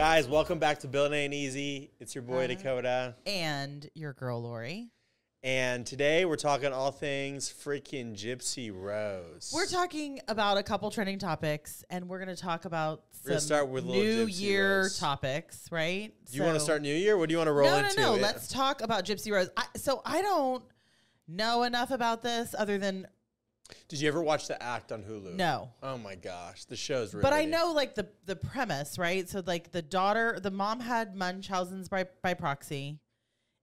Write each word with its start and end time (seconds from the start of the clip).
Guys, 0.00 0.26
welcome 0.26 0.58
back 0.58 0.78
to 0.78 0.88
Building 0.88 1.12
Ain't 1.18 1.34
Easy. 1.34 1.90
It's 2.00 2.14
your 2.14 2.22
boy 2.22 2.44
Uh, 2.44 2.46
Dakota. 2.46 3.16
and 3.26 3.86
your 3.92 4.14
girl 4.14 4.40
Lori. 4.40 4.88
And 5.42 5.84
today 5.84 6.24
we're 6.24 6.36
talking 6.36 6.72
all 6.72 6.90
things 6.90 7.50
freaking 7.52 8.14
Gypsy 8.14 8.72
Rose. 8.74 9.52
We're 9.54 9.66
talking 9.66 10.20
about 10.26 10.56
a 10.56 10.62
couple 10.62 10.90
trending 10.90 11.18
topics, 11.18 11.84
and 11.90 12.08
we're 12.08 12.16
going 12.24 12.34
to 12.34 12.42
talk 12.42 12.64
about 12.64 13.04
We're 13.26 13.32
some 13.32 13.40
start 13.40 13.68
with 13.68 13.84
New 13.84 14.24
Year 14.24 14.84
Rose. 14.84 14.98
topics, 14.98 15.70
right? 15.70 16.14
Do 16.30 16.36
you 16.38 16.44
want 16.44 16.54
to 16.54 16.60
start 16.60 16.80
New 16.80 16.94
Year? 16.94 17.18
What 17.18 17.28
do 17.28 17.34
you 17.34 17.38
want 17.38 17.48
to 17.48 17.52
roll 17.52 17.68
No, 17.68 17.82
no, 17.82 17.88
into? 17.88 18.00
no. 18.00 18.14
Let's 18.14 18.48
talk 18.48 18.80
about 18.80 19.04
Gypsy 19.04 19.30
Rose. 19.30 19.50
I, 19.54 19.66
so 19.76 20.00
I 20.06 20.22
don't 20.22 20.64
know 21.28 21.62
enough 21.64 21.90
about 21.90 22.22
this 22.22 22.54
other 22.58 22.78
than 22.78 23.06
Did 23.88 24.00
you 24.00 24.08
ever 24.08 24.22
watch 24.22 24.48
the 24.48 24.60
act 24.62 24.92
on 24.92 25.02
Hulu? 25.02 25.34
no. 25.34 25.70
Oh 25.82 25.98
my 25.98 26.14
gosh, 26.14 26.64
the 26.64 26.76
show's 26.76 27.12
really. 27.14 27.22
But 27.22 27.32
I 27.32 27.44
know 27.44 27.72
like 27.72 27.94
the 27.94 28.08
the 28.26 28.36
premise, 28.36 28.98
right? 28.98 29.28
So 29.28 29.42
like 29.46 29.72
the 29.72 29.82
daughter, 29.82 30.38
the 30.42 30.50
mom 30.50 30.80
had 30.80 31.14
Munchausen's 31.14 31.88
by 31.88 32.06
by 32.22 32.34
proxy, 32.34 32.98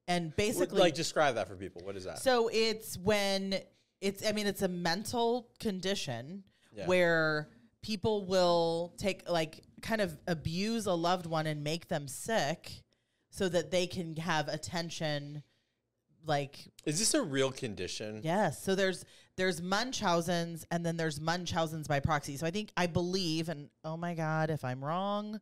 and 0.07 0.35
basically 0.35 0.79
like 0.79 0.93
describe 0.95 1.35
that 1.35 1.47
for 1.47 1.55
people. 1.55 1.81
What 1.85 1.95
is 1.95 2.03
that? 2.05 2.19
So 2.19 2.49
it's 2.51 2.97
when 2.97 3.59
it's 4.01 4.25
I 4.27 4.31
mean 4.31 4.47
it's 4.47 4.61
a 4.61 4.67
mental 4.67 5.49
condition 5.59 6.43
Yeah. 6.75 6.85
where 6.87 7.49
people 7.81 8.25
will 8.25 8.93
take 8.97 9.29
like 9.29 9.63
kind 9.81 10.01
of 10.01 10.17
abuse 10.27 10.85
a 10.87 10.93
loved 10.93 11.25
one 11.25 11.47
and 11.47 11.63
make 11.63 11.87
them 11.87 12.07
sick 12.07 12.83
so 13.29 13.47
that 13.49 13.71
they 13.71 13.87
can 13.87 14.15
have 14.17 14.47
attention 14.47 15.43
like 16.25 16.71
is 16.85 16.99
this 16.99 17.13
a 17.13 17.21
real 17.21 17.51
condition? 17.51 18.21
yes 18.23 18.61
so 18.61 18.75
there's 18.75 19.05
there's 19.37 19.61
munchausen's 19.61 20.65
and 20.71 20.85
then 20.85 20.97
there's 20.97 21.21
munchausen's 21.21 21.87
by 21.87 21.99
proxy 21.99 22.35
so 22.35 22.45
i 22.45 22.51
think 22.51 22.71
i 22.75 22.85
believe 22.87 23.49
and 23.49 23.69
oh 23.85 23.95
my 23.95 24.13
god 24.13 24.49
if 24.49 24.65
i'm 24.65 24.83
wrong 24.83 25.39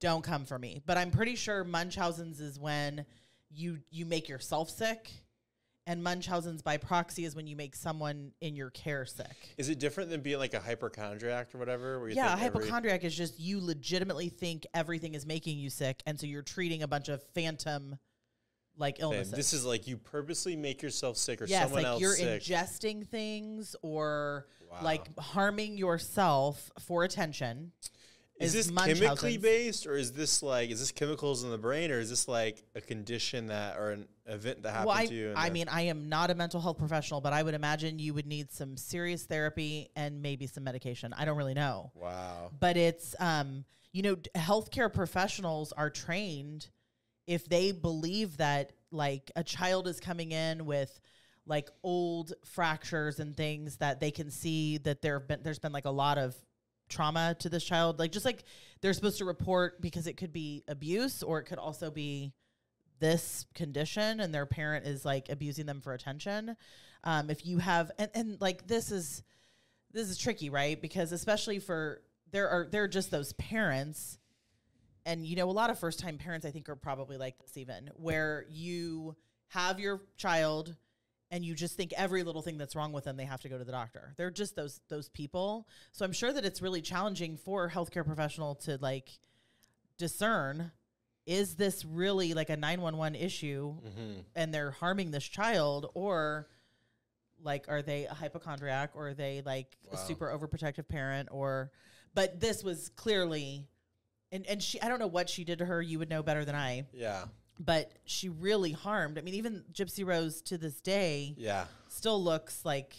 don't 0.00 0.22
come 0.24 0.44
for 0.44 0.58
me 0.58 0.80
but 0.86 0.96
i'm 0.96 1.10
pretty 1.10 1.36
sure 1.36 1.62
munchausen's 1.62 2.40
is 2.40 2.58
when 2.58 3.04
you 3.50 3.78
you 3.90 4.04
make 4.04 4.28
yourself 4.28 4.68
sick 4.70 5.10
and 5.86 6.02
munchausen's 6.02 6.62
by 6.62 6.76
proxy 6.76 7.24
is 7.24 7.36
when 7.36 7.46
you 7.46 7.54
make 7.54 7.76
someone 7.76 8.32
in 8.40 8.56
your 8.56 8.70
care 8.70 9.06
sick 9.06 9.54
Is 9.56 9.68
it 9.68 9.78
different 9.78 10.10
than 10.10 10.20
being 10.20 10.38
like 10.38 10.52
a 10.54 10.58
hypochondriac 10.60 11.54
or 11.54 11.58
whatever? 11.58 12.08
Yeah, 12.08 12.26
a 12.26 12.36
think 12.36 12.42
every- 12.46 12.62
hypochondriac 12.62 13.04
is 13.04 13.16
just 13.16 13.38
you 13.38 13.60
legitimately 13.60 14.28
think 14.28 14.66
everything 14.74 15.14
is 15.14 15.24
making 15.24 15.58
you 15.58 15.70
sick, 15.70 16.02
and 16.04 16.18
so 16.18 16.26
you're 16.26 16.42
treating 16.42 16.82
a 16.82 16.88
bunch 16.88 17.08
of 17.08 17.22
phantom 17.34 17.98
like 18.78 18.96
illnesses. 19.00 19.32
This 19.32 19.52
is 19.52 19.64
like 19.64 19.86
you 19.86 19.96
purposely 19.96 20.56
make 20.56 20.82
yourself 20.82 21.16
sick 21.16 21.40
or 21.42 21.46
yes, 21.46 21.64
someone 21.64 21.82
like 21.82 21.90
else 21.92 22.00
you're 22.00 22.14
sick. 22.14 22.42
ingesting 22.42 23.06
things 23.06 23.74
or 23.82 24.46
Wow. 24.70 24.78
like 24.82 25.16
harming 25.18 25.76
yourself 25.78 26.70
for 26.80 27.04
attention. 27.04 27.72
Is 28.38 28.54
is 28.54 28.66
this 28.66 28.84
chemically 28.84 29.38
based, 29.38 29.86
or 29.86 29.96
is 29.96 30.12
this 30.12 30.42
like 30.42 30.68
is 30.70 30.80
this 30.80 30.90
chemicals 30.92 31.42
in 31.44 31.50
the 31.50 31.56
brain, 31.56 31.90
or 31.90 31.98
is 32.00 32.10
this 32.10 32.28
like 32.28 32.62
a 32.74 32.80
condition 32.82 33.46
that 33.46 33.78
or 33.78 33.92
an 33.92 34.08
event 34.26 34.62
that 34.62 34.70
happened 34.72 34.88
Well, 34.88 34.96
I, 34.98 35.06
to 35.06 35.14
you? 35.14 35.32
I 35.34 35.48
mean, 35.50 35.68
I 35.70 35.82
am 35.82 36.10
not 36.10 36.30
a 36.30 36.34
mental 36.34 36.60
health 36.60 36.76
professional, 36.76 37.22
but 37.22 37.32
I 37.32 37.42
would 37.42 37.54
imagine 37.54 37.98
you 37.98 38.12
would 38.12 38.26
need 38.26 38.50
some 38.52 38.76
serious 38.76 39.22
therapy 39.24 39.88
and 39.96 40.20
maybe 40.20 40.46
some 40.46 40.64
medication. 40.64 41.14
I 41.16 41.24
don't 41.24 41.38
really 41.38 41.54
know. 41.54 41.92
wow. 41.94 42.50
but 42.60 42.76
it's 42.76 43.14
um 43.20 43.64
you 43.92 44.02
know 44.02 44.16
healthcare 44.34 44.92
professionals 44.92 45.72
are 45.72 45.88
trained 45.88 46.68
if 47.26 47.48
they 47.48 47.72
believe 47.72 48.36
that 48.36 48.72
like 48.90 49.30
a 49.36 49.44
child 49.44 49.88
is 49.88 50.00
coming 50.00 50.32
in 50.32 50.66
with 50.66 51.00
like 51.46 51.68
old 51.82 52.32
fractures 52.44 53.20
and 53.20 53.36
things 53.36 53.76
that 53.76 54.00
they 54.00 54.10
can 54.10 54.30
see 54.30 54.78
that 54.78 55.02
there 55.02 55.18
have 55.18 55.28
been 55.28 55.40
there's 55.42 55.58
been 55.58 55.72
like 55.72 55.84
a 55.84 55.90
lot 55.90 56.18
of 56.18 56.34
trauma 56.88 57.34
to 57.38 57.48
this 57.48 57.64
child 57.64 57.98
like 57.98 58.12
just 58.12 58.24
like 58.24 58.44
they're 58.80 58.92
supposed 58.92 59.18
to 59.18 59.24
report 59.24 59.80
because 59.80 60.06
it 60.06 60.16
could 60.16 60.32
be 60.32 60.62
abuse 60.68 61.22
or 61.22 61.40
it 61.40 61.44
could 61.44 61.58
also 61.58 61.90
be 61.90 62.32
this 63.00 63.44
condition 63.54 64.20
and 64.20 64.32
their 64.32 64.46
parent 64.46 64.86
is 64.86 65.04
like 65.04 65.28
abusing 65.28 65.66
them 65.66 65.80
for 65.80 65.92
attention 65.94 66.56
um 67.04 67.28
if 67.28 67.44
you 67.44 67.58
have 67.58 67.90
and, 67.98 68.10
and 68.14 68.40
like 68.40 68.66
this 68.66 68.92
is 68.92 69.22
this 69.96 70.10
is 70.10 70.18
tricky, 70.18 70.50
right? 70.50 70.80
Because 70.80 71.10
especially 71.10 71.58
for 71.58 72.02
there 72.30 72.48
are 72.48 72.68
there 72.70 72.84
are 72.84 72.88
just 72.88 73.10
those 73.10 73.32
parents, 73.34 74.18
and 75.06 75.24
you 75.24 75.36
know 75.36 75.48
a 75.48 75.52
lot 75.52 75.70
of 75.70 75.78
first 75.78 75.98
time 76.00 76.18
parents 76.18 76.44
I 76.44 76.50
think 76.50 76.68
are 76.68 76.76
probably 76.76 77.16
like 77.16 77.38
this 77.38 77.56
even, 77.56 77.90
where 77.96 78.44
you 78.50 79.16
have 79.48 79.80
your 79.80 80.02
child 80.18 80.76
and 81.30 81.44
you 81.44 81.54
just 81.54 81.76
think 81.76 81.92
every 81.96 82.22
little 82.22 82.42
thing 82.42 82.58
that's 82.58 82.76
wrong 82.76 82.92
with 82.92 83.04
them 83.04 83.16
they 83.16 83.24
have 83.24 83.40
to 83.40 83.48
go 83.48 83.56
to 83.56 83.64
the 83.64 83.72
doctor. 83.72 84.12
They're 84.16 84.30
just 84.30 84.54
those 84.56 84.80
those 84.88 85.08
people. 85.08 85.66
So 85.92 86.04
I'm 86.04 86.12
sure 86.12 86.32
that 86.32 86.44
it's 86.44 86.60
really 86.60 86.82
challenging 86.82 87.36
for 87.38 87.66
a 87.66 87.70
healthcare 87.70 88.04
professional 88.04 88.56
to 88.66 88.76
like 88.82 89.08
discern 89.96 90.72
is 91.24 91.56
this 91.56 91.84
really 91.84 92.34
like 92.34 92.50
a 92.50 92.56
911 92.56 93.18
issue 93.20 93.72
hmm 93.72 94.20
and 94.34 94.52
they're 94.52 94.70
harming 94.72 95.10
this 95.10 95.24
child 95.24 95.90
or 95.94 96.46
like 97.42 97.64
are 97.68 97.82
they 97.82 98.04
a 98.04 98.14
hypochondriac 98.14 98.90
or 98.94 99.08
are 99.08 99.14
they 99.14 99.42
like 99.44 99.76
a 99.92 99.96
super 99.96 100.26
overprotective 100.26 100.86
parent 100.88 101.28
or 101.32 101.70
but 102.14 102.40
this 102.40 102.62
was 102.62 102.90
clearly 102.90 103.66
and 104.32 104.46
and 104.46 104.62
she 104.62 104.80
I 104.82 104.88
don't 104.88 104.98
know 104.98 105.06
what 105.06 105.28
she 105.28 105.44
did 105.44 105.58
to 105.58 105.64
her 105.66 105.80
you 105.82 105.98
would 105.98 106.08
know 106.10 106.22
better 106.22 106.44
than 106.44 106.54
I 106.54 106.86
Yeah. 106.92 107.24
but 107.58 107.90
she 108.04 108.28
really 108.28 108.72
harmed 108.72 109.18
I 109.18 109.22
mean 109.22 109.34
even 109.34 109.64
Gypsy 109.72 110.04
Rose 110.06 110.42
to 110.42 110.58
this 110.58 110.80
day 110.80 111.34
Yeah. 111.36 111.64
still 111.88 112.22
looks 112.22 112.64
like 112.64 112.94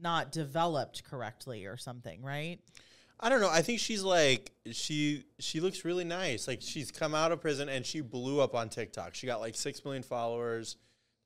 not 0.00 0.32
developed 0.32 1.04
correctly 1.04 1.66
or 1.66 1.76
something 1.76 2.22
right 2.22 2.58
I 3.22 3.28
don't 3.28 3.42
know. 3.42 3.50
I 3.50 3.60
think 3.60 3.80
she's 3.80 4.02
like 4.02 4.50
she 4.72 5.24
she 5.38 5.60
looks 5.60 5.84
really 5.84 6.04
nice. 6.04 6.48
Like 6.48 6.62
she's 6.62 6.90
come 6.90 7.14
out 7.14 7.32
of 7.32 7.40
prison 7.42 7.68
and 7.68 7.84
she 7.84 8.00
blew 8.00 8.40
up 8.40 8.54
on 8.54 8.70
TikTok. 8.70 9.14
She 9.14 9.26
got 9.26 9.40
like 9.40 9.54
six 9.54 9.84
million 9.84 10.02
followers. 10.02 10.76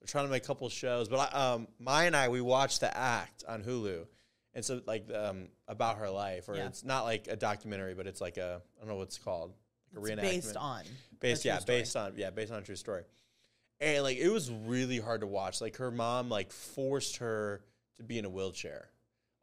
They're 0.01 0.07
trying 0.07 0.25
to 0.25 0.29
make 0.29 0.43
a 0.43 0.45
couple 0.45 0.67
shows, 0.67 1.07
but 1.07 1.33
I, 1.33 1.53
um, 1.53 1.69
Maya 1.79 2.07
and 2.07 2.15
I 2.17 2.27
we 2.27 2.41
watched 2.41 2.81
the 2.81 2.95
act 2.97 3.45
on 3.47 3.63
Hulu, 3.63 4.07
and 4.55 4.63
so 4.65 4.81
like 4.87 5.07
um 5.13 5.49
about 5.67 5.97
her 5.99 6.09
life, 6.09 6.49
or 6.49 6.55
Yeah. 6.55 6.65
it's 6.67 6.83
not 6.83 7.03
like 7.03 7.27
a 7.27 7.35
documentary, 7.35 7.93
but 7.93 8.07
it's 8.07 8.21
like 8.21 8.37
a 8.37 8.61
I 8.77 8.79
don't 8.79 8.89
know 8.89 8.95
what 8.95 9.03
it's 9.09 9.17
called, 9.19 9.53
like 9.93 10.01
a 10.03 10.13
It's 10.13 10.21
reenactment. 10.21 10.21
based 10.21 10.57
on 10.57 10.83
based 11.19 11.45
a 11.45 11.47
yeah 11.49 11.53
true 11.55 11.61
story. 11.61 11.77
based 11.79 11.95
on 11.95 12.13
yeah 12.17 12.29
based 12.31 12.51
on 12.51 12.59
a 12.59 12.61
true 12.63 12.75
story 12.75 13.03
and 13.81 14.03
like 14.03 14.17
it 14.17 14.29
was 14.29 14.49
really 14.51 14.99
hard 14.99 15.21
to 15.21 15.27
watch 15.27 15.59
like 15.61 15.75
her 15.77 15.91
mom 15.91 16.29
like 16.29 16.51
forced 16.51 17.17
her 17.17 17.61
to 17.97 18.03
be 18.03 18.17
in 18.17 18.25
a 18.25 18.29
wheelchair 18.29 18.89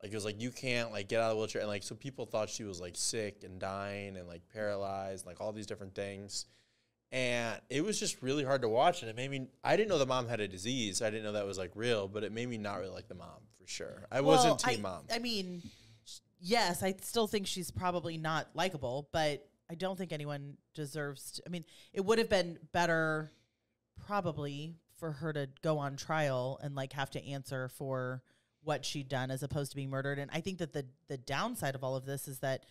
like 0.03 0.11
it 0.11 0.15
was 0.15 0.25
like 0.25 0.41
you 0.41 0.51
can't 0.51 0.91
like 0.93 1.09
get 1.09 1.21
out 1.21 1.31
of 1.31 1.37
the 1.37 1.37
wheelchair 1.39 1.61
and 1.61 1.69
like 1.69 1.83
so 1.83 1.95
people 1.95 2.25
thought 2.27 2.49
she 2.49 2.65
was 2.65 2.81
like 2.81 2.95
sick 2.97 3.43
and 3.45 3.59
dying 3.61 4.17
and 4.17 4.27
like 4.29 4.43
paralyzed 4.53 5.27
like 5.27 5.41
all 5.41 5.53
these 5.53 5.67
different 5.67 5.95
things 5.95 6.47
and 7.13 7.61
it 7.69 7.85
was 7.85 8.01
just 8.01 8.23
really 8.23 8.43
hard 8.43 8.63
to 8.63 8.69
watch 8.69 9.03
and 9.03 9.11
it 9.11 9.17
made 9.17 9.31
me 9.31 9.47
i 9.63 9.77
didn't 9.77 9.89
know 9.89 9.99
the 9.99 10.07
mom 10.07 10.27
had 10.27 10.41
a 10.41 10.49
disease 10.49 11.03
i 11.03 11.11
didn't 11.11 11.25
know 11.25 11.33
that 11.33 11.47
was 11.47 11.59
like 11.59 11.71
real 11.75 12.09
but 12.09 12.25
it 12.25 12.33
made 12.33 12.49
me 12.49 12.59
not 12.59 12.79
really 12.79 12.91
like 12.91 13.07
the 13.09 13.15
mom 13.15 13.29
for 13.61 13.67
sure 13.67 14.07
i 14.11 14.21
wasn't 14.21 14.59
team 14.59 14.85
I, 14.85 14.89
mom 14.89 15.05
I 15.13 15.19
mean, 15.19 15.63
yes, 16.43 16.83
I 16.83 16.95
still 17.01 17.27
think 17.27 17.47
she's 17.47 17.71
probably 17.71 18.19
not 18.19 18.49
likable, 18.55 19.09
but 19.13 19.47
I 19.71 19.75
don't 19.75 19.97
think 19.97 20.13
anyone 20.13 20.57
deserves 20.75 21.33
to. 21.33 21.43
I 21.47 21.49
mean, 21.49 21.65
it 21.93 22.05
would 22.05 22.19
have 22.19 22.29
been 22.29 22.59
better 22.73 23.33
probably 24.07 24.75
for 24.99 25.13
her 25.13 25.33
to 25.33 25.49
go 25.63 25.79
on 25.79 25.97
trial 25.97 26.59
and 26.63 26.75
like 26.75 26.93
have 26.93 27.11
to 27.11 27.25
answer 27.25 27.69
for 27.69 28.23
what 28.65 28.85
she'd 28.85 29.09
done 29.09 29.31
as 29.31 29.43
opposed 29.43 29.73
to 29.73 29.77
being 29.77 29.91
murdered. 29.91 30.19
And 30.19 30.31
I 30.33 30.41
think 30.41 30.59
that 30.59 30.73
the 30.73 30.87
the 31.09 31.17
downside 31.17 31.75
of 31.75 31.85
all 31.85 31.97
of 31.97 32.05
this 32.05 32.29
is 32.29 32.41
that 32.41 32.67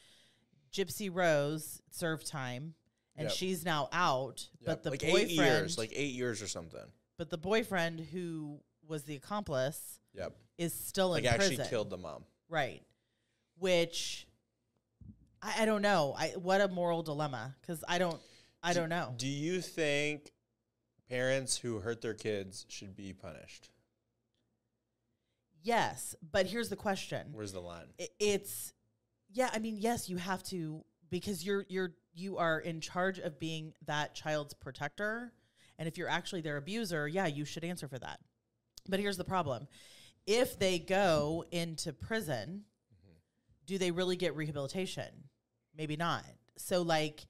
Gypsy 0.71 1.09
Rose 1.11 1.81
served 1.89 2.27
time 2.27 2.75
and 3.15 3.25
Yep. 3.27 3.33
she's 3.37 3.63
now 3.65 3.89
out, 3.91 4.47
Yep, 4.59 4.65
but 4.65 4.83
the 4.83 4.89
like 4.91 5.01
boyfriend 5.01 5.19
eight 5.29 5.31
years 5.31 5.77
like 5.77 5.91
eight 5.93 6.13
years 6.13 6.41
or 6.41 6.47
something 6.47 6.85
but 7.17 7.29
the 7.29 7.37
boyfriend 7.37 7.99
who 7.99 8.59
was 8.87 9.03
the 9.03 9.15
accomplice 9.15 9.99
yep 10.13 10.35
is 10.57 10.73
still 10.73 11.09
like 11.09 11.23
in 11.23 11.29
actually 11.29 11.47
prison. 11.47 11.61
Actually, 11.61 11.69
killed 11.69 11.89
the 11.89 11.97
mom 11.97 12.23
Right. 12.49 12.83
Which 13.57 14.27
I, 15.41 15.61
I 15.63 15.65
don't 15.65 15.81
know. 15.81 16.13
I 16.17 16.29
what 16.31 16.61
a 16.61 16.67
moral 16.67 17.01
dilemma 17.03 17.55
because 17.61 17.83
I 17.87 17.97
don't 17.97 18.19
I 18.63 18.73
Do- 18.73 18.79
don't 18.81 18.89
know. 18.89 19.13
Do 19.17 19.27
you 19.27 19.61
think 19.61 20.31
parents 21.09 21.57
who 21.57 21.79
hurt 21.79 22.01
their 22.01 22.13
kids 22.13 22.65
should 22.69 22.95
be 22.95 23.13
punished? 23.13 23.69
yes, 25.63 26.15
but 26.31 26.45
here's 26.47 26.69
the 26.69 26.75
question. 26.75 27.27
Where's 27.33 27.53
the 27.53 27.59
line? 27.61 27.87
It's 28.19 28.73
yeah. 29.31 29.49
I 29.53 29.59
mean, 29.59 29.77
yes, 29.79 30.09
you 30.09 30.17
have 30.17 30.43
to 30.45 30.83
because 31.09 31.45
you're 31.45 31.65
you're 31.69 31.93
you 32.13 32.37
are 32.37 32.59
in 32.59 32.81
charge 32.81 33.19
of 33.19 33.39
being 33.39 33.73
that 33.85 34.15
child's 34.15 34.53
protector, 34.53 35.33
and 35.77 35.87
if 35.87 35.97
you're 35.97 36.09
actually 36.09 36.41
their 36.41 36.57
abuser, 36.57 37.07
yeah, 37.07 37.27
you 37.27 37.45
should 37.45 37.63
answer 37.63 37.87
for 37.87 37.99
that. 37.99 38.19
But 38.87 38.99
here's 38.99 39.17
the 39.17 39.23
problem: 39.23 39.67
if 40.25 40.59
they 40.59 40.79
go 40.79 41.45
into 41.51 41.93
prison, 41.93 42.63
do 43.65 43.77
they 43.77 43.91
really 43.91 44.15
get 44.15 44.35
rehabilitation? 44.35 45.29
Maybe 45.77 45.95
not. 45.95 46.25
So, 46.57 46.81
like, 46.81 47.25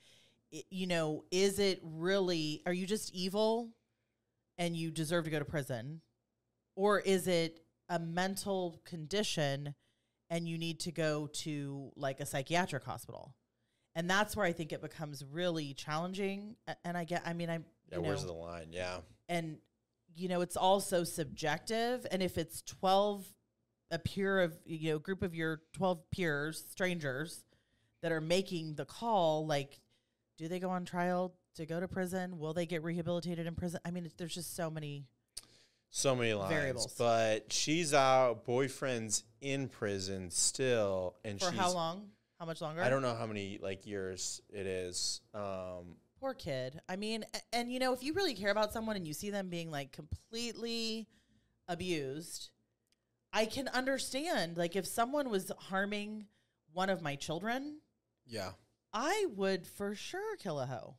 you 0.70 0.88
know, 0.88 1.24
is 1.32 1.60
it 1.60 1.80
really, 1.84 2.62
are 2.66 2.74
you 2.74 2.86
just 2.86 3.14
evil 3.14 3.70
and 4.58 4.76
you 4.76 4.92
deserve 4.92 5.26
to 5.26 5.30
go 5.30 5.40
to 5.40 5.46
prison? 5.46 6.02
Or 6.76 7.00
is 7.00 7.28
it 7.28 7.62
a 7.90 8.00
mental 8.00 8.82
condition 8.86 9.76
and 10.30 10.48
you 10.48 10.58
need 10.58 10.80
to 10.82 10.92
go 10.92 11.28
to 11.28 11.92
like 11.96 12.20
a 12.20 12.26
psychiatric 12.26 12.84
hospital? 12.84 13.36
And 13.96 14.10
that's 14.10 14.36
where 14.36 14.46
I 14.46 14.52
think 14.54 14.72
it 14.72 14.82
becomes 14.82 15.24
really 15.32 15.74
challenging. 15.74 16.56
And 16.84 16.96
I 16.98 17.04
get, 17.04 17.24
I 17.26 17.34
mean, 17.34 17.50
I 17.50 17.60
Yeah, 17.92 17.98
you 17.98 18.02
where's 18.04 18.24
the 18.26 18.34
line? 18.34 18.68
Yeah. 18.72 18.98
and 19.30 19.58
you 20.16 20.28
know 20.28 20.42
it's 20.42 20.58
also 20.58 21.04
subjective 21.06 22.06
and 22.12 22.22
if 22.22 22.38
it's 22.38 22.62
12 22.64 23.26
a 23.92 24.00
peer 24.00 24.42
of 24.42 24.58
you 24.66 24.92
know 24.92 25.00
group 25.00 25.24
of 25.24 25.34
your 25.34 25.62
12 25.74 26.12
peers 26.12 26.64
strangers 26.70 27.46
that 28.02 28.12
are 28.12 28.20
making 28.20 28.76
the 28.76 28.84
call 28.84 29.46
like 29.48 29.80
do 30.38 30.50
they 30.50 30.60
go 30.60 30.70
on 30.70 30.84
trial 30.84 31.34
to 31.56 31.66
go 31.66 31.80
to 31.80 31.88
prison 31.88 32.38
will 32.40 32.54
they 32.54 32.66
get 32.66 32.84
rehabilitated 32.84 33.48
in 33.48 33.56
prison 33.56 33.80
i 33.86 33.92
mean 33.92 34.04
it's, 34.06 34.14
there's 34.16 34.34
just 34.36 34.54
so 34.54 34.70
many 34.70 35.06
So 35.92 36.14
many 36.14 36.34
lines. 36.34 36.54
Variables. 36.54 36.94
But 36.98 37.52
she's 37.54 37.94
out, 37.94 38.44
boyfriend's 38.46 39.24
in 39.40 39.70
prison 39.70 40.30
still, 40.30 41.16
and 41.24 41.40
for 41.40 41.52
she's 41.52 41.60
how 41.60 41.74
long 41.74 42.10
how 42.42 42.48
much 42.48 42.60
longer 42.60 42.82
I 42.82 42.90
don't 42.90 43.04
know 43.04 43.16
how 43.16 43.28
many 43.28 43.60
like 43.62 43.86
years 43.86 44.42
it 44.52 44.66
is. 44.66 45.22
Um 45.34 45.96
poor 46.20 46.34
kid 46.36 46.80
i 46.88 46.96
mean 46.96 47.26
a- 47.34 47.56
and 47.56 47.72
you 47.72 47.80
know 47.80 47.94
if 47.94 48.04
you 48.04 48.14
really 48.14 48.36
care 48.36 48.52
about 48.52 48.72
someone 48.72 48.96
and 48.96 49.08
you 49.08 49.14
see 49.14 49.32
them 49.32 49.50
being 49.50 49.72
like 49.72 49.92
completely 49.92 51.08
abused 51.68 52.52
i 53.34 53.44
can 53.44 53.68
understand 53.70 54.56
like 54.56 54.76
if 54.76 54.86
someone 54.86 55.32
was 55.32 55.52
harming 55.58 56.28
one 56.74 56.92
of 56.92 57.02
my 57.02 57.16
children 57.16 57.80
yeah. 58.28 58.52
I 58.94 59.28
would 59.36 59.66
for 59.68 59.96
sure 59.96 60.36
kill 60.38 60.60
a 60.60 60.66
hoe. 60.66 60.96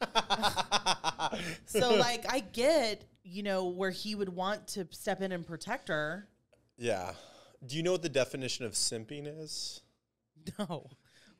So 1.66 1.94
like 1.94 2.24
I 2.28 2.40
get, 2.40 3.04
you 3.22 3.42
know, 3.42 3.66
where 3.66 3.90
he 3.90 4.14
would 4.14 4.30
want 4.30 4.66
to 4.68 4.86
step 4.90 5.20
in 5.22 5.32
and 5.32 5.46
protect 5.46 5.88
her. 5.88 6.28
yeah. 6.76 7.12
Do 7.66 7.76
you 7.76 7.82
know 7.82 7.92
what 7.92 8.00
the 8.00 8.08
definition 8.08 8.64
of 8.64 8.72
simping 8.72 9.26
is? 9.26 9.82
No. 10.58 10.86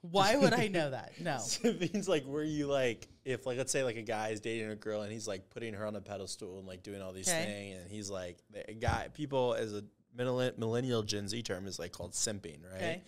Why 0.03 0.35
would 0.35 0.55
I 0.55 0.69
know 0.69 0.91
that? 0.91 1.13
No. 1.21 1.37
Simping's 1.41 2.09
like 2.09 2.25
where 2.25 2.43
you 2.43 2.67
like 2.67 3.07
if 3.27 3.45
like 3.45 3.59
let's 3.59 3.71
say 3.71 3.85
like 3.85 3.97
a 3.97 4.03
guy 4.03 4.29
is 4.29 4.41
dating 4.41 4.71
a 4.71 4.75
girl 4.77 5.03
and 5.03 5.13
he's 5.13 5.29
like 5.29 5.51
putting 5.51 5.75
her 5.75 5.85
on 5.87 5.95
a 5.95 6.01
pedestal 6.01 6.59
and 6.59 6.67
like 6.67 6.83
doing 6.83 7.03
all 7.03 7.13
these 7.13 7.29
Okay. 7.29 7.45
things 7.45 7.83
and 7.83 7.91
he's 7.91 8.09
like 8.09 8.39
the 8.51 8.73
guy 8.73 9.09
people 9.13 9.53
as 9.55 9.75
a 9.75 9.85
millennial 10.17 11.03
Gen 11.03 11.29
Z 11.29 11.43
term 11.43 11.67
is 11.67 11.79
like 11.79 11.93
called 11.93 12.13
simping, 12.13 12.63
right? 12.73 12.77
Okay. 12.77 13.03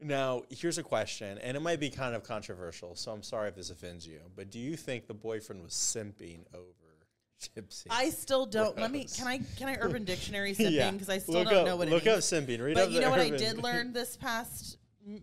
Now, 0.00 0.42
here's 0.50 0.76
a 0.76 0.82
question, 0.82 1.38
and 1.38 1.56
it 1.56 1.60
might 1.60 1.80
be 1.80 1.88
kind 1.88 2.14
of 2.14 2.22
controversial, 2.22 2.94
so 2.96 3.12
I'm 3.12 3.22
sorry 3.22 3.48
if 3.48 3.54
this 3.54 3.70
offends 3.70 4.06
you, 4.06 4.20
but 4.34 4.50
do 4.50 4.58
you 4.58 4.76
think 4.76 5.06
the 5.06 5.14
boyfriend 5.14 5.62
was 5.62 5.72
simping 5.72 6.40
over 6.54 6.66
Gypsy? 7.56 7.86
I 7.90 8.10
still 8.10 8.44
don't 8.46 8.76
let 8.78 8.90
me 8.90 9.04
can 9.04 9.26
I 9.26 9.38
can 9.56 9.68
I 9.68 9.76
urban 9.80 10.04
dictionary 10.04 10.54
simping 10.54 10.72
Yeah. 10.72 10.90
because 10.90 11.08
I 11.10 11.18
still 11.18 11.34
Look 11.34 11.48
don't 11.48 11.58
up- 11.60 11.66
know 11.66 11.76
what 11.76 11.88
it 11.88 11.90
is. 11.90 11.94
Look 11.94 12.06
it 12.06 12.08
up 12.08 12.14
means. 12.16 12.24
simping. 12.30 12.62
Read 12.64 12.74
But 12.74 12.84
up 12.84 12.90
you 12.90 13.00
know 13.00 13.10
what 13.10 13.20
I 13.20 13.30
did 13.30 13.62
learn 13.62 13.92
this 13.92 14.16
past 14.16 14.78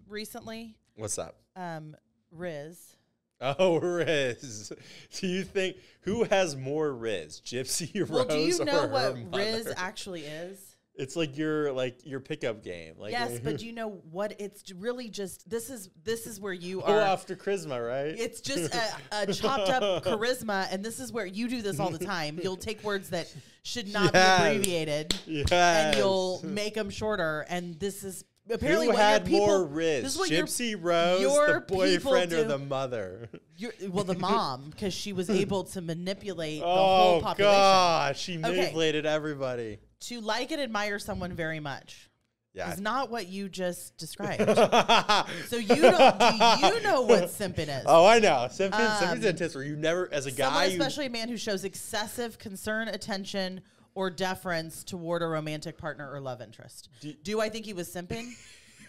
recently? 0.08 0.76
What's 0.96 1.18
up? 1.18 1.36
Um 1.56 1.96
Riz. 2.32 2.96
Oh, 3.42 3.80
Riz. 3.82 4.72
Do 5.20 5.28
you 5.28 5.44
think 5.44 5.78
who 6.02 6.24
has 6.24 6.56
more 6.56 6.94
Riz, 6.94 7.42
Gypsy 7.46 8.00
Rose 8.00 8.10
Well, 8.10 8.26
do 8.26 8.38
you 8.38 8.64
know 8.66 8.88
what 8.88 9.18
her 9.18 9.24
Riz 9.34 9.74
actually 9.76 10.22
is? 10.26 10.74
It's 10.96 11.16
like 11.16 11.36
your 11.38 11.72
like 11.74 12.06
your 12.06 12.20
pickup 12.20 12.64
game. 12.64 12.94
Like 13.00 13.14
yes, 13.14 13.40
but 13.40 13.58
do 13.60 13.66
you 13.66 13.74
know 13.74 14.02
what 14.12 14.36
it's 14.40 14.72
really 14.74 15.10
just 15.10 15.50
this 15.50 15.72
is 15.72 15.90
this 16.04 16.28
is 16.28 16.40
where 16.40 16.54
you 16.54 16.84
are 16.84 17.00
after 17.00 17.36
charisma, 17.36 17.86
right? 17.86 18.16
It's 18.18 18.42
just 18.54 18.76
a, 18.76 18.94
a 19.12 19.34
chopped 19.34 19.70
up 19.70 20.04
charisma, 20.04 20.68
and 20.72 20.86
this 20.86 21.00
is 21.00 21.12
where 21.12 21.26
you 21.26 21.48
do 21.48 21.64
this 21.64 21.80
all 21.80 21.90
the 21.90 22.04
time. 22.06 22.40
You'll 22.42 22.58
take 22.58 22.84
words 22.84 23.10
that 23.10 23.34
should 23.64 23.92
not 23.92 24.12
Yes. 24.14 24.40
be 24.40 24.46
abbreviated, 24.46 25.16
yes. 25.26 25.52
and 25.52 25.98
you'll 25.98 26.42
make 26.44 26.76
them 26.76 26.92
shorter. 26.92 27.46
And 27.50 27.80
this 27.80 28.04
is 28.04 28.24
apparently 28.50 28.88
who 28.88 28.94
had 28.94 29.26
people, 29.26 29.68
more 29.68 29.82
is 29.82 30.18
what 30.18 30.30
your- 30.30 30.46
Gypsy 30.46 30.76
Rose, 30.80 31.22
your 31.22 31.54
the 31.56 31.62
boyfriend, 31.62 32.34
or 32.34 32.44
the 32.44 32.58
mother? 32.58 33.30
your, 33.58 33.72
well, 33.90 34.04
the 34.04 34.16
mom, 34.18 34.70
because 34.70 34.94
she 34.94 35.14
was 35.14 35.30
able 35.30 35.64
to 35.66 35.82
manipulate 35.82 36.60
the 36.62 36.66
oh 36.66 36.76
whole 36.76 37.22
population. 37.22 37.54
gosh, 37.54 38.20
she 38.20 38.38
manipulated 38.38 39.06
everybody. 39.06 39.80
To 40.02 40.20
like 40.22 40.52
and 40.52 40.62
admire 40.62 41.00
someone 41.00 41.34
very 41.34 41.62
much 41.62 42.10
Yeah. 42.54 42.74
is 42.74 42.80
not 42.82 43.10
what 43.10 43.28
you 43.28 43.48
just 43.48 43.98
described. 43.98 44.42
so 45.48 45.56
you 45.56 45.76
don't. 45.76 46.20
Do 46.20 46.68
you 46.68 46.82
know 46.84 47.02
what 47.04 47.26
simping 47.26 47.70
is? 47.70 47.84
oh, 47.86 48.06
I 48.06 48.20
know. 48.20 48.48
Simping, 48.52 48.74
Um, 48.74 49.00
simping's 49.00 49.26
intense 49.26 49.56
where 49.56 49.64
you 49.64 49.76
never, 49.78 50.10
as 50.12 50.26
a 50.26 50.32
guy, 50.32 50.66
you, 50.66 50.72
especially 50.78 51.06
a 51.06 51.10
man 51.10 51.30
who 51.30 51.38
shows 51.38 51.64
excessive 51.64 52.38
concern, 52.38 52.90
attention, 52.90 53.62
or 53.96 54.10
deference 54.10 54.84
toward 54.84 55.22
a 55.22 55.28
romantic 55.28 55.78
partner 55.78 56.10
or 56.12 56.20
love 56.20 56.42
interest. 56.42 56.90
Do- 57.02 57.14
Do, 57.24 57.42
I 57.42 57.50
think 57.50 57.66
he 57.66 57.74
was 57.74 57.88
simping? 57.94 58.30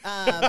Um, 0.07 0.43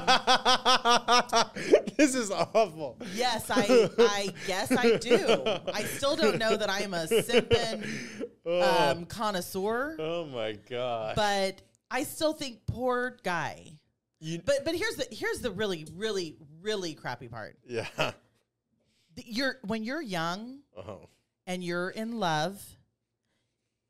this 1.98 2.14
is 2.14 2.30
awful. 2.30 2.98
yes, 3.14 3.50
I, 3.50 3.90
I 3.98 4.34
guess 4.48 4.70
I 4.72 4.98
do. 4.98 5.44
I 5.74 5.84
still 5.84 6.18
don't 6.18 6.38
know 6.38 6.58
that 6.58 6.70
I 6.70 6.82
am 6.82 6.94
a 6.94 7.06
simping 7.08 7.88
Oh, 8.46 8.92
um, 8.92 9.06
connoisseur, 9.06 9.96
oh 9.98 10.26
my 10.26 10.54
god. 10.70 11.16
but 11.16 11.62
I 11.90 12.04
still 12.04 12.34
think 12.34 12.66
poor 12.68 13.18
guy. 13.24 13.72
you, 14.20 14.42
But 14.46 14.66
but 14.66 14.76
here's 14.76 14.96
the 14.98 15.08
here's 15.12 15.40
the 15.40 15.52
really 15.52 15.88
really 15.96 16.36
really 16.62 16.94
crappy 16.94 17.28
part. 17.30 17.58
yeah. 17.66 17.88
The- 17.98 19.24
You're 19.26 19.56
when 19.66 19.84
you're 19.86 20.02
young 20.02 20.60
Oh. 20.78 21.08
and 21.48 21.64
you're 21.64 21.90
in 21.92 22.20
love 22.20 22.62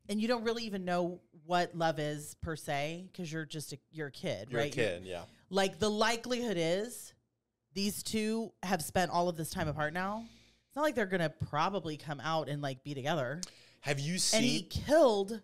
and 0.08 0.20
you 0.20 0.28
don't 0.28 0.44
really 0.44 0.64
even 0.64 0.84
know 0.84 1.20
what 1.46 1.76
love 1.76 1.98
is 1.98 2.34
per 2.42 2.56
se 2.56 3.06
because 3.12 3.32
you're 3.32 3.44
just 3.44 3.72
a, 3.72 3.78
you're 3.92 4.08
a 4.08 4.12
kid 4.12 4.48
You're 4.50 4.60
right 4.60 4.72
a 4.72 4.74
kid, 4.74 5.02
yeah. 5.04 5.22
like 5.50 5.78
the 5.78 5.90
likelihood 5.90 6.56
is 6.58 7.14
these 7.74 8.02
two 8.02 8.52
have 8.62 8.82
spent 8.82 9.10
all 9.10 9.28
of 9.28 9.36
this 9.36 9.50
time 9.50 9.68
apart 9.68 9.92
now 9.92 10.24
it's 10.66 10.76
not 10.76 10.82
like 10.82 10.94
they're 10.94 11.06
gonna 11.06 11.30
probably 11.48 11.96
come 11.96 12.20
out 12.20 12.48
and 12.48 12.60
like 12.62 12.82
be 12.84 12.94
together 12.94 13.40
Have 13.80 14.00
you 14.00 14.18
seen? 14.18 14.38
and 14.38 14.46
he 14.46 14.62
killed 14.62 15.40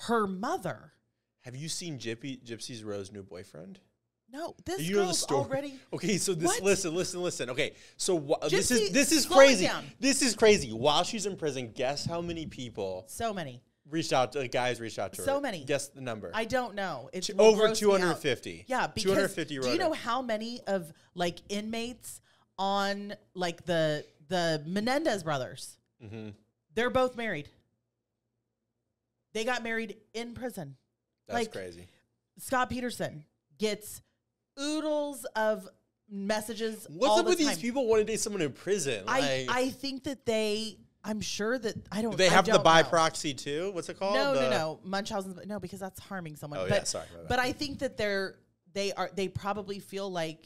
her 0.00 0.26
mother 0.26 0.92
Have 1.42 1.56
you 1.56 1.68
seen 1.68 1.98
Gypsy, 1.98 2.42
Gypsy's 2.44 2.84
Rose 2.84 3.10
new 3.12 3.22
boyfriend? 3.22 3.78
no 4.30 4.54
this 4.64 4.82
You 4.82 4.96
know 4.96 5.06
the 5.06 5.14
story. 5.14 5.40
already 5.44 5.74
Okay, 5.92 6.18
so 6.18 6.34
this 6.34 6.48
What? 6.48 6.62
listen, 6.64 6.94
listen, 6.94 7.22
listen. 7.22 7.48
Okay, 7.50 7.74
so 7.96 8.18
wh- 8.18 8.48
this 8.48 8.70
is 8.72 8.90
this 8.90 9.12
is 9.12 9.24
crazy. 9.24 9.70
This 10.00 10.20
is 10.20 10.34
crazy. 10.34 10.72
While 10.72 11.04
she's 11.04 11.26
in 11.26 11.36
prison, 11.36 11.70
guess 11.72 12.04
how 12.04 12.20
many 12.20 12.44
people 12.46 13.04
so 13.08 13.32
many 13.32 13.62
reached 13.90 14.12
out 14.12 14.32
to 14.32 14.46
guys 14.48 14.80
reached 14.80 14.98
out 14.98 15.12
to 15.14 15.22
her? 15.22 15.24
So 15.26 15.40
many. 15.40 15.64
Guess 15.64 15.88
the 15.88 16.00
number. 16.00 16.30
i 16.34 16.44
don't 16.44 16.74
know 16.74 17.08
it's 17.12 17.30
over 17.38 17.62
grossed 17.68 17.82
me 17.82 17.92
out. 17.92 17.98
250. 17.98 18.64
Yeah, 18.66 18.86
because 18.86 19.02
250 19.04 19.58
do 19.60 19.68
you 19.70 19.78
know 19.78 19.92
how 19.92 20.22
many 20.22 20.60
of 20.66 20.92
like 21.14 21.38
inmates 21.48 22.20
on 22.58 23.14
like 23.34 23.64
the 23.64 24.04
the 24.28 24.62
Menendez 24.66 25.22
brothers? 25.22 25.78
Mhm. 26.02 26.34
They're 26.74 26.90
both 26.90 27.16
married. 27.16 27.48
They 29.32 29.44
got 29.44 29.62
married 29.62 29.96
in 30.14 30.34
prison. 30.34 30.76
That's 31.26 31.34
Like- 31.34 31.52
crazy. 31.52 31.88
Scott 32.38 32.68
Peterson 32.70 33.24
gets 33.58 34.02
oodles 34.60 35.24
of 35.36 35.68
messages. 36.08 36.86
What's 36.90 37.18
up 37.18 37.24
the 37.24 37.30
with 37.30 37.38
these 37.38 37.58
people 37.58 37.86
wanting 37.86 38.06
to 38.06 38.12
date 38.12 38.20
someone 38.20 38.42
in 38.42 38.52
prison? 38.52 39.04
I 39.06 39.46
I 39.48 39.70
think 39.70 40.04
that 40.04 40.24
they. 40.26 40.78
I'm 41.08 41.20
sure 41.20 41.56
that 41.58 41.74
I 41.92 42.02
don't. 42.02 42.10
do 42.10 42.16
they 42.16 42.26
I 42.28 42.32
have 42.32 42.44
the 42.46 42.52
don't 42.52 42.64
by 42.64 42.82
know. 42.82 42.88
proxy 42.88 43.32
too? 43.32 43.70
What's 43.72 43.88
it 43.88 43.98
called? 43.98 44.14
No, 44.16 44.34
The- 44.34 44.40
no, 44.42 44.50
no. 44.50 44.80
Munchausen's. 44.84 45.38
No, 45.46 45.60
because 45.60 45.80
that's 45.80 46.00
harming 46.00 46.36
someone. 46.36 46.60
Oh 46.60 46.66
but, 46.68 46.74
yeah, 46.78 46.84
sorry. 46.84 47.06
But 47.28 47.38
I 47.38 47.52
think 47.52 47.78
that 47.78 47.96
they're 47.96 48.36
they 48.72 48.92
are 48.92 49.08
they 49.14 49.28
probably 49.28 49.78
feel 49.78 50.10
like 50.10 50.44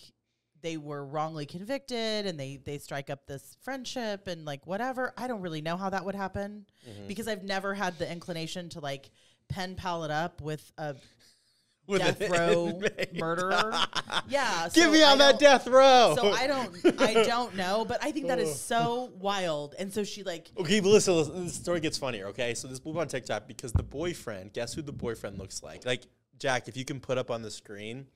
they 0.62 0.76
were 0.76 1.04
wrongly 1.06 1.46
convicted 1.46 2.26
and 2.26 2.38
they 2.38 2.56
they 2.62 2.76
strike 2.78 3.08
up 3.08 3.26
this 3.26 3.56
friendship 3.62 4.26
and 4.28 4.44
like 4.44 4.66
whatever. 4.66 5.14
I 5.16 5.26
don't 5.26 5.40
really 5.40 5.62
know 5.62 5.76
how 5.78 5.88
that 5.90 6.04
would 6.04 6.14
happen 6.14 6.66
Mm-hmm. 6.88 7.06
because 7.08 7.26
I've 7.28 7.42
never 7.44 7.74
had 7.74 7.98
the 7.98 8.10
inclination 8.10 8.68
to 8.70 8.80
like 8.80 9.10
pen 9.48 9.74
pal 9.74 10.04
it 10.04 10.10
up 10.10 10.40
with 10.42 10.70
a 10.78 10.94
death 11.98 12.20
row 12.30 12.80
murderer. 13.14 13.72
Yeah, 14.28 14.68
so 14.68 14.90
me 14.90 15.02
on 15.02 15.18
that 15.18 15.38
death 15.38 15.66
row. 15.66 16.14
So 16.16 16.30
I 16.30 16.46
don't 16.46 17.00
I 17.00 17.14
don't 17.24 17.54
know, 17.56 17.84
but 17.84 17.98
I 18.02 18.10
think 18.10 18.28
that 18.28 18.38
is 18.38 18.58
so 18.60 19.10
wild. 19.18 19.74
And 19.78 19.92
so 19.92 20.04
she 20.04 20.22
like 20.22 20.50
Okay, 20.58 20.80
but 20.80 20.88
listen, 20.90 21.14
listen, 21.14 21.44
the 21.44 21.50
story 21.50 21.80
gets 21.80 21.98
funnier, 21.98 22.26
okay? 22.28 22.54
So 22.54 22.68
this 22.68 22.84
move 22.84 22.98
on 22.98 23.08
TikTok 23.08 23.46
because 23.46 23.72
the 23.72 23.82
boyfriend, 23.82 24.52
guess 24.52 24.74
who 24.74 24.82
the 24.82 24.92
boyfriend 24.92 25.38
looks 25.38 25.62
like? 25.62 25.84
Like, 25.84 26.02
Jack, 26.38 26.68
if 26.68 26.76
you 26.76 26.84
can 26.84 27.00
put 27.00 27.18
up 27.18 27.30
on 27.30 27.42
the 27.42 27.50
screen, 27.50 28.06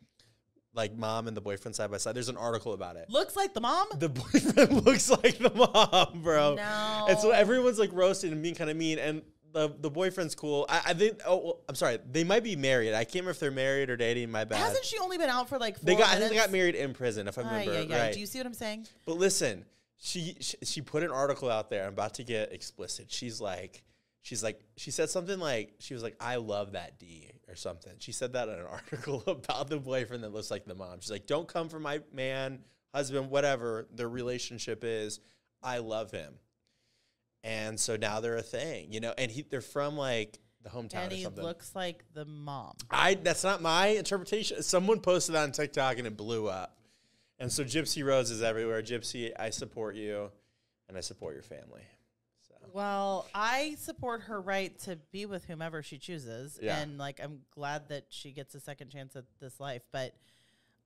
like 0.74 0.96
mom 0.96 1.28
and 1.28 1.36
the 1.36 1.40
boyfriend 1.40 1.74
side 1.76 1.90
by 1.90 1.98
side, 1.98 2.16
there's 2.16 2.28
an 2.28 2.36
article 2.36 2.72
about 2.72 2.96
it. 2.96 3.08
looks 3.08 3.36
like 3.36 3.54
the 3.54 3.60
mom. 3.60 3.86
The 3.96 4.08
boyfriend 4.08 4.84
looks 4.84 5.08
like 5.10 5.38
the 5.38 5.52
mom, 5.54 6.22
bro. 6.22 6.54
No. 6.54 7.06
And 7.08 7.18
so 7.18 7.30
everyone's 7.30 7.78
like 7.78 7.90
roasting 7.92 8.32
and 8.32 8.42
being 8.42 8.54
kind 8.54 8.70
of 8.70 8.76
mean, 8.76 8.98
and 8.98 9.22
the 9.54 9.74
the 9.80 9.90
boyfriend's 9.90 10.34
cool. 10.34 10.66
I, 10.68 10.82
I 10.86 10.94
think. 10.94 11.20
Oh, 11.24 11.36
well, 11.36 11.60
I'm 11.68 11.74
sorry. 11.74 11.98
They 12.10 12.24
might 12.24 12.42
be 12.42 12.56
married. 12.56 12.92
I 12.92 13.04
can't 13.04 13.14
remember 13.14 13.30
if 13.30 13.40
they're 13.40 13.50
married 13.50 13.88
or 13.88 13.96
dating. 13.96 14.30
My 14.30 14.44
bad. 14.44 14.58
Hasn't 14.58 14.84
she 14.84 14.98
only 14.98 15.16
been 15.16 15.30
out 15.30 15.48
for 15.48 15.58
like 15.58 15.76
four 15.78 15.86
they 15.86 15.96
got. 15.96 16.08
I 16.10 16.16
think 16.16 16.30
they 16.30 16.36
got 16.36 16.50
married 16.50 16.74
in 16.74 16.92
prison, 16.92 17.28
if 17.28 17.38
I 17.38 17.42
remember 17.42 17.72
ay, 17.72 17.86
ay. 17.90 17.98
right. 18.06 18.12
Do 18.12 18.20
you 18.20 18.26
see 18.26 18.38
what 18.38 18.46
I'm 18.46 18.54
saying? 18.54 18.88
But 19.06 19.16
listen, 19.16 19.64
she, 19.96 20.36
she 20.40 20.56
she 20.62 20.80
put 20.82 21.02
an 21.02 21.10
article 21.10 21.50
out 21.50 21.70
there. 21.70 21.84
I'm 21.86 21.92
about 21.92 22.14
to 22.14 22.24
get 22.24 22.52
explicit. 22.52 23.06
She's 23.10 23.40
like, 23.40 23.82
she's 24.22 24.42
like, 24.42 24.60
she 24.76 24.90
said 24.90 25.08
something 25.08 25.38
like, 25.38 25.74
she 25.78 25.94
was 25.94 26.02
like, 26.02 26.16
I 26.20 26.36
love 26.36 26.72
that 26.72 26.98
D 26.98 27.30
or 27.48 27.54
something. 27.54 27.92
She 28.00 28.12
said 28.12 28.32
that 28.32 28.48
in 28.48 28.54
an 28.54 28.66
article 28.70 29.22
about 29.26 29.68
the 29.68 29.78
boyfriend 29.78 30.24
that 30.24 30.32
looks 30.32 30.50
like 30.50 30.64
the 30.64 30.74
mom. 30.74 31.00
She's 31.00 31.10
like, 31.10 31.26
don't 31.26 31.46
come 31.46 31.68
for 31.68 31.78
my 31.78 32.00
man. 32.12 32.60
husband, 32.92 33.30
whatever 33.30 33.86
their 33.94 34.08
relationship 34.08 34.82
is. 34.84 35.20
I 35.62 35.78
love 35.78 36.10
him, 36.10 36.34
and 37.44 37.78
so 37.78 37.94
now 37.96 38.18
they're 38.18 38.36
a 38.36 38.42
thing, 38.42 38.92
you 38.92 38.98
know. 38.98 39.14
And 39.16 39.30
he, 39.30 39.42
they're 39.42 39.60
from 39.60 39.96
like 39.96 40.40
the 40.62 40.70
hometown 40.70 40.94
and 41.04 41.12
or 41.12 41.16
he 41.16 41.22
something. 41.24 41.44
looks 41.44 41.74
like 41.76 42.02
the 42.14 42.24
mom. 42.24 42.74
I 42.90 43.14
that's 43.14 43.44
not 43.44 43.62
my 43.62 43.88
interpretation. 43.88 44.62
Someone 44.62 44.98
posted 45.00 45.36
on 45.36 45.52
TikTok 45.52 45.98
and 45.98 46.06
it 46.06 46.16
blew 46.16 46.48
up. 46.48 46.76
And 47.38 47.52
so 47.52 47.62
Gypsy 47.64 48.04
Rose 48.04 48.30
is 48.30 48.42
everywhere. 48.42 48.80
Gypsy, 48.82 49.30
I 49.38 49.50
support 49.50 49.94
you 49.96 50.30
and 50.88 50.96
I 50.96 51.00
support 51.00 51.34
your 51.34 51.42
family. 51.42 51.82
So 52.48 52.54
Well, 52.72 53.26
I 53.34 53.74
support 53.78 54.22
her 54.22 54.40
right 54.40 54.76
to 54.80 54.96
be 55.12 55.26
with 55.26 55.44
whomever 55.44 55.82
she 55.82 55.98
chooses, 55.98 56.58
Yeah. 56.62 56.78
and 56.78 56.96
like 56.96 57.20
I'm 57.22 57.40
glad 57.54 57.88
that 57.90 58.06
she 58.08 58.32
gets 58.32 58.54
a 58.54 58.60
second 58.60 58.88
chance 58.90 59.16
at 59.16 59.24
this 59.40 59.60
life. 59.60 59.82
But 59.92 60.14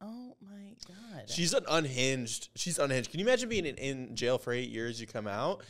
oh 0.01 0.35
my 0.41 0.75
god, 0.89 1.29
she's 1.31 1.55
an 1.55 1.65
unhinged. 1.69 2.49
She's 2.57 2.79
unhinged. 2.79 3.11
Can 3.11 3.21
you 3.21 3.27
imagine 3.27 3.49
being 3.49 3.67
in, 3.67 3.77
in 3.77 4.17
jail 4.17 4.39
for 4.39 4.53
eight 4.53 4.71
years? 4.71 5.01
You 5.01 5.07
come 5.07 5.27
out. 5.29 5.63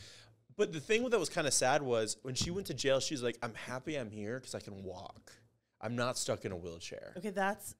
But 0.59 0.73
the 0.73 0.81
thing 0.81 1.09
that 1.09 1.17
was 1.17 1.29
kind 1.29 1.47
of 1.47 1.53
sad 1.53 1.81
was 1.81 2.17
when 2.21 2.35
she 2.35 2.51
went 2.51 2.67
to 2.67 2.73
jail, 2.73 2.99
she's 2.99 3.23
like, 3.23 3.37
I'm 3.41 3.53
happy 3.53 3.95
I'm 3.95 4.11
here 4.11 4.37
because 4.39 4.53
I 4.53 4.59
can 4.59 4.83
walk. 4.83 5.31
I'm 5.79 5.95
not 5.95 6.17
stuck 6.17 6.43
in 6.43 6.51
a 6.51 6.55
wheelchair. 6.57 7.13
okay, 7.17 7.29
that's 7.29 7.75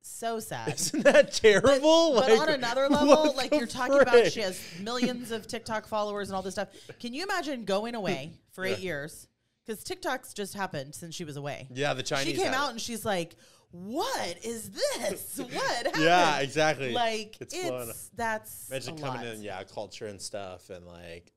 so 0.00 0.40
sad. 0.40 0.74
Isn't 0.74 1.04
that 1.04 1.32
terrible? 1.32 2.14
But 2.16 2.28
Like, 2.28 2.40
on 2.40 2.48
another 2.48 2.88
level, 2.90 3.34
like 3.36 3.54
you're 3.54 3.68
talking 3.68 4.00
about, 4.00 4.32
she 4.32 4.40
has 4.40 4.60
millions 4.80 5.30
of 5.30 5.46
TikTok 5.46 5.86
followers 5.86 6.28
and 6.28 6.34
all 6.34 6.42
this 6.42 6.54
stuff. 6.54 6.68
Can 6.98 7.14
you 7.14 7.22
imagine 7.22 7.64
going 7.64 7.94
away 7.94 8.32
for 8.50 8.64
eight 8.64 8.80
years? 8.80 9.28
Because 9.64 9.84
TikTok's 9.84 10.34
just 10.34 10.54
happened 10.54 10.96
since 10.96 11.14
she 11.14 11.22
was 11.24 11.36
away. 11.36 11.68
Yeah, 11.72 11.94
the 11.94 12.02
Chinese. 12.02 12.26
she 12.26 12.32
came 12.32 12.46
had 12.46 12.54
it. 12.54 12.56
out 12.58 12.70
and 12.70 12.80
she's 12.80 13.04
like, 13.04 13.36
"What 13.70 14.38
is 14.42 14.70
this? 14.70 15.38
What 15.38 15.52
happened?" 15.52 16.02
Yeah, 16.02 16.40
exactly. 16.40 16.92
Like 16.92 17.36
It's 17.40 17.54
it's, 17.54 18.10
that's 18.16 18.68
Imagine 18.70 18.98
coming 18.98 19.24
lot. 19.24 19.34
in, 19.34 19.42
yeah, 19.42 19.62
culture 19.62 20.06
and 20.06 20.20
stuff, 20.20 20.70
and 20.70 20.84
like 20.84 21.32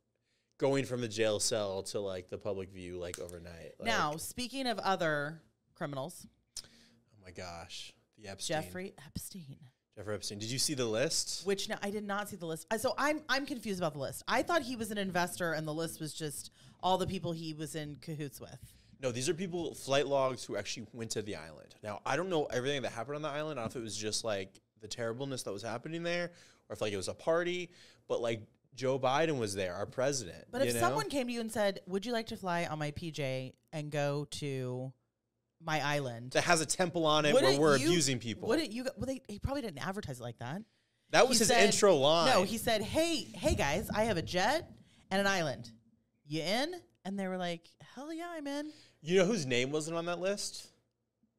going 0.61 0.85
from 0.85 1.01
the 1.01 1.07
jail 1.07 1.39
cell 1.39 1.81
to 1.81 1.99
like 1.99 2.29
the 2.29 2.37
public 2.37 2.71
view, 2.71 2.97
like 2.97 3.19
overnight. 3.19 3.73
Like, 3.79 3.87
now, 3.87 4.15
speaking 4.15 4.67
of 4.67 4.77
other 4.79 5.41
criminals, 5.73 6.27
oh 6.63 7.17
my 7.25 7.31
gosh, 7.31 7.91
the 8.17 8.29
Epstein, 8.29 8.61
Jeffrey 8.61 8.93
Epstein. 9.07 9.57
Jeffrey 9.97 10.15
Epstein. 10.15 10.37
Did 10.37 10.51
you 10.51 10.59
see 10.59 10.75
the 10.75 10.85
list? 10.85 11.45
Which 11.45 11.67
now 11.67 11.79
I 11.81 11.89
did 11.89 12.05
not 12.05 12.29
see 12.29 12.35
the 12.35 12.45
list. 12.45 12.67
So 12.77 12.93
I'm 12.97 13.21
I'm 13.27 13.47
confused 13.47 13.79
about 13.79 13.93
the 13.93 13.99
list. 13.99 14.23
I 14.27 14.43
thought 14.43 14.61
he 14.61 14.75
was 14.75 14.91
an 14.91 14.99
investor, 14.99 15.51
and 15.53 15.67
the 15.67 15.73
list 15.73 15.99
was 15.99 16.13
just 16.13 16.51
all 16.81 16.99
the 16.99 17.07
people 17.07 17.31
he 17.31 17.53
was 17.53 17.75
in 17.75 17.97
cahoots 17.99 18.39
with. 18.39 18.73
No, 19.01 19.11
these 19.11 19.27
are 19.27 19.33
people, 19.33 19.73
flight 19.73 20.05
logs, 20.05 20.45
who 20.45 20.57
actually 20.57 20.85
went 20.93 21.09
to 21.11 21.23
the 21.23 21.35
island. 21.35 21.73
Now, 21.81 22.01
I 22.05 22.15
don't 22.15 22.29
know 22.29 22.45
everything 22.45 22.83
that 22.83 22.91
happened 22.91 23.15
on 23.15 23.23
the 23.23 23.29
island. 23.29 23.59
I 23.59 23.63
don't 23.63 23.73
know 23.73 23.79
if 23.79 23.81
it 23.81 23.83
was 23.83 23.97
just 23.97 24.23
like 24.23 24.61
the 24.79 24.87
terribleness 24.87 25.41
that 25.43 25.51
was 25.51 25.63
happening 25.63 26.03
there, 26.03 26.25
or 26.69 26.73
if 26.73 26.81
like 26.81 26.93
it 26.93 26.97
was 26.97 27.07
a 27.07 27.15
party. 27.15 27.71
But 28.07 28.21
like 28.21 28.43
Joe 28.75 28.97
Biden 28.97 29.37
was 29.39 29.53
there, 29.53 29.75
our 29.75 29.85
president. 29.85 30.45
But 30.51 30.65
if 30.65 30.73
know? 30.73 30.79
someone 30.79 31.09
came 31.09 31.27
to 31.27 31.33
you 31.33 31.41
and 31.41 31.51
said, 31.51 31.81
"Would 31.87 32.05
you 32.05 32.13
like 32.13 32.27
to 32.27 32.37
fly 32.37 32.65
on 32.65 32.79
my 32.79 32.91
PJ 32.91 33.53
and 33.73 33.91
go 33.91 34.25
to 34.31 34.93
my 35.63 35.81
island?" 35.85 36.31
that 36.31 36.45
has 36.45 36.61
a 36.61 36.65
temple 36.65 37.05
on 37.05 37.25
it 37.25 37.33
where 37.33 37.43
Wouldn't 37.43 37.59
we're 37.61 37.77
you- 37.77 37.87
abusing 37.87 38.19
people, 38.19 38.47
Wouldn't 38.47 38.71
you? 38.71 38.83
Well, 38.97 39.05
they, 39.07 39.21
he 39.27 39.39
probably 39.39 39.61
didn't 39.61 39.85
advertise 39.85 40.19
it 40.19 40.23
like 40.23 40.39
that. 40.39 40.61
that 41.11 41.27
was 41.27 41.37
He 41.37 41.41
his 41.41 41.47
said- 41.49 41.65
intro 41.65 41.95
line. 41.97 42.33
No, 42.33 42.43
he 42.43 42.57
said, 42.57 42.81
"Hey, 42.81 43.23
hey 43.35 43.55
guys, 43.55 43.89
I 43.93 44.03
have 44.03 44.17
a 44.17 44.21
jet 44.21 44.69
and 45.09 45.19
an 45.19 45.27
island. 45.27 45.71
You 46.25 46.41
in?" 46.41 46.73
And 47.03 47.19
they 47.19 47.27
were 47.27 47.37
like, 47.37 47.69
"Hell 47.95 48.13
yeah, 48.13 48.29
I'm 48.31 48.47
in." 48.47 48.71
You 49.01 49.17
know 49.19 49.25
whose 49.25 49.45
name 49.45 49.71
wasn't 49.71 49.97
on 49.97 50.05
that 50.05 50.19
list? 50.19 50.67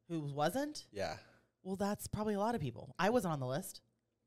Who 0.09 0.19
wasn't? 0.19 0.85
Yeah. 0.91 1.15
Well, 1.63 1.77
that's 1.77 2.07
probably 2.07 2.33
a 2.33 2.39
lot 2.39 2.53
of 2.55 2.61
people. 2.61 2.93
I 2.99 3.09
wasn't 3.09 3.33
on 3.33 3.39
the 3.39 3.47
list. 3.47 3.79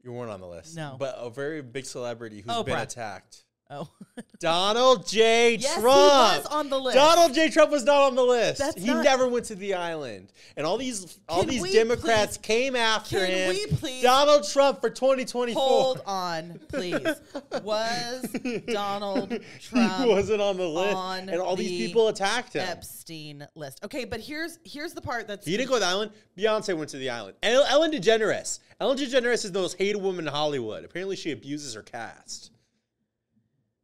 You 0.07 0.13
weren't 0.13 0.31
on 0.31 0.41
the 0.41 0.47
list. 0.47 0.77
No. 0.77 0.95
But 0.97 1.17
a 1.19 1.29
very 1.29 1.63
big 1.63 1.85
celebrity 1.85 2.37
who's 2.37 2.55
oh, 2.55 2.63
been 2.63 2.79
attacked. 2.79 3.43
Oh, 3.69 3.89
Donald 4.39 5.09
J. 5.09 5.57
yes, 5.57 5.75
Trump. 5.75 5.87
he 5.87 6.39
was 6.39 6.47
on 6.47 6.71
the 6.71 6.79
list. 6.79 6.95
Donald 6.97 7.35
J. 7.35 7.51
Trump 7.51 7.73
was 7.73 7.83
not 7.85 8.03
on 8.03 8.15
the 8.15 8.23
list. 8.23 8.59
That's 8.61 8.81
he 8.81 8.87
not- 8.87 9.03
never 9.05 9.27
went 9.27 9.47
to 9.47 9.57
the 9.57 9.75
island. 9.75 10.33
And 10.57 10.65
all 10.65 10.79
these 10.79 11.19
all 11.29 11.41
Can 11.41 11.49
these 11.51 11.73
Democrats 11.73 12.37
please- 12.37 12.47
came 12.47 12.77
after 12.77 13.19
can 13.27 13.29
him. 13.31 13.49
we 13.49 13.67
please 13.67 14.03
Donald 14.05 14.49
Trump 14.49 14.81
for 14.81 14.89
2024. 14.89 15.61
Hold 15.61 16.01
on, 16.07 16.61
please. 16.69 17.05
Was 17.65 18.23
Donald 18.69 19.31
Trump 19.61 20.03
he 20.05 20.09
wasn't 20.11 20.41
on 20.41 20.57
the 20.57 20.69
list. 20.69 20.97
on 20.97 21.29
and 21.29 21.41
all 21.41 21.57
these 21.57 21.87
people 21.89 22.07
attacked 22.09 22.53
him. 22.55 22.63
Epstein 22.69 23.47
list? 23.57 23.85
Okay, 23.85 24.05
but 24.05 24.21
here's 24.21 24.59
here's 24.65 24.93
the 24.93 25.01
part 25.03 25.27
that's 25.27 25.45
He 25.45 25.57
didn't 25.57 25.69
go 25.71 25.75
to 25.75 25.81
the 25.81 25.87
island. 25.87 26.13
Beyonce 26.39 26.77
went 26.77 26.91
to 26.91 26.99
the 26.99 27.11
island. 27.11 27.37
El- 27.43 27.65
Ellen 27.65 27.91
DeGeneres. 27.91 28.61
Ellen 28.81 28.97
DeGeneres 28.97 29.45
is 29.45 29.51
the 29.53 29.59
most 29.61 29.77
hated 29.77 30.01
woman 30.01 30.29
in 30.29 30.33
Hollywood. 30.33 30.85
Apparently, 30.85 31.17
she 31.17 31.33
abuses 31.33 31.75
her 31.75 31.83
cast. 31.83 32.53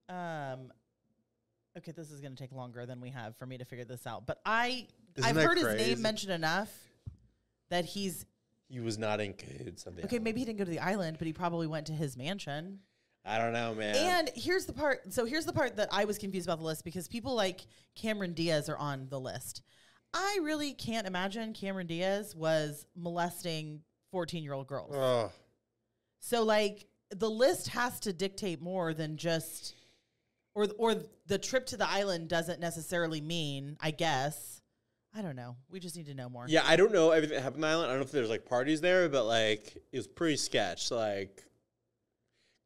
Um, 0.09 0.73
okay, 1.79 1.93
this 1.93 2.11
is 2.11 2.21
going 2.21 2.35
to 2.35 2.43
take 2.43 2.53
longer 2.53 2.87
than 2.87 3.01
we 3.01 3.11
have 3.11 3.37
for 3.37 3.47
me 3.47 3.59
to 3.59 3.65
figure 3.65 3.85
this 3.85 4.07
out. 4.07 4.27
But 4.27 4.41
I, 4.45 4.87
Isn't 5.17 5.39
I've 5.39 5.43
heard 5.43 5.59
his 5.59 5.75
name 5.75 6.03
mentioned 6.03 6.33
enough 6.33 6.71
that 7.71 7.85
he's 7.85 8.27
He 8.69 8.81
was 8.81 8.99
not 8.99 9.21
in 9.21 9.35
cahoots 9.35 9.87
okay. 9.87 10.03
island. 10.03 10.25
Maybe 10.25 10.41
he 10.41 10.47
didn't 10.47 10.59
go 10.59 10.65
to 10.65 10.71
the 10.71 10.81
island, 10.81 11.17
but 11.19 11.27
he 11.27 11.33
probably 11.33 11.67
went 11.67 11.87
to 11.87 11.93
his 11.93 12.17
mansion. 12.17 12.81
I 13.25 13.39
don't 13.39 13.53
know, 13.53 13.75
man. 13.75 13.95
And 13.95 14.31
here's 14.35 14.67
the 14.67 14.73
part. 14.73 15.13
So 15.13 15.25
here's 15.25 15.47
the 15.47 15.53
part 15.53 15.77
that 15.77 15.89
I 15.93 16.05
was 16.05 16.19
confused 16.19 16.47
about 16.47 16.59
the 16.59 16.65
list 16.65 16.85
because 16.85 17.07
people 17.07 17.35
like 17.35 17.67
Cameron 17.95 18.33
Diaz 18.35 18.69
are 18.69 18.77
on 18.77 19.07
the 19.09 19.21
list. 19.21 19.63
I 20.13 20.41
really 20.43 20.75
can't 20.75 21.07
imagine 21.07 21.53
Cameron 21.53 21.87
Diaz 21.87 22.35
was 22.35 22.85
molesting 22.97 23.81
14 24.11 24.43
year 24.43 24.53
old 24.53 24.67
girls. 24.67 24.95
oh, 24.95 25.31
So 26.19 26.43
like 26.43 26.87
the 27.11 27.31
list 27.31 27.69
has 27.69 28.01
to 28.01 28.13
dictate 28.13 28.61
more 28.61 28.93
than 28.93 29.17
just 29.17 29.75
or 30.55 30.69
or 30.79 30.95
the 31.27 31.39
trip 31.39 31.67
to 31.67 31.77
the 31.77 31.89
island 31.89 32.29
doesn't 32.29 32.61
necessarily 32.61 33.21
mean, 33.21 33.77
I 33.81 33.91
guess. 33.91 34.61
I 35.15 35.21
don't 35.21 35.37
know. 35.37 35.57
We 35.71 35.79
just 35.79 35.95
need 35.95 36.07
to 36.07 36.15
know 36.15 36.31
more. 36.31 36.47
yeah, 36.49 36.63
I 36.65 36.77
don't 36.77 36.93
know 36.93 37.11
everything 37.11 37.37
that 37.37 37.43
happened 37.43 37.63
on 37.65 37.69
the 37.71 37.75
island. 37.75 37.87
I 37.89 37.93
don't 37.93 38.01
know 38.01 38.07
if 38.07 38.13
there's 38.13 38.31
like 38.31 38.47
parties 38.47 38.81
there, 38.81 39.09
but 39.11 39.27
like 39.27 39.77
it 39.93 39.97
was 39.97 40.07
pretty 40.07 40.37
sketch. 40.37 40.91
Like 40.91 41.45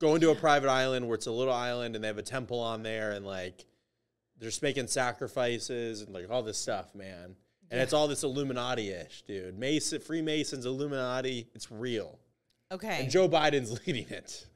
going 0.00 0.21
to 0.21 0.31
a 0.31 0.35
private 0.35 0.69
island 0.71 1.07
where 1.07 1.16
it's 1.16 1.26
a 1.26 1.33
little 1.33 1.55
island 1.55 1.97
and 1.97 2.05
they 2.05 2.09
have 2.09 2.19
a 2.19 2.23
temple 2.23 2.61
on 2.61 2.83
there 2.83 3.12
and 3.12 3.26
like 3.26 3.64
they're 4.38 4.49
just 4.49 4.62
making 4.62 4.87
sacrifices 4.87 6.02
and 6.02 6.14
like 6.14 6.31
all 6.31 6.43
this 6.43 6.59
stuff, 6.59 6.95
man. 6.95 7.35
And 7.69 7.81
it's 7.81 7.93
all 7.93 8.07
this 8.07 8.23
Illuminati 8.23 8.90
ish, 8.90 9.23
dude. 9.23 9.59
Mason, 9.59 10.00
Freemasons, 10.00 10.66
Illuminati, 10.66 11.49
it's 11.52 11.73
real. 11.73 12.21
Okay. 12.71 13.00
And 13.02 13.11
Joe 13.11 13.28
Biden's 13.28 13.81
leading 13.87 14.09
it. 14.09 14.47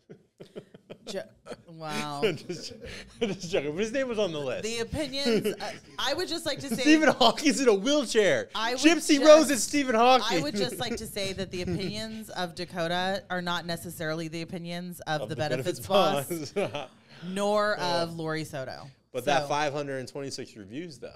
Jo- 1.10 1.22
wow. 1.68 2.20
I'm 2.24 2.36
just, 2.36 2.72
I'm 3.20 3.28
just 3.28 3.50
joking. 3.50 3.72
But 3.72 3.80
his 3.80 3.92
name 3.92 4.08
was 4.08 4.18
on 4.18 4.32
the 4.32 4.38
list. 4.38 4.62
the 4.62 4.78
opinions 4.80 5.46
uh, 5.60 5.72
I 5.98 6.14
would 6.14 6.28
just 6.28 6.46
like 6.46 6.60
to 6.60 6.68
say 6.68 6.82
Stephen 6.82 7.08
Hawking's 7.08 7.60
in 7.60 7.68
a 7.68 7.74
wheelchair. 7.74 8.48
I 8.54 8.72
would 8.72 8.80
Gypsy 8.80 9.16
just- 9.18 9.24
Rose 9.24 9.50
is 9.50 9.62
Stephen 9.62 9.94
Hawking. 9.94 10.38
I 10.38 10.42
would 10.42 10.54
just 10.56 10.78
like 10.78 10.96
to 10.96 11.06
say 11.06 11.32
that 11.34 11.50
the 11.50 11.62
opinions 11.68 12.30
of 12.30 12.54
Dakota 12.54 13.22
are 13.30 13.42
not 13.42 13.66
necessarily 13.66 14.28
the 14.28 14.42
opinions 14.42 15.00
of, 15.00 15.28
the, 15.28 15.36
benefits, 15.36 15.80
boss. 15.80 16.54
nor 17.26 17.74
of 17.76 18.14
Lori 18.16 18.44
Soto. 18.44 18.86
but 19.12 19.24
So- 19.24 19.30
that 19.30 19.48
526 19.48 20.56
reviews, 20.56 20.98
though. 20.98 21.10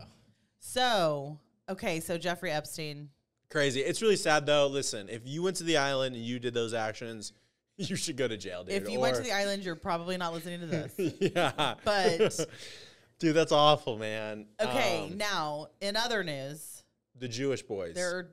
So, 0.61 1.39
okay, 1.69 2.01
so 2.01 2.17
Jeffrey 2.19 2.51
Epstein. 2.51 3.11
Crazy. 3.51 3.81
It's 3.81 4.03
really 4.03 4.17
sad, 4.17 4.47
though. 4.47 4.67
Listen, 4.67 5.09
if 5.09 5.23
you 5.27 5.43
went 5.43 5.57
to 5.57 5.65
the 5.65 5.77
island 5.77 6.17
and 6.17 6.25
you 6.25 6.39
did 6.39 6.55
those 6.55 6.75
actions, 6.75 7.33
you 7.77 7.97
should 7.97 8.17
go 8.17 8.29
to 8.29 8.37
jail, 8.37 8.65
dude. 8.65 8.75
If 8.75 8.89
you 8.89 9.01
went 9.01 9.17
to 9.17 9.23
the 9.23 9.33
island, 9.33 9.65
you're 9.65 9.77
probably 9.77 10.17
not 10.17 10.33
listening 10.33 10.61
to 10.61 10.67
this. 10.67 10.95
yeah. 11.21 11.75
But- 11.85 12.47
dude, 13.19 13.35
that's 13.35 13.53
awful, 13.53 13.99
man. 13.99 14.47
Okay, 14.61 15.09
Um, 15.11 15.19
now 15.19 15.69
in 15.81 15.97
other 15.97 16.23
news, 16.23 16.83
the 17.19 17.29
Jewish 17.29 17.63
boys. 17.63 17.95
there 17.95 18.17
are 18.17 18.31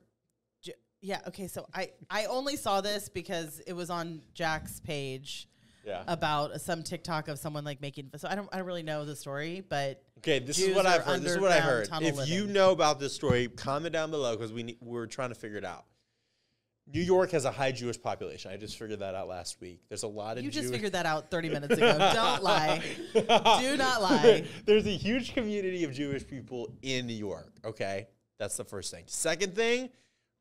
yeah, 1.03 1.19
okay, 1.27 1.47
so 1.47 1.65
I 1.73 1.89
I 2.11 2.25
only 2.25 2.55
saw 2.55 2.79
this 2.79 3.09
because 3.09 3.59
it 3.65 3.73
was 3.73 3.89
on 3.89 4.21
Jack's 4.35 4.79
page 4.79 5.47
yeah. 5.83 6.03
about 6.07 6.61
some 6.61 6.83
TikTok 6.83 7.27
of 7.27 7.39
someone 7.39 7.63
like 7.63 7.81
making 7.81 8.11
so 8.17 8.27
I 8.27 8.35
don't 8.35 8.47
I 8.53 8.57
don't 8.57 8.67
really 8.67 8.83
know 8.83 9.03
the 9.03 9.15
story, 9.15 9.63
but 9.67 10.03
Okay, 10.19 10.37
this 10.37 10.57
Jews 10.57 10.69
is 10.69 10.75
what 10.75 10.85
I've 10.85 11.01
heard. 11.01 11.23
This 11.23 11.31
is 11.31 11.39
what 11.39 11.51
I 11.51 11.59
heard. 11.59 11.89
If 12.01 12.29
you 12.29 12.45
know 12.45 12.71
about 12.71 12.99
this 12.99 13.13
story, 13.13 13.47
comment 13.47 13.93
down 13.93 14.11
below 14.11 14.35
because 14.35 14.53
we 14.53 14.61
need, 14.61 14.77
we're 14.79 15.07
trying 15.07 15.29
to 15.29 15.35
figure 15.35 15.57
it 15.57 15.65
out. 15.65 15.85
New 16.93 17.01
York 17.01 17.31
has 17.31 17.45
a 17.45 17.51
high 17.51 17.71
Jewish 17.71 18.01
population. 18.01 18.51
I 18.51 18.57
just 18.57 18.77
figured 18.77 18.99
that 18.99 19.15
out 19.15 19.27
last 19.27 19.61
week. 19.61 19.81
There's 19.87 20.03
a 20.03 20.07
lot 20.07 20.37
of 20.37 20.43
Jewish 20.43 20.45
you 20.45 20.51
just 20.51 20.63
Jewish 20.65 20.75
figured 20.75 20.93
that 20.93 21.05
out 21.05 21.29
30 21.31 21.49
minutes 21.57 21.73
ago. 21.75 21.97
don't 22.13 22.43
lie. 22.43 22.81
Do 23.13 23.77
not 23.77 24.01
lie. 24.01 24.45
There's 24.65 24.85
a 24.85 24.95
huge 24.97 25.33
community 25.33 25.83
of 25.83 25.93
Jewish 25.93 26.27
people 26.27 26.73
in 26.81 27.07
New 27.07 27.13
York. 27.13 27.53
Okay, 27.63 28.07
that's 28.37 28.57
the 28.57 28.65
first 28.65 28.91
thing. 28.91 29.03
Second 29.07 29.55
thing, 29.55 29.89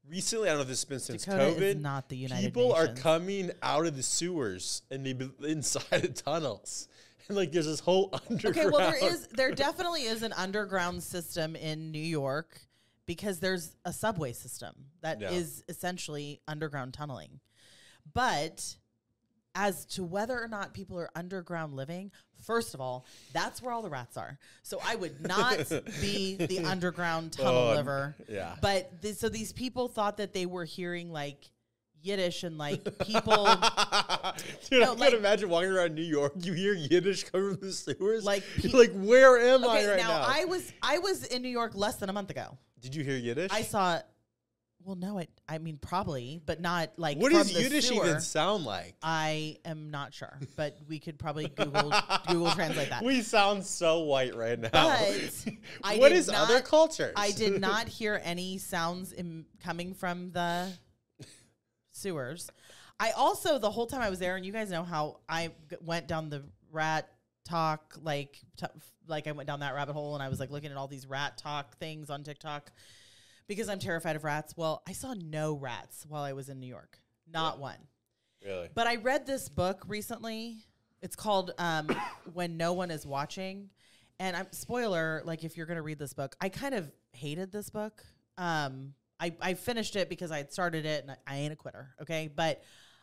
recently, 0.08 0.48
I 0.48 0.52
don't 0.52 0.58
know 0.58 0.62
if 0.62 0.68
this 0.68 0.80
has 0.80 0.84
been 0.86 1.00
since 1.00 1.24
Dakota 1.24 1.44
COVID. 1.44 1.60
is 1.62 1.76
not 1.76 2.08
the 2.08 2.16
United 2.16 2.44
people 2.46 2.72
are 2.72 2.88
coming 2.94 3.50
out 3.62 3.86
of 3.86 3.96
the 3.96 4.02
sewers 4.02 4.82
and 4.90 5.06
they've 5.06 5.30
inside 5.44 6.04
of 6.04 6.14
tunnels, 6.14 6.88
and 7.28 7.36
like 7.36 7.52
there's 7.52 7.66
this 7.66 7.80
whole 7.80 8.10
underground. 8.28 8.56
Okay, 8.56 8.66
well 8.68 8.90
there 8.90 9.12
is 9.12 9.28
there 9.28 9.52
definitely 9.52 10.02
is 10.02 10.22
an 10.22 10.32
underground 10.32 11.02
system 11.02 11.54
in 11.54 11.92
New 11.92 11.98
York 12.00 12.60
because 13.10 13.40
there's 13.40 13.74
a 13.84 13.92
subway 13.92 14.32
system 14.32 14.72
that 15.00 15.20
is 15.20 15.64
Yeah. 15.66 15.72
essentially 15.74 16.40
underground 16.46 16.94
tunneling. 16.94 17.40
But 18.14 18.76
as 19.56 19.84
to 19.84 20.04
whether 20.04 20.40
or 20.40 20.46
not 20.46 20.74
people 20.74 20.96
are 20.96 21.10
underground 21.16 21.74
living, 21.74 22.12
first 22.40 22.72
of 22.72 22.80
all, 22.80 23.04
that's 23.32 23.60
where 23.60 23.72
all 23.72 23.82
the 23.82 23.90
rats 23.90 24.16
are. 24.16 24.38
So 24.62 24.80
I 24.84 24.94
would 24.94 25.26
not 25.26 25.58
be 26.00 26.36
the 26.36 26.60
underground 26.60 27.36
oh, 27.40 27.42
tunnel 27.42 27.60
Oh, 27.62 27.74
liver. 27.74 28.14
yeah. 28.28 28.54
But 28.62 29.02
th- 29.02 29.16
so 29.16 29.28
these 29.28 29.52
people 29.52 29.88
thought 29.88 30.18
that 30.18 30.32
they 30.32 30.46
were 30.46 30.64
hearing 30.64 31.10
like 31.10 31.50
Yiddish 32.02 32.44
and 32.44 32.56
like 32.58 32.84
people 33.00 33.44
Dude, 34.70 34.80
No, 34.82 34.92
I 34.92 34.94
like- 34.94 35.10
can 35.10 35.18
imagine 35.18 35.48
walking 35.50 35.70
around 35.72 35.96
New 35.96 36.02
York. 36.04 36.32
You 36.38 36.52
hear 36.52 36.72
Yiddish 36.74 37.24
coming 37.24 37.56
from 37.56 37.66
the 37.66 37.72
sewers. 37.74 38.24
Like 38.24 38.44
pe- 38.62 38.68
like, 38.68 38.92
where 38.92 39.36
am 39.38 39.64
I 39.64 39.84
right 39.84 39.96
now, 39.98 40.08
now? 40.08 40.24
I 40.26 40.44
was 40.44 40.72
I 40.80 40.98
was 40.98 41.24
in 41.26 41.42
New 41.42 41.48
York 41.50 41.72
less 41.74 41.96
than 41.96 42.08
a 42.08 42.12
month 42.12 42.30
ago. 42.30 42.56
Did 42.80 42.94
you 42.94 43.04
hear 43.04 43.16
Yiddish? 43.16 43.50
I 43.52 43.62
saw 43.62 44.00
well 44.82 44.96
no 44.96 45.18
it 45.18 45.28
I 45.46 45.58
mean 45.58 45.76
probably, 45.76 46.40
but 46.46 46.60
not 46.60 46.92
like 46.96 47.18
what 47.18 47.32
does 47.32 47.52
Yiddish 47.52 47.88
sewer. 47.88 48.06
even 48.06 48.20
sound 48.20 48.64
like? 48.64 48.94
I 49.02 49.58
am 49.64 49.90
not 49.90 50.14
sure, 50.14 50.38
but 50.56 50.78
we 50.88 50.98
could 50.98 51.18
probably 51.18 51.48
Google 51.48 51.92
Google 52.28 52.50
translate 52.52 52.88
that. 52.90 53.04
We 53.04 53.20
sound 53.22 53.64
so 53.64 54.00
white 54.00 54.34
right 54.34 54.58
now. 54.58 54.70
But 54.72 55.44
what 55.98 56.12
is 56.12 56.28
other 56.30 56.60
cultures? 56.60 57.12
I 57.16 57.30
did 57.32 57.60
not 57.68 57.88
hear 57.88 58.20
any 58.24 58.58
sounds 58.58 59.12
in, 59.12 59.44
coming 59.62 59.92
from 59.94 60.30
the 60.32 60.72
sewers. 61.92 62.50
I 62.98 63.10
also 63.12 63.58
the 63.58 63.70
whole 63.70 63.86
time 63.86 64.00
I 64.02 64.10
was 64.10 64.18
there, 64.18 64.36
and 64.36 64.44
you 64.44 64.52
guys 64.52 64.70
know 64.70 64.84
how 64.84 65.20
I 65.28 65.48
g- 65.68 65.76
went 65.80 66.06
down 66.06 66.28
the 66.30 66.42
rat 66.72 67.08
talk, 67.44 67.96
like 68.02 68.38
t- 68.56 68.66
like 69.06 69.26
I 69.26 69.32
went 69.32 69.46
down 69.46 69.60
that 69.60 69.74
rabbit 69.74 69.92
hole, 69.92 70.14
and 70.14 70.22
I 70.22 70.28
was 70.28 70.40
like 70.40 70.50
looking 70.50 70.70
at 70.70 70.76
all 70.76 70.88
these 70.88 71.06
rat 71.06 71.38
talk 71.38 71.76
things 71.78 72.10
on 72.10 72.22
TikTok 72.22 72.70
because 73.48 73.68
I'm 73.68 73.78
terrified 73.78 74.16
of 74.16 74.24
rats. 74.24 74.56
Well, 74.56 74.82
I 74.88 74.92
saw 74.92 75.14
no 75.14 75.54
rats 75.54 76.04
while 76.08 76.22
I 76.22 76.32
was 76.32 76.48
in 76.48 76.60
New 76.60 76.66
York, 76.66 76.98
not 77.30 77.58
one. 77.58 77.78
really. 78.44 78.68
But 78.74 78.86
I 78.86 78.96
read 78.96 79.26
this 79.26 79.48
book 79.48 79.82
recently. 79.88 80.58
It's 81.02 81.16
called 81.16 81.52
um, 81.58 81.88
"When 82.32 82.56
No 82.56 82.72
One 82.72 82.90
Is 82.90 83.06
Watching," 83.06 83.70
and 84.18 84.36
I'm 84.36 84.46
spoiler. 84.52 85.22
Like, 85.24 85.44
if 85.44 85.56
you're 85.56 85.66
going 85.66 85.76
to 85.76 85.82
read 85.82 85.98
this 85.98 86.12
book, 86.14 86.36
I 86.40 86.48
kind 86.48 86.74
of 86.74 86.90
hated 87.12 87.50
this 87.52 87.70
book. 87.70 88.04
Um, 88.38 88.94
I 89.18 89.34
I 89.40 89.54
finished 89.54 89.96
it 89.96 90.08
because 90.08 90.30
I 90.30 90.38
had 90.38 90.52
started 90.52 90.86
it, 90.86 91.02
and 91.02 91.10
I, 91.10 91.16
I 91.26 91.36
ain't 91.38 91.52
a 91.52 91.56
quitter. 91.56 91.90
Okay, 92.02 92.30
but 92.34 92.62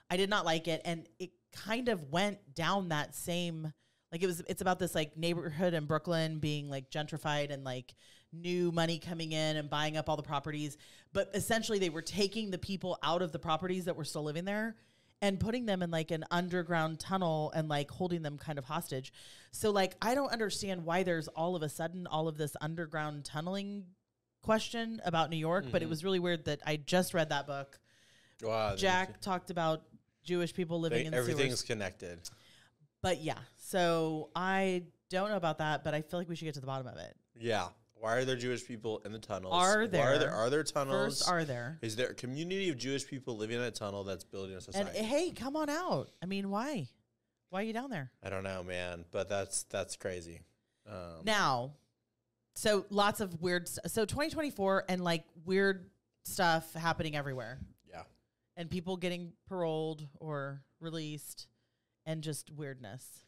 I 0.10 0.18
did 0.18 0.30
not 0.30 0.46
like 0.46 0.68
it, 0.68 0.82
and 0.86 1.08
it 1.20 1.32
kind 1.52 1.90
of 1.90 2.10
went 2.12 2.38
down 2.56 2.90
that 2.90 3.16
same. 3.16 3.74
Like 4.12 4.24
it 4.24 4.28
was, 4.28 4.42
it's 4.48 4.62
about 4.62 4.80
this 4.80 4.96
like 4.96 5.18
neighborhood 5.18 5.74
in 5.74 5.86
Brooklyn 5.86 6.40
being 6.40 6.70
like 6.70 6.90
gentrified 6.90 7.52
and 7.52 7.64
like 7.64 7.94
new 8.32 8.72
money 8.72 9.00
coming 9.00 9.32
in 9.32 9.58
and 9.58 9.70
buying 9.70 9.98
up 9.98 10.10
all 10.10 10.16
the 10.16 10.24
properties. 10.24 10.78
But 11.14 11.32
essentially, 11.34 11.80
they 11.80 11.90
were 11.90 12.02
taking 12.02 12.52
the 12.52 12.58
people 12.58 12.98
out 13.04 13.22
of 13.22 13.32
the 13.32 13.40
properties 13.40 13.86
that 13.86 13.96
were 13.96 14.06
still 14.06 14.24
living 14.24 14.46
there 14.46 14.76
and 15.22 15.40
putting 15.40 15.66
them 15.66 15.82
in 15.82 15.92
like 15.92 16.12
an 16.12 16.24
underground 16.30 17.00
tunnel 17.00 17.52
and 17.56 17.68
like 17.68 17.90
holding 17.90 18.22
them 18.22 18.38
kind 18.38 18.60
of 18.60 18.66
hostage. 18.66 19.12
So 19.52 19.72
like 19.72 19.96
I 20.02 20.16
don't 20.16 20.32
understand 20.32 20.86
why 20.86 21.04
there's 21.04 21.28
all 21.30 21.56
of 21.56 21.64
a 21.64 21.70
sudden 21.70 22.08
all 22.08 22.28
of 22.28 22.38
this 22.38 22.56
underground 22.62 23.26
tunneling 23.26 23.86
question 24.42 25.02
about 25.04 25.30
New 25.30 25.38
York, 25.38 25.66
but 25.72 25.82
it 25.82 25.86
mm-hmm. 25.86 25.90
was 25.90 26.04
really 26.04 26.20
weird 26.20 26.46
that 26.46 26.62
I 26.66 26.78
just 26.78 27.14
read 27.14 27.30
that 27.30 27.48
book. 27.48 27.80
Wow, 28.44 28.76
Jack 28.76 29.20
talked 29.20 29.50
about 29.50 29.82
Jewish 30.24 30.54
people 30.54 30.80
living 30.80 31.00
they- 31.00 31.06
in 31.08 31.14
everything's 31.14 31.60
sewers. 31.60 31.64
connected. 31.64 32.20
But 33.02 33.22
yeah, 33.22 33.38
so 33.72 34.30
I 34.36 34.84
don't 35.10 35.30
know 35.30 35.36
about 35.36 35.58
that, 35.58 35.84
but 35.84 35.94
I 35.94 36.02
feel 36.02 36.20
like 36.20 36.30
we 36.30 36.36
should 36.36 36.46
get 36.46 36.54
to 36.54 36.62
the 36.62 36.68
bottom 36.68 36.88
of 36.88 36.98
it. 36.98 37.16
Yeah. 37.38 37.68
Why 37.96 38.16
are 38.16 38.24
there 38.26 38.36
Jewish 38.38 38.66
people 38.66 39.02
in 39.06 39.12
the 39.12 39.20
tunnels? 39.20 39.54
Are 39.54 39.80
Why 39.80 39.84
are 39.84 39.88
there 39.88 40.20
there- 40.20 40.32
are 40.32 40.50
there 40.50 40.64
tunnels? 40.64 41.18
First, 41.20 41.30
are 41.30 41.44
there? 41.44 41.78
Is 41.82 41.96
there 41.98 42.10
a 42.10 42.14
community 42.14 42.70
of 42.70 42.78
Jewish 42.78 43.06
people 43.06 43.36
living 43.36 43.58
in 43.58 43.64
a 43.64 43.72
tunnel 43.72 44.04
that's 44.06 44.24
building 44.24 44.54
a 44.54 44.56
And 44.56 44.64
society? 44.64 45.00
hey, 45.00 45.32
come 45.32 45.56
on 45.58 45.70
out. 45.70 46.12
I 46.22 46.28
mean, 46.28 46.50
why? 46.50 46.88
Why 47.50 47.62
are 47.62 47.64
you 47.64 47.74
down 47.74 47.90
there? 47.90 48.12
I 48.24 48.30
don't 48.30 48.44
know, 48.44 48.64
man, 48.64 49.04
but 49.12 49.28
that's 49.30 49.64
that's 49.64 49.96
crazy. 49.98 50.42
Um, 50.88 51.24
Now, 51.26 51.74
so 52.56 52.86
lots 52.90 53.20
of 53.20 53.42
weird. 53.42 53.68
St- 53.68 53.90
so 53.92 54.06
2024 54.06 54.86
and 54.88 55.04
like 55.04 55.26
weird 55.46 55.90
stuff 56.24 56.74
happening 56.74 57.16
everywhere, 57.18 57.60
yeah. 57.90 58.04
and 58.56 58.70
people 58.70 58.96
getting 58.98 59.34
paroled 59.50 60.08
or 60.20 60.62
released, 60.80 61.48
and 62.06 62.22
just 62.22 62.52
weirdness. 62.52 63.24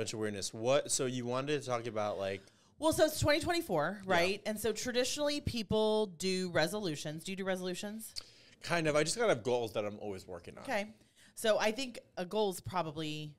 Bunch 0.00 0.14
of 0.14 0.18
weirdness. 0.18 0.54
What? 0.54 0.90
So 0.90 1.04
you 1.04 1.26
wanted 1.26 1.60
to 1.60 1.68
talk 1.68 1.86
about 1.86 2.18
like 2.18 2.40
Well, 2.78 2.90
so 2.94 3.04
it's 3.04 3.20
2024, 3.20 4.00
right? 4.06 4.40
And 4.46 4.58
so 4.58 4.72
traditionally 4.72 5.42
people 5.42 6.06
do 6.06 6.48
resolutions. 6.54 7.22
Do 7.22 7.32
you 7.32 7.36
do 7.36 7.44
resolutions? 7.44 8.14
kind 8.62 8.86
of? 8.86 8.96
I 8.96 9.02
just 9.02 9.18
kind 9.18 9.30
of 9.30 9.36
have 9.36 9.44
goals 9.44 9.74
that 9.74 9.84
I'm 9.84 9.98
always 9.98 10.26
working 10.26 10.56
on. 10.56 10.62
Okay. 10.64 10.86
So 11.34 11.58
I 11.58 11.72
think 11.72 11.98
a 12.16 12.24
goal 12.24 12.48
is 12.48 12.62
probably 12.62 13.34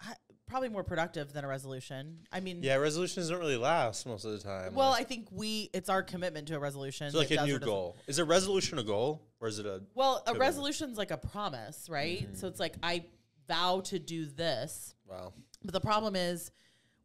uh, 0.00 0.14
probably 0.48 0.70
more 0.70 0.82
productive 0.82 1.32
than 1.32 1.44
a 1.44 1.48
resolution. 1.48 2.18
I 2.32 2.40
mean, 2.40 2.60
Yeah, 2.60 2.74
resolutions 2.74 3.28
don't 3.28 3.38
really 3.38 3.56
last 3.56 4.06
most 4.06 4.24
of 4.24 4.32
the 4.32 4.38
time. 4.40 4.74
well, 4.74 4.90
like, 4.90 5.02
I 5.02 5.04
think 5.04 5.28
we 5.30 5.70
it's 5.72 5.88
our 5.88 6.02
commitment 6.02 6.48
to 6.48 6.56
a 6.56 6.58
resolution. 6.58 7.12
so 7.12 7.18
like 7.18 7.30
a 7.30 7.46
new 7.46 7.60
goal. 7.60 7.96
Is 8.08 8.18
a 8.18 8.24
resolution 8.24 8.80
a 8.80 8.82
goal 8.82 9.22
or 9.40 9.46
is 9.46 9.60
it 9.60 9.66
a? 9.66 9.82
Well, 9.94 10.16
a 10.16 10.18
Commitment. 10.18 10.40
resolution's 10.40 10.98
like 10.98 11.12
a 11.12 11.16
promise, 11.16 11.88
right? 11.88 12.24
Mm-hmm. 12.24 12.34
So 12.34 12.48
it's 12.48 12.58
like 12.58 12.74
I 12.82 13.04
vow 13.48 13.80
to 13.82 13.98
do 13.98 14.26
this. 14.26 14.94
Wow. 15.08 15.32
But 15.62 15.72
the 15.72 15.80
problem 15.80 16.16
is 16.16 16.50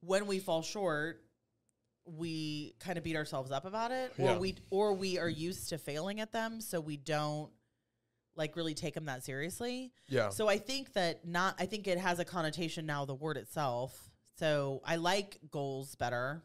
when 0.02 0.28
we 0.28 0.39
fall 0.39 0.62
short, 0.62 1.23
we 2.06 2.73
kind 2.80 2.97
of 2.97 3.04
beat 3.04 3.15
ourselves 3.15 3.52
up 3.52 3.65
about 3.65 3.91
it 3.91 4.13
Yeah. 4.17 4.34
or 4.36 4.39
we 4.39 4.56
or 4.71 4.93
we 4.93 5.19
are 5.19 5.30
used 5.30 5.69
to 5.69 5.78
failing 5.78 6.19
at 6.19 6.32
them 6.32 6.60
so 6.60 6.80
we 6.82 6.97
don't 6.97 7.52
like 8.36 8.56
really 8.56 8.73
take 8.73 8.95
them 8.95 9.06
that 9.06 9.23
seriously. 9.23 9.91
Yeah. 10.08 10.30
So 10.30 10.47
I 10.47 10.58
think 10.58 10.93
that 10.93 11.28
not 11.28 11.56
I 11.60 11.65
think 11.67 11.88
it 11.88 11.97
has 11.99 12.19
a 12.19 12.25
connotation 12.25 12.86
now 12.86 13.06
the 13.06 13.13
word 13.15 13.38
itself. 13.38 14.10
So 14.38 14.82
I 14.86 14.95
like 14.95 15.38
goals 15.52 15.95
better. 15.95 16.41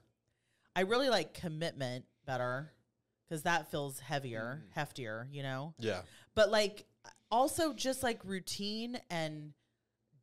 I 0.76 0.80
really 0.80 1.08
like 1.08 1.32
commitment 1.34 2.04
better 2.26 2.72
cuz 3.30 3.42
that 3.42 3.70
feels 3.70 4.00
heavier, 4.00 4.64
Mm. 4.66 4.74
heftier, 4.76 5.32
you 5.32 5.42
know 5.42 5.72
yeah. 5.78 6.02
but 6.34 6.50
like 6.50 6.84
also 7.30 7.72
just 7.72 8.02
like 8.02 8.22
routine 8.24 9.00
and 9.08 9.54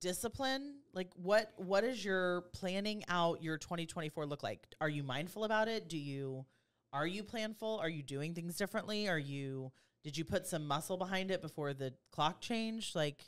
discipline 0.01 0.75
like 0.93 1.09
what 1.15 1.53
what 1.57 1.83
is 1.83 2.03
your 2.03 2.41
planning 2.53 3.03
out 3.07 3.41
your 3.41 3.57
2024 3.57 4.25
look 4.25 4.43
like 4.43 4.59
are 4.81 4.89
you 4.89 5.03
mindful 5.03 5.43
about 5.43 5.67
it 5.67 5.87
do 5.87 5.97
you 5.97 6.43
are 6.91 7.07
you 7.07 7.23
planful 7.23 7.79
are 7.79 7.87
you 7.89 8.01
doing 8.01 8.33
things 8.33 8.57
differently 8.57 9.07
are 9.07 9.19
you 9.19 9.71
did 10.03 10.17
you 10.17 10.25
put 10.25 10.47
some 10.47 10.67
muscle 10.67 10.97
behind 10.97 11.29
it 11.29 11.41
before 11.41 11.73
the 11.73 11.93
clock 12.11 12.41
changed 12.41 12.95
like 12.95 13.23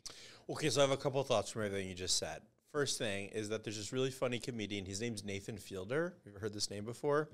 Okay, 0.50 0.70
so 0.70 0.82
I 0.82 0.84
have 0.84 0.92
a 0.92 0.98
couple 0.98 1.24
thoughts 1.24 1.52
from 1.52 1.64
everything 1.64 1.88
you 1.88 1.96
just 1.96 2.18
said. 2.18 2.42
First 2.74 2.98
thing 2.98 3.30
is 3.30 3.50
that 3.50 3.64
there's 3.64 3.78
this 3.78 3.94
really 3.94 4.12
funny 4.12 4.40
comedian. 4.40 4.86
His 4.86 5.00
name's 5.00 5.24
Nathan 5.24 5.58
Fielder. 5.58 6.16
You 6.26 6.32
ever 6.32 6.40
heard 6.40 6.54
this 6.54 6.70
name 6.70 6.84
before? 6.84 7.30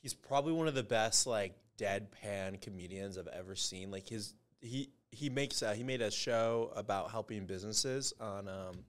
He's 0.00 0.14
probably 0.14 0.52
one 0.52 0.68
of 0.68 0.74
the 0.74 0.82
best 0.82 1.26
like 1.26 1.54
deadpan 1.78 2.62
comedians 2.62 3.18
I've 3.18 3.26
ever 3.28 3.54
seen. 3.56 3.90
Like 3.90 4.08
his 4.08 4.32
he 4.62 4.90
he 5.10 5.30
makes 5.30 5.62
a, 5.62 5.74
he 5.74 5.82
made 5.82 6.02
a 6.02 6.10
show 6.10 6.72
about 6.76 7.10
helping 7.10 7.46
businesses 7.46 8.12
on 8.20 8.48
um 8.48 8.84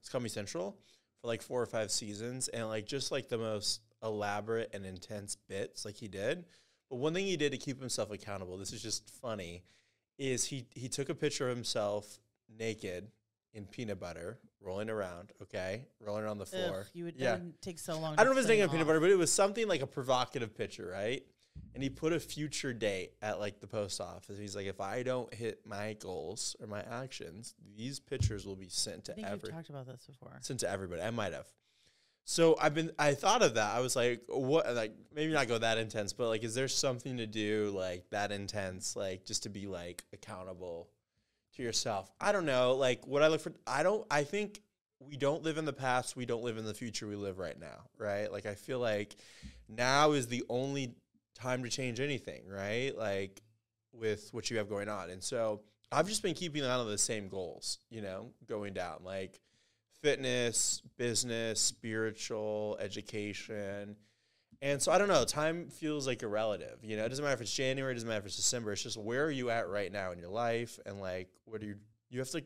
it's 0.00 0.08
Comedy 0.08 0.30
Central 0.30 0.76
for 1.20 1.28
like 1.28 1.42
four 1.42 1.60
or 1.60 1.66
five 1.66 1.90
seasons 1.90 2.48
and 2.48 2.68
like 2.68 2.86
just 2.86 3.10
like 3.10 3.28
the 3.28 3.38
most 3.38 3.80
elaborate 4.02 4.70
and 4.72 4.86
intense 4.86 5.36
bits 5.48 5.84
like 5.84 5.96
he 5.96 6.08
did. 6.08 6.44
But 6.90 6.96
one 6.96 7.12
thing 7.12 7.26
he 7.26 7.36
did 7.36 7.52
to 7.52 7.58
keep 7.58 7.80
himself 7.80 8.10
accountable, 8.10 8.56
this 8.56 8.72
is 8.72 8.82
just 8.82 9.10
funny, 9.10 9.64
is 10.18 10.44
he 10.44 10.66
he 10.74 10.88
took 10.88 11.08
a 11.08 11.14
picture 11.14 11.48
of 11.48 11.56
himself 11.56 12.18
naked 12.58 13.08
in 13.54 13.66
peanut 13.66 14.00
butter, 14.00 14.38
rolling 14.60 14.88
around, 14.88 15.32
okay, 15.42 15.86
rolling 16.00 16.24
around 16.24 16.38
the 16.38 16.46
floor. 16.46 16.80
ugh, 16.80 16.86
you 16.94 17.04
would 17.04 17.16
yeah. 17.16 17.38
take 17.60 17.78
so 17.78 17.98
long 17.98 18.14
I 18.16 18.24
don't 18.24 18.26
know 18.26 18.32
if 18.32 18.38
it's 18.38 18.48
naked 18.48 18.64
in 18.64 18.70
peanut 18.70 18.86
butter, 18.86 19.00
but 19.00 19.10
it 19.10 19.18
was 19.18 19.32
something 19.32 19.66
like 19.68 19.82
a 19.82 19.86
provocative 19.86 20.56
picture, 20.56 20.88
right? 20.90 21.24
And 21.78 21.82
he 21.84 21.90
put 21.90 22.12
a 22.12 22.18
future 22.18 22.72
date 22.72 23.12
at 23.22 23.38
like 23.38 23.60
the 23.60 23.68
post 23.68 24.00
office. 24.00 24.36
He's 24.36 24.56
like, 24.56 24.66
if 24.66 24.80
I 24.80 25.04
don't 25.04 25.32
hit 25.32 25.60
my 25.64 25.92
goals 25.92 26.56
or 26.60 26.66
my 26.66 26.82
actions, 26.82 27.54
these 27.76 28.00
pictures 28.00 28.44
will 28.44 28.56
be 28.56 28.66
sent 28.68 29.04
to 29.04 29.16
every 29.24 29.52
talked 29.52 29.68
about 29.70 29.86
this 29.86 30.04
before 30.04 30.36
sent 30.40 30.58
to 30.58 30.68
everybody. 30.68 31.02
I 31.02 31.10
might 31.10 31.32
have. 31.34 31.46
So 32.24 32.56
I've 32.60 32.74
been. 32.74 32.90
I 32.98 33.14
thought 33.14 33.42
of 33.42 33.54
that. 33.54 33.76
I 33.76 33.78
was 33.78 33.94
like, 33.94 34.24
what? 34.26 34.74
Like 34.74 34.92
maybe 35.14 35.32
not 35.32 35.46
go 35.46 35.56
that 35.56 35.78
intense, 35.78 36.12
but 36.12 36.26
like, 36.26 36.42
is 36.42 36.52
there 36.52 36.66
something 36.66 37.18
to 37.18 37.28
do 37.28 37.72
like 37.72 38.10
that 38.10 38.32
intense, 38.32 38.96
like 38.96 39.24
just 39.24 39.44
to 39.44 39.48
be 39.48 39.68
like 39.68 40.02
accountable 40.12 40.88
to 41.54 41.62
yourself? 41.62 42.10
I 42.20 42.32
don't 42.32 42.44
know. 42.44 42.74
Like 42.74 43.06
what 43.06 43.22
I 43.22 43.28
look 43.28 43.40
for. 43.40 43.52
I 43.68 43.84
don't. 43.84 44.04
I 44.10 44.24
think 44.24 44.62
we 44.98 45.16
don't 45.16 45.44
live 45.44 45.58
in 45.58 45.64
the 45.64 45.72
past. 45.72 46.16
We 46.16 46.26
don't 46.26 46.42
live 46.42 46.58
in 46.58 46.64
the 46.64 46.74
future. 46.74 47.06
We 47.06 47.14
live 47.14 47.38
right 47.38 47.56
now. 47.56 47.84
Right. 47.96 48.32
Like 48.32 48.46
I 48.46 48.56
feel 48.56 48.80
like 48.80 49.14
now 49.68 50.10
is 50.10 50.26
the 50.26 50.42
only 50.48 50.96
time 51.40 51.62
to 51.64 51.70
change 51.70 52.00
anything. 52.00 52.42
Right. 52.48 52.92
Like 52.96 53.42
with 53.92 54.28
what 54.32 54.50
you 54.50 54.58
have 54.58 54.68
going 54.68 54.88
on, 54.88 55.10
and 55.10 55.22
so 55.22 55.62
I've 55.90 56.08
just 56.08 56.22
been 56.22 56.34
keeping 56.34 56.62
on 56.64 56.86
the 56.86 56.98
same 56.98 57.28
goals. 57.28 57.78
You 57.90 58.02
know, 58.02 58.30
going 58.46 58.74
down 58.74 58.98
like 59.04 59.40
fitness, 60.02 60.82
business, 60.96 61.60
spiritual, 61.60 62.78
education. 62.80 63.96
And 64.60 64.82
so 64.82 64.90
I 64.90 64.98
don't 64.98 65.08
know, 65.08 65.24
time 65.24 65.68
feels 65.68 66.06
like 66.06 66.22
a 66.22 66.28
relative. 66.28 66.78
You 66.82 66.96
know, 66.96 67.04
it 67.04 67.08
doesn't 67.10 67.24
matter 67.24 67.34
if 67.34 67.40
it's 67.40 67.54
January, 67.54 67.92
it 67.92 67.94
doesn't 67.94 68.08
matter 68.08 68.20
if 68.20 68.26
it's 68.26 68.36
December. 68.36 68.72
It's 68.72 68.82
just 68.82 68.96
where 68.96 69.24
are 69.24 69.30
you 69.30 69.50
at 69.50 69.68
right 69.68 69.92
now 69.92 70.10
in 70.10 70.18
your 70.18 70.30
life 70.30 70.78
and 70.84 71.00
like 71.00 71.28
what 71.44 71.62
are 71.62 71.66
you 71.66 71.76
You 72.10 72.18
have 72.18 72.30
to 72.30 72.42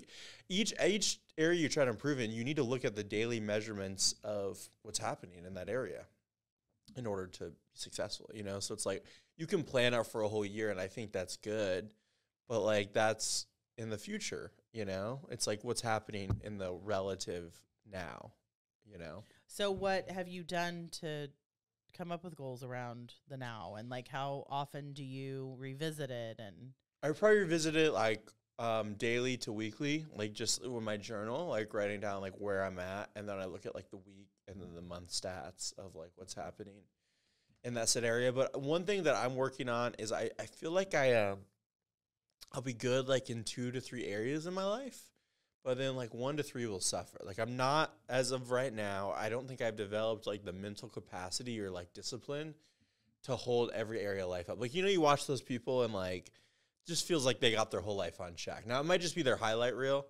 each 0.48 0.74
each 0.84 1.20
area 1.38 1.58
you 1.58 1.68
try 1.68 1.84
to 1.84 1.90
improve 1.90 2.20
in, 2.20 2.30
you 2.30 2.44
need 2.44 2.56
to 2.56 2.62
look 2.62 2.84
at 2.84 2.94
the 2.94 3.04
daily 3.04 3.40
measurements 3.40 4.14
of 4.24 4.58
what's 4.82 4.98
happening 4.98 5.44
in 5.46 5.54
that 5.54 5.68
area 5.70 6.04
in 6.96 7.06
order 7.06 7.26
to 7.26 7.44
be 7.44 7.56
successful, 7.74 8.30
you 8.34 8.42
know? 8.42 8.60
So 8.60 8.74
it's 8.74 8.86
like 8.86 9.04
you 9.36 9.46
can 9.46 9.62
plan 9.62 9.94
out 9.94 10.06
for 10.06 10.22
a 10.22 10.28
whole 10.28 10.44
year 10.44 10.70
and 10.70 10.80
I 10.80 10.88
think 10.88 11.12
that's 11.12 11.36
good, 11.36 11.94
but 12.48 12.60
like 12.60 12.92
that's 12.92 13.46
in 13.78 13.90
the 13.90 13.98
future, 13.98 14.52
you 14.72 14.84
know? 14.84 15.20
It's 15.30 15.46
like 15.46 15.64
what's 15.64 15.80
happening 15.80 16.40
in 16.42 16.58
the 16.58 16.72
relative 16.72 17.54
now, 17.90 18.32
you 18.84 18.98
know? 18.98 19.24
So 19.46 19.70
what 19.70 20.10
have 20.10 20.28
you 20.28 20.42
done 20.42 20.88
to 21.00 21.28
come 21.96 22.10
up 22.10 22.24
with 22.24 22.36
goals 22.36 22.64
around 22.64 23.12
the 23.28 23.36
now 23.36 23.74
and 23.78 23.90
like 23.90 24.08
how 24.08 24.46
often 24.48 24.94
do 24.94 25.04
you 25.04 25.54
revisit 25.58 26.10
it 26.10 26.40
and 26.40 26.72
I 27.02 27.10
probably 27.10 27.40
revisit 27.40 27.76
it 27.76 27.92
like 27.92 28.30
um, 28.58 28.94
daily 28.94 29.36
to 29.38 29.52
weekly, 29.52 30.06
like 30.14 30.32
just 30.32 30.66
with 30.66 30.84
my 30.84 30.96
journal, 30.96 31.48
like 31.48 31.74
writing 31.74 32.00
down 32.00 32.20
like 32.20 32.34
where 32.38 32.64
I'm 32.64 32.78
at, 32.78 33.10
and 33.16 33.28
then 33.28 33.38
I 33.38 33.46
look 33.46 33.66
at 33.66 33.74
like 33.74 33.90
the 33.90 33.96
week 33.96 34.28
and 34.48 34.60
then 34.60 34.74
the 34.74 34.82
month 34.82 35.10
stats 35.10 35.76
of 35.78 35.94
like 35.94 36.10
what's 36.16 36.34
happening 36.34 36.82
in 37.64 37.74
that 37.74 37.88
set 37.88 38.04
area. 38.04 38.32
But 38.32 38.60
one 38.60 38.84
thing 38.84 39.04
that 39.04 39.14
I'm 39.14 39.36
working 39.36 39.68
on 39.68 39.94
is 39.98 40.12
I, 40.12 40.30
I 40.38 40.46
feel 40.46 40.72
like 40.72 40.94
I 40.94 41.14
um 41.14 41.38
I'll 42.52 42.62
be 42.62 42.74
good 42.74 43.08
like 43.08 43.30
in 43.30 43.44
two 43.44 43.70
to 43.70 43.80
three 43.80 44.06
areas 44.06 44.46
in 44.46 44.54
my 44.54 44.64
life, 44.64 45.00
but 45.64 45.78
then 45.78 45.96
like 45.96 46.12
one 46.12 46.36
to 46.36 46.42
three 46.42 46.66
will 46.66 46.80
suffer. 46.80 47.18
Like 47.24 47.38
I'm 47.38 47.56
not 47.56 47.94
as 48.08 48.30
of 48.30 48.50
right 48.50 48.72
now. 48.72 49.14
I 49.16 49.28
don't 49.28 49.48
think 49.48 49.62
I've 49.62 49.76
developed 49.76 50.26
like 50.26 50.44
the 50.44 50.52
mental 50.52 50.88
capacity 50.88 51.60
or 51.60 51.70
like 51.70 51.92
discipline 51.94 52.54
to 53.24 53.36
hold 53.36 53.70
every 53.72 54.00
area 54.00 54.24
of 54.24 54.30
life 54.30 54.50
up. 54.50 54.60
Like 54.60 54.74
you 54.74 54.82
know, 54.82 54.88
you 54.88 55.00
watch 55.00 55.26
those 55.26 55.42
people 55.42 55.82
and 55.82 55.94
like 55.94 56.30
just 56.86 57.06
feels 57.06 57.24
like 57.24 57.38
they 57.40 57.52
got 57.52 57.70
their 57.70 57.80
whole 57.80 57.96
life 57.96 58.20
on 58.20 58.34
check. 58.34 58.66
Now 58.66 58.80
it 58.80 58.84
might 58.84 59.00
just 59.00 59.14
be 59.14 59.22
their 59.22 59.36
highlight 59.36 59.76
reel, 59.76 60.06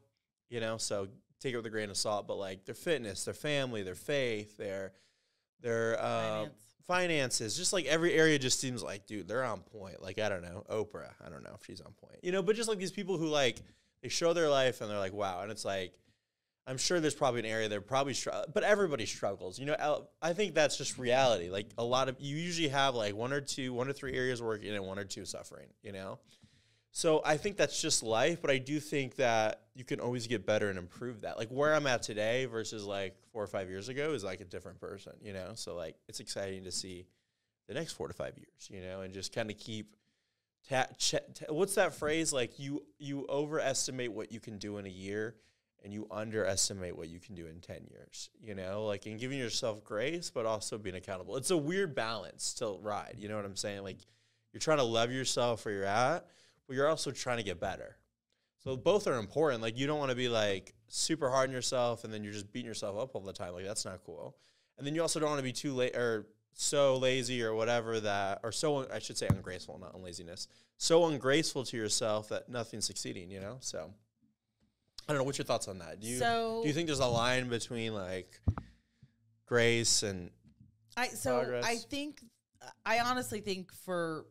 you 0.48 0.60
know, 0.60 0.78
so 0.78 1.08
take 1.42 1.54
it 1.54 1.56
with 1.56 1.66
a 1.66 1.70
grain 1.70 1.90
of 1.90 1.96
salt, 1.96 2.26
but 2.28 2.36
like 2.36 2.64
their 2.64 2.74
fitness, 2.74 3.24
their 3.24 3.34
family, 3.34 3.82
their 3.82 3.94
faith, 3.94 4.56
their 4.56 4.92
their 5.60 5.98
uh, 6.00 6.02
Finance. 6.02 6.52
finances, 6.86 7.56
just 7.56 7.72
like 7.72 7.84
every 7.86 8.14
area 8.14 8.38
just 8.38 8.60
seems 8.60 8.82
like, 8.82 9.06
dude, 9.06 9.28
they're 9.28 9.44
on 9.44 9.60
point. 9.60 10.02
Like 10.02 10.18
I 10.18 10.28
don't 10.28 10.42
know, 10.42 10.64
Oprah, 10.70 11.10
I 11.24 11.28
don't 11.28 11.42
know 11.42 11.54
if 11.58 11.66
she's 11.66 11.80
on 11.80 11.92
point, 11.92 12.18
you 12.22 12.32
know, 12.32 12.42
but 12.42 12.56
just 12.56 12.68
like 12.68 12.78
these 12.78 12.92
people 12.92 13.18
who 13.18 13.26
like 13.26 13.58
they 14.02 14.08
show 14.08 14.32
their 14.32 14.48
life 14.48 14.80
and 14.80 14.90
they're 14.90 14.98
like, 14.98 15.12
wow, 15.12 15.42
and 15.42 15.50
it's 15.50 15.64
like. 15.64 15.92
I'm 16.64 16.78
sure 16.78 17.00
there's 17.00 17.16
probably 17.16 17.40
an 17.40 17.46
area 17.46 17.68
they're 17.68 17.80
probably 17.80 18.14
str- 18.14 18.30
but 18.54 18.62
everybody 18.62 19.04
struggles. 19.04 19.58
You 19.58 19.66
know, 19.66 20.06
I 20.22 20.32
think 20.32 20.54
that's 20.54 20.78
just 20.78 20.96
reality. 20.96 21.50
Like 21.50 21.66
a 21.76 21.82
lot 21.82 22.08
of 22.08 22.14
you 22.20 22.36
usually 22.36 22.68
have 22.68 22.94
like 22.94 23.16
one 23.16 23.32
or 23.32 23.40
two, 23.40 23.72
one 23.72 23.88
or 23.88 23.92
three 23.92 24.14
areas 24.14 24.40
working 24.40 24.72
and 24.72 24.86
one 24.86 24.96
or 24.96 25.02
two 25.02 25.24
suffering. 25.24 25.66
You 25.82 25.90
know, 25.90 26.20
so 26.94 27.22
I 27.24 27.38
think 27.38 27.56
that's 27.56 27.80
just 27.80 28.02
life, 28.02 28.42
but 28.42 28.50
I 28.50 28.58
do 28.58 28.78
think 28.78 29.16
that 29.16 29.62
you 29.74 29.82
can 29.82 29.98
always 29.98 30.26
get 30.26 30.44
better 30.44 30.68
and 30.68 30.78
improve 30.78 31.22
that. 31.22 31.38
Like 31.38 31.48
where 31.48 31.74
I'm 31.74 31.86
at 31.86 32.02
today 32.02 32.44
versus 32.44 32.84
like 32.84 33.16
four 33.32 33.42
or 33.42 33.46
five 33.46 33.70
years 33.70 33.88
ago 33.88 34.12
is 34.12 34.22
like 34.22 34.42
a 34.42 34.44
different 34.44 34.78
person, 34.78 35.14
you 35.22 35.32
know? 35.32 35.52
So 35.54 35.74
like 35.74 35.96
it's 36.06 36.20
exciting 36.20 36.64
to 36.64 36.70
see 36.70 37.06
the 37.66 37.72
next 37.72 37.92
four 37.92 38.08
to 38.08 38.14
five 38.14 38.36
years, 38.36 38.68
you 38.70 38.82
know, 38.82 39.00
and 39.00 39.14
just 39.14 39.34
kind 39.34 39.50
of 39.50 39.56
keep 39.56 39.96
ta- 40.68 40.88
ch- 40.98 41.14
ta- 41.34 41.46
what's 41.48 41.76
that 41.76 41.94
phrase? 41.94 42.30
Like 42.30 42.58
you 42.58 42.84
you 42.98 43.24
overestimate 43.26 44.12
what 44.12 44.30
you 44.30 44.38
can 44.38 44.58
do 44.58 44.76
in 44.76 44.84
a 44.84 44.90
year 44.90 45.36
and 45.82 45.94
you 45.94 46.06
underestimate 46.10 46.94
what 46.94 47.08
you 47.08 47.18
can 47.18 47.34
do 47.34 47.46
in 47.46 47.60
10 47.60 47.86
years, 47.90 48.28
you 48.38 48.54
know? 48.54 48.84
Like 48.84 49.06
in 49.06 49.16
giving 49.16 49.38
yourself 49.38 49.82
grace 49.82 50.28
but 50.28 50.44
also 50.44 50.76
being 50.76 50.96
accountable. 50.96 51.38
It's 51.38 51.50
a 51.50 51.56
weird 51.56 51.94
balance 51.94 52.52
to 52.54 52.76
ride, 52.82 53.14
you 53.16 53.30
know 53.30 53.36
what 53.36 53.46
I'm 53.46 53.56
saying? 53.56 53.82
Like 53.82 53.96
you're 54.52 54.60
trying 54.60 54.76
to 54.76 54.84
love 54.84 55.10
yourself 55.10 55.64
where 55.64 55.72
you're 55.74 55.84
at, 55.86 56.26
but 56.66 56.76
you're 56.76 56.88
also 56.88 57.10
trying 57.10 57.38
to 57.38 57.42
get 57.42 57.60
better. 57.60 57.96
So 58.64 58.76
both 58.76 59.06
are 59.06 59.18
important. 59.18 59.62
Like 59.62 59.76
you 59.78 59.86
don't 59.86 59.98
want 59.98 60.10
to 60.10 60.16
be 60.16 60.28
like 60.28 60.74
super 60.88 61.28
hard 61.30 61.48
on 61.50 61.54
yourself 61.54 62.04
and 62.04 62.12
then 62.12 62.22
you're 62.22 62.32
just 62.32 62.52
beating 62.52 62.66
yourself 62.68 62.96
up 62.98 63.14
all 63.14 63.20
the 63.20 63.32
time. 63.32 63.52
Like 63.54 63.64
that's 63.64 63.84
not 63.84 64.00
cool. 64.04 64.36
And 64.78 64.86
then 64.86 64.94
you 64.94 65.02
also 65.02 65.18
don't 65.20 65.28
want 65.30 65.38
to 65.40 65.44
be 65.44 65.52
too 65.52 65.74
late 65.74 65.96
or 65.96 66.26
so 66.54 66.96
lazy 66.96 67.42
or 67.42 67.54
whatever 67.54 67.98
that 68.00 68.40
or 68.42 68.52
so 68.52 68.86
I 68.92 68.98
should 68.98 69.16
say 69.18 69.26
ungraceful, 69.28 69.78
not 69.78 69.94
unlaziness. 69.94 70.46
So 70.76 71.06
ungraceful 71.06 71.64
to 71.64 71.76
yourself 71.76 72.28
that 72.28 72.48
nothing's 72.48 72.86
succeeding, 72.86 73.30
you 73.30 73.40
know? 73.40 73.56
So 73.60 73.90
I 75.08 75.12
don't 75.12 75.18
know, 75.18 75.24
what's 75.24 75.38
your 75.38 75.44
thoughts 75.44 75.66
on 75.66 75.78
that? 75.78 76.00
Do 76.00 76.06
you 76.06 76.18
So- 76.18 76.60
do 76.62 76.68
you 76.68 76.74
think 76.74 76.86
there's 76.86 77.00
a 77.00 77.06
line 77.06 77.48
between 77.48 77.94
like 77.94 78.40
grace 79.46 80.02
and 80.02 80.30
I 80.96 81.08
so 81.08 81.60
I 81.64 81.76
think 81.76 82.22
I 82.86 83.00
honestly 83.00 83.40
think 83.40 83.72
for 83.72 84.26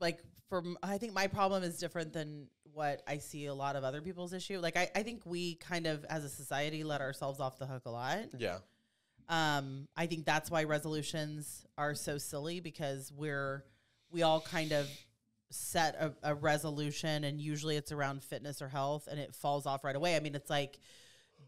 like 0.00 0.20
for 0.50 0.62
I 0.82 0.98
think 0.98 1.14
my 1.14 1.26
problem 1.28 1.62
is 1.62 1.78
different 1.78 2.12
than 2.12 2.48
what 2.74 3.02
I 3.08 3.16
see 3.18 3.46
a 3.46 3.54
lot 3.54 3.74
of 3.76 3.82
other 3.84 4.02
people's 4.02 4.32
issue. 4.34 4.58
Like 4.58 4.76
I, 4.76 4.90
I 4.94 5.02
think 5.02 5.22
we 5.24 5.54
kind 5.54 5.86
of 5.86 6.04
as 6.04 6.22
a 6.24 6.28
society 6.28 6.84
let 6.84 7.00
ourselves 7.00 7.40
off 7.40 7.58
the 7.58 7.66
hook 7.66 7.82
a 7.86 7.90
lot. 7.90 8.18
yeah. 8.38 8.58
Um, 9.28 9.86
I 9.96 10.06
think 10.06 10.26
that's 10.26 10.50
why 10.50 10.64
resolutions 10.64 11.64
are 11.78 11.94
so 11.94 12.18
silly 12.18 12.58
because 12.60 13.12
we're 13.16 13.64
we 14.10 14.22
all 14.22 14.40
kind 14.40 14.72
of 14.72 14.88
set 15.50 15.94
a, 15.96 16.12
a 16.24 16.34
resolution 16.34 17.24
and 17.24 17.40
usually 17.40 17.76
it's 17.76 17.92
around 17.92 18.22
fitness 18.22 18.60
or 18.60 18.68
health 18.68 19.08
and 19.10 19.18
it 19.20 19.34
falls 19.34 19.66
off 19.66 19.84
right 19.84 19.94
away. 19.96 20.16
I 20.16 20.20
mean, 20.20 20.34
it's 20.34 20.50
like 20.50 20.78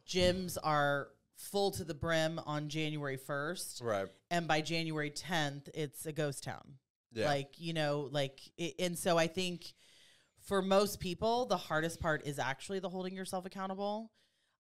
gyms 0.09 0.57
are 0.63 1.09
full 1.37 1.71
to 1.73 1.85
the 1.85 1.95
brim 1.95 2.41
on 2.47 2.69
January 2.69 3.19
1st 3.19 3.83
Right. 3.83 4.07
and 4.31 4.47
by 4.47 4.61
January 4.61 5.11
10th 5.11 5.69
it's 5.75 6.07
a 6.07 6.13
ghost 6.13 6.45
town. 6.45 6.75
Yeah. 7.13 7.27
Like, 7.27 7.55
you 7.59 7.73
know, 7.73 8.09
like 8.11 8.41
i 8.59 8.73
and 8.79 8.99
so 8.99 9.19
I 9.19 9.27
think 9.27 9.73
for 10.45 10.61
most 10.63 10.99
people 10.99 11.47
the 11.47 11.57
hardest 11.57 12.01
part 12.01 12.27
is 12.27 12.39
actually 12.39 12.79
the 12.81 12.89
holding 12.89 13.15
yourself 13.15 13.47
accountable. 13.47 14.11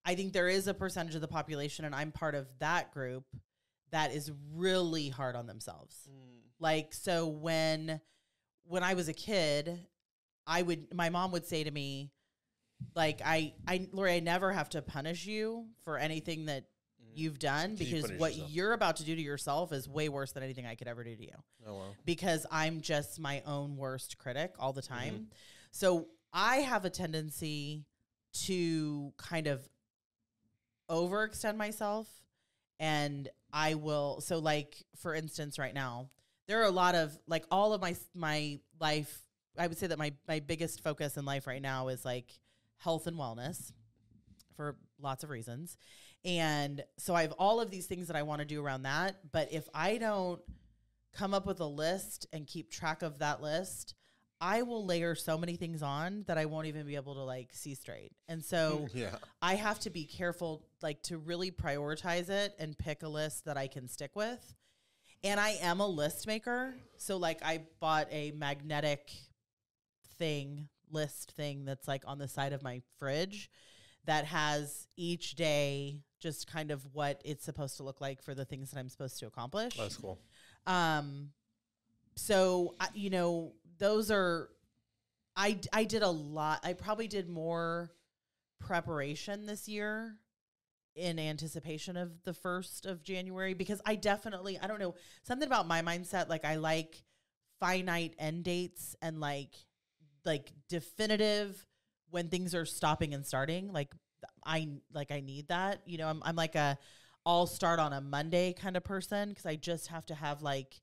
I 0.05 0.15
think 0.15 0.33
there 0.33 0.49
is 0.49 0.67
a 0.67 0.75
percentage 0.75 1.15
of 1.15 1.21
the 1.21 1.29
population 1.29 1.85
and 1.85 1.95
I'm 1.95 2.13
part 2.13 2.35
of 2.35 2.47
that 2.59 2.93
group 2.93 3.25
that 3.91 4.13
is 4.13 4.33
really 4.53 5.09
hard 5.09 5.37
on 5.37 5.47
themselves. 5.47 6.09
Mm. 6.11 6.41
Like 6.59 6.93
so 6.93 7.27
when 7.27 8.01
when 8.65 8.83
I 8.83 8.95
was 8.95 9.09
a 9.09 9.13
kid, 9.13 9.87
I 10.47 10.63
would 10.63 10.95
my 10.95 11.11
mom 11.11 11.33
would 11.33 11.47
say 11.47 11.65
to 11.65 11.71
me 11.71 12.13
like 12.95 13.21
I 13.25 13.55
I 13.67 13.89
Lori 13.93 14.13
I 14.15 14.21
never 14.21 14.53
have 14.53 14.69
to 14.71 14.83
punish 14.83 15.27
you 15.27 15.67
for 15.85 15.99
anything 15.99 16.47
that 16.47 16.65
you've 17.15 17.39
done 17.39 17.71
Mm. 17.77 17.81
you 17.81 17.87
because 17.87 18.03
punish 18.07 18.21
what 18.21 18.33
yourself? 18.35 18.51
you're 18.53 18.73
about 18.73 18.97
to 18.97 19.05
do 19.05 19.15
to 19.17 19.23
yourself 19.23 19.73
is 19.73 19.89
way 19.89 20.09
worse 20.09 20.33
than 20.33 20.43
anything 20.43 20.67
I 20.67 20.75
could 20.75 20.89
ever 20.89 21.05
do 21.05 21.15
to 21.17 21.23
you 21.23 21.35
Oh 21.67 21.75
well. 21.75 21.97
because 22.05 22.47
I'm 22.51 22.81
just 22.81 23.19
my 23.21 23.43
own 23.47 23.77
worst 23.77 24.19
critic 24.19 24.55
all 24.59 24.73
the 24.73 24.83
time. 24.83 25.15
Mm-hmm. 25.15 25.25
So 25.73 26.09
I 26.33 26.57
have 26.59 26.85
a 26.85 26.91
tendency 26.91 27.85
to 28.47 29.13
kind 29.19 29.47
of 29.47 29.69
overextend 30.91 31.57
myself 31.57 32.07
and 32.81 33.29
I 33.53 33.75
will 33.75 34.21
so 34.21 34.39
like 34.39 34.77
for 34.97 35.15
instance 35.15 35.59
right 35.59 35.75
now 35.75 36.09
there 36.49 36.61
are 36.61 36.65
a 36.67 36.71
lot 36.71 36.95
of 36.95 37.17
like 37.27 37.45
all 37.51 37.73
of 37.73 37.81
my 37.81 37.95
my 38.15 38.59
life 38.81 39.21
I 39.59 39.67
would 39.67 39.79
say 39.79 39.87
that 39.87 39.99
my 39.99 40.13
my 40.27 40.41
biggest 40.41 40.83
focus 40.83 41.17
in 41.17 41.25
life 41.25 41.47
right 41.47 41.63
now 41.63 41.89
is 41.89 42.05
like 42.05 42.27
health 42.79 43.07
and 43.07 43.17
wellness 43.17 43.73
for 44.57 44.77
lots 45.01 45.25
of 45.25 45.31
reasons. 45.31 45.77
And 46.25 46.85
so 46.99 47.15
I 47.15 47.23
have 47.23 47.33
all 47.33 47.61
of 47.61 47.71
these 47.71 47.87
things 47.87 48.07
that 48.07 48.17
I 48.17 48.23
want 48.23 48.41
to 48.41 48.45
do 48.45 48.65
around 48.65 48.83
that, 48.83 49.17
but 49.33 49.53
if 49.53 49.69
I 49.75 49.99
don't 49.99 50.41
come 51.13 51.35
up 51.35 51.47
with 51.47 51.61
a 51.61 51.67
list 51.67 52.27
and 52.33 52.47
keep 52.47 52.71
track 52.71 53.03
of 53.03 53.19
that 53.19 53.43
list, 53.43 53.95
I 54.41 54.63
will 54.63 54.85
layer 54.85 55.15
so 55.15 55.39
many 55.39 55.57
things 55.57 55.83
on 55.83 56.25
that 56.27 56.39
I 56.39 56.47
won't 56.47 56.67
even 56.67 56.87
be 56.87 56.97
able 56.97 57.15
to 57.15 57.23
like 57.23 57.51
see 57.53 57.75
straight. 57.75 58.13
And 58.29 58.45
so 58.45 58.89
mm, 58.89 58.95
Yeah. 58.95 59.17
I 59.41 59.55
have 59.55 59.79
to 59.81 59.91
be 59.91 60.05
careful, 60.05 60.65
like 60.83 61.03
to 61.05 61.19
really 61.19 61.51
prioritize 61.51 62.29
it 62.29 62.55
and 62.59 62.77
pick 62.77 63.03
a 63.03 63.09
list 63.09 63.45
that 63.45 63.57
I 63.57 63.69
can 63.69 63.89
stick 63.89 64.11
with. 64.15 64.55
And 65.25 65.39
I 65.39 65.51
am 65.63 65.79
a 65.79 65.87
list 65.87 66.27
maker. 66.27 66.75
So, 66.97 67.17
like, 67.17 67.45
I 67.45 67.61
bought 67.79 68.09
a 68.11 68.33
magnetic 68.33 69.13
thing, 70.19 70.69
list 70.91 71.33
thing 71.37 71.65
that's 71.65 71.87
like 71.87 72.03
on 72.07 72.19
the 72.19 72.27
side 72.27 72.53
of 72.53 72.63
my 72.65 72.83
fridge 72.99 73.49
that 74.07 74.25
has 74.25 74.89
each 74.97 75.37
day 75.37 76.01
just 76.23 76.51
kind 76.51 76.71
of 76.71 76.87
what 76.95 77.21
it's 77.25 77.45
supposed 77.45 77.77
to 77.79 77.83
look 77.83 78.01
like 78.01 78.23
for 78.23 78.35
the 78.35 78.45
things 78.45 78.71
that 78.71 78.79
I'm 78.79 78.89
supposed 78.89 79.19
to 79.19 79.27
accomplish. 79.27 79.77
That's 79.77 79.97
cool. 79.97 80.19
Um, 80.67 81.31
so 82.15 82.75
I, 82.81 82.89
you 82.95 83.11
know, 83.11 83.53
those 83.79 84.11
are, 84.11 84.49
I 85.37 85.59
I 85.73 85.85
did 85.85 86.03
a 86.03 86.11
lot. 86.11 86.61
I 86.63 86.75
probably 86.75 87.09
did 87.09 87.29
more 87.29 87.91
preparation 88.61 89.47
this 89.47 89.67
year 89.67 90.17
in 90.95 91.19
anticipation 91.19 91.97
of 91.97 92.23
the 92.25 92.35
first 92.35 92.87
of 92.87 93.03
January 93.03 93.55
because 93.55 93.81
I 93.87 93.95
definitely 93.95 94.59
I 94.59 94.67
don't 94.67 94.79
know 94.79 94.95
something 95.23 95.47
about 95.47 95.67
my 95.67 95.83
mindset. 95.83 96.29
Like 96.29 96.45
I 96.45 96.57
like 96.57 97.03
finite 97.61 98.15
end 98.19 98.45
dates 98.45 98.95
and 99.01 99.21
like 99.21 99.55
like 100.25 100.53
definitive 100.69 101.67
when 102.11 102.29
things 102.29 102.55
are 102.55 102.67
stopping 102.67 103.15
and 103.15 103.27
starting. 103.27 103.73
Like 103.73 103.95
I 104.45 104.69
like 104.93 105.11
I 105.11 105.21
need 105.21 105.49
that. 105.49 105.83
You 105.87 105.99
know, 105.99 106.09
I'm 106.09 106.23
I'm 106.25 106.37
like 106.37 106.55
a 106.55 106.79
I'll 107.25 107.47
start 107.47 107.79
on 107.79 107.93
a 107.93 108.01
Monday 108.01 108.53
kind 108.53 108.77
of 108.77 108.85
person 108.85 109.29
because 109.31 109.47
I 109.47 109.57
just 109.57 109.89
have 109.89 110.05
to 110.07 110.15
have 110.15 110.43
like 110.43 110.81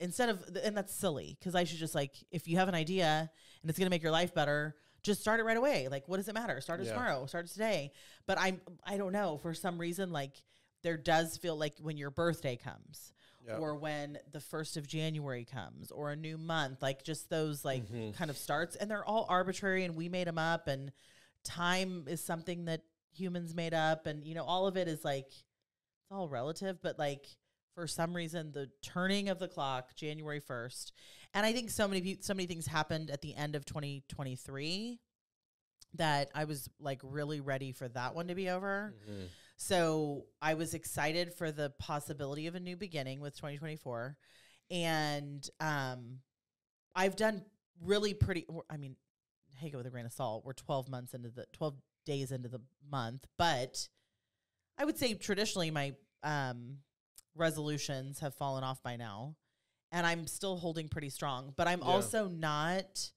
instead 0.00 0.28
of 0.28 0.44
and 0.62 0.76
that's 0.76 0.94
silly 0.94 1.36
because 1.38 1.54
I 1.54 1.64
should 1.64 1.78
just 1.78 1.94
like 1.94 2.12
if 2.30 2.48
you 2.48 2.56
have 2.58 2.68
an 2.68 2.74
idea 2.74 3.30
and 3.62 3.70
it's 3.70 3.78
gonna 3.78 3.90
make 3.90 4.02
your 4.02 4.12
life 4.12 4.34
better, 4.34 4.76
just 5.02 5.20
start 5.20 5.40
it 5.40 5.44
right 5.44 5.56
away. 5.56 5.88
Like, 5.88 6.08
what 6.08 6.18
does 6.18 6.28
it 6.28 6.34
matter? 6.34 6.60
Start 6.60 6.80
it 6.80 6.84
Yeah. 6.86 6.92
tomorrow. 6.94 7.26
Start 7.26 7.46
it 7.46 7.52
today. 7.52 7.92
But 8.26 8.38
I'm, 8.38 8.60
I 8.84 8.96
don't 8.96 9.12
know. 9.12 9.36
For 9.38 9.52
some 9.54 9.78
reason, 9.78 10.12
like 10.12 10.42
there 10.82 10.96
does 10.96 11.36
feel 11.38 11.56
like 11.56 11.74
when 11.80 11.96
your 11.96 12.10
birthday 12.10 12.56
comes, 12.56 13.12
Yeah. 13.46 13.56
or 13.56 13.74
when 13.76 14.18
the 14.32 14.40
first 14.40 14.76
of 14.76 14.86
January 14.86 15.44
comes, 15.44 15.90
or 15.90 16.10
a 16.10 16.16
new 16.16 16.36
month, 16.38 16.82
like 16.82 17.02
just 17.04 17.30
those 17.30 17.64
like 17.64 17.84
Mhm. 17.88 18.14
kind 18.14 18.30
of 18.30 18.36
starts, 18.36 18.76
and 18.76 18.90
they're 18.90 19.04
all 19.04 19.26
arbitrary, 19.28 19.84
and 19.84 19.96
we 19.96 20.08
made 20.08 20.26
them 20.28 20.38
up, 20.38 20.66
and 20.68 20.92
time 21.44 22.04
is 22.08 22.22
something 22.24 22.66
that 22.66 22.82
humans 23.14 23.54
made 23.54 23.74
up, 23.74 24.06
and 24.06 24.26
you 24.26 24.34
know, 24.34 24.44
all 24.44 24.66
of 24.66 24.76
it 24.76 24.88
is 24.88 25.04
like 25.04 25.26
it's 25.26 26.10
all 26.10 26.28
relative, 26.28 26.80
but 26.82 26.98
like 26.98 27.26
for 27.74 27.86
some 27.86 28.14
reason 28.14 28.52
the 28.52 28.68
turning 28.82 29.30
of 29.30 29.38
the 29.38 29.48
clock 29.48 29.94
January 29.96 30.42
1st 30.42 30.92
and 31.32 31.46
I 31.46 31.54
think 31.54 31.70
so 31.70 31.88
many 31.88 32.18
so 32.20 32.34
many 32.34 32.46
things 32.46 32.66
happened 32.66 33.10
at 33.10 33.22
the 33.22 33.34
end 33.34 33.56
of 33.56 33.64
2023 33.64 35.00
that 35.94 36.30
I 36.34 36.44
was 36.44 36.68
like 36.78 37.00
really 37.02 37.40
ready 37.40 37.72
for 37.72 37.88
that 37.88 38.14
one 38.14 38.28
to 38.28 38.34
be 38.34 38.50
over. 38.50 38.94
Mhm. 39.08 39.28
So 39.56 40.26
I 40.40 40.54
was 40.54 40.74
excited 40.74 41.32
for 41.34 41.52
the 41.52 41.70
possibility 41.78 42.46
of 42.46 42.54
a 42.54 42.60
new 42.60 42.76
beginning 42.76 43.20
with 43.20 43.36
2024. 43.36 44.16
And 44.70 45.48
um, 45.60 46.18
I've 46.94 47.16
done 47.16 47.44
really 47.80 48.12
pretty, 48.14 48.46
I 48.68 48.76
mean, 48.76 48.96
take 49.62 49.72
it 49.74 49.76
with 49.76 49.86
a 49.86 49.90
grain 49.90 50.06
of 50.06 50.12
salt. 50.12 50.44
We're 50.44 50.52
12 50.52 50.88
months 50.88 51.14
into 51.14 51.30
the 51.30 51.46
12 51.52 51.74
days 52.04 52.32
into 52.32 52.48
the 52.48 52.60
month, 52.90 53.26
but 53.38 53.88
I 54.78 54.84
would 54.84 54.98
say 54.98 55.14
traditionally 55.14 55.70
my 55.70 55.94
um, 56.22 56.78
resolutions 57.36 58.20
have 58.20 58.34
fallen 58.34 58.64
off 58.64 58.82
by 58.82 58.96
now. 58.96 59.36
And 59.94 60.06
I'm 60.06 60.26
still 60.26 60.56
holding 60.56 60.88
pretty 60.88 61.10
strong, 61.10 61.52
but 61.56 61.68
I'm 61.68 61.80
Yeah. 61.80 61.86
also 61.86 62.26
not. 62.28 63.10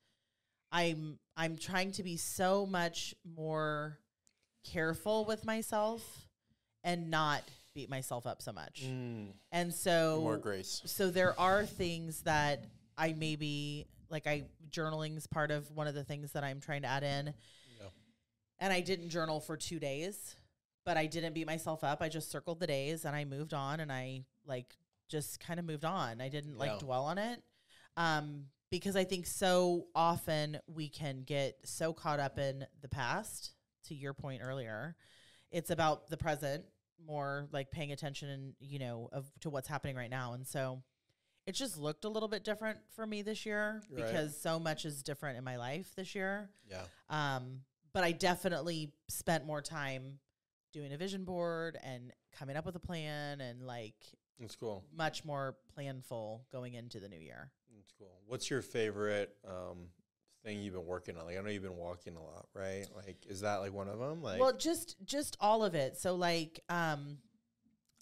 I'm 0.71 1.19
I'm 1.37 1.57
trying 1.57 1.91
to 1.93 2.03
be 2.03 2.17
so 2.17 2.65
much 2.65 3.15
more 3.23 3.97
careful 4.65 5.23
with 5.25 5.45
myself 5.45 6.27
and 6.83 7.09
not 7.09 7.43
beat 7.73 7.89
myself 7.89 8.25
up 8.27 8.41
so 8.41 8.51
much. 8.51 8.83
Mm. 8.85 9.27
And 9.53 9.73
so 9.73 10.19
More 10.21 10.37
grace. 10.37 10.81
so 10.85 11.09
there 11.11 11.37
are 11.39 11.65
things 11.65 12.21
that 12.23 12.65
I 12.97 13.13
maybe 13.13 13.87
like 14.09 14.27
I 14.27 14.45
journaling's 14.69 15.27
part 15.27 15.51
of 15.51 15.69
one 15.71 15.87
of 15.87 15.95
the 15.95 16.03
things 16.03 16.31
that 16.33 16.43
I'm 16.43 16.59
trying 16.59 16.81
to 16.83 16.87
add 16.87 17.03
in. 17.03 17.33
Yeah. 17.79 17.87
And 18.59 18.71
I 18.73 18.81
didn't 18.81 19.09
journal 19.09 19.39
for 19.39 19.57
2 19.57 19.79
days, 19.79 20.35
but 20.85 20.97
I 20.97 21.05
didn't 21.05 21.33
beat 21.33 21.47
myself 21.47 21.83
up. 21.83 22.01
I 22.01 22.09
just 22.09 22.31
circled 22.31 22.59
the 22.59 22.67
days 22.67 23.05
and 23.05 23.15
I 23.15 23.25
moved 23.25 23.53
on 23.53 23.79
and 23.79 23.91
I 23.91 24.23
like 24.45 24.75
just 25.09 25.39
kind 25.39 25.59
of 25.59 25.65
moved 25.65 25.85
on. 25.85 26.21
I 26.21 26.29
didn't 26.29 26.57
like 26.57 26.71
Yeah. 26.71 26.77
dwell 26.79 27.05
on 27.05 27.17
it. 27.17 27.41
Um 27.97 28.47
because 28.71 28.95
I 28.95 29.03
think 29.03 29.25
so 29.27 29.87
often 29.95 30.59
we 30.67 30.89
can 30.89 31.21
get 31.23 31.57
so 31.63 31.93
caught 31.93 32.19
up 32.19 32.39
in 32.39 32.65
the 32.81 32.89
past 32.89 33.53
to 33.85 33.95
your 33.95 34.13
point 34.13 34.41
earlier. 34.43 34.95
It's 35.51 35.69
about 35.69 36.09
the 36.09 36.17
present 36.17 36.65
more 37.05 37.47
like 37.51 37.69
paying 37.71 37.91
attention 37.91 38.29
and 38.29 38.53
you 38.59 38.79
know 38.79 39.09
of 39.11 39.31
to 39.41 39.49
what's 39.49 39.67
happening 39.67 39.95
right 39.95 40.09
now 40.09 40.33
and 40.33 40.45
so 40.47 40.81
it 41.47 41.53
just 41.53 41.77
looked 41.77 42.05
a 42.05 42.09
little 42.09 42.27
bit 42.29 42.43
different 42.43 42.79
for 42.95 43.05
me 43.05 43.21
this 43.21 43.45
year 43.45 43.81
Right. 43.89 44.05
because 44.05 44.39
so 44.39 44.59
much 44.59 44.85
is 44.85 45.03
different 45.03 45.37
in 45.37 45.43
my 45.43 45.57
life 45.57 45.93
this 45.95 46.15
year 46.15 46.49
Yeah. 46.69 46.83
um 47.09 47.61
but 47.93 48.03
i 48.03 48.11
definitely 48.11 48.91
spent 49.07 49.45
more 49.45 49.61
time 49.61 50.19
doing 50.73 50.91
a 50.93 50.97
vision 50.97 51.23
board 51.23 51.77
and 51.83 52.11
coming 52.37 52.55
up 52.57 52.65
with 52.65 52.75
a 52.75 52.79
plan 52.79 53.39
and 53.41 53.63
like 53.65 53.95
That's 54.39 54.55
cool. 54.55 54.83
much 54.95 55.23
more 55.23 55.55
planful 55.77 56.41
going 56.51 56.73
into 56.73 56.99
the 56.99 57.07
new 57.07 57.19
year 57.19 57.51
That's 57.75 57.91
cool. 57.97 58.19
What's 58.27 58.49
your 58.49 58.61
favorite 58.61 59.35
um, 59.47 59.87
thing 60.43 60.61
you've 60.61 60.73
been 60.73 60.85
working 60.85 61.17
on? 61.17 61.25
Like, 61.25 61.37
I 61.37 61.41
know 61.41 61.49
you've 61.49 61.63
been 61.63 61.77
walking 61.77 62.15
a 62.17 62.21
lot, 62.23 62.47
right? 62.53 62.85
Like, 62.95 63.25
is 63.27 63.41
that 63.41 63.57
like 63.57 63.73
one 63.73 63.87
of 63.87 63.99
them? 63.99 64.21
Like, 64.21 64.39
well 64.39 64.53
just 64.57 64.95
just 65.05 65.37
all 65.39 65.63
of 65.63 65.75
it 65.75 65.97
so 65.97 66.15
like 66.15 66.59
um 66.69 67.17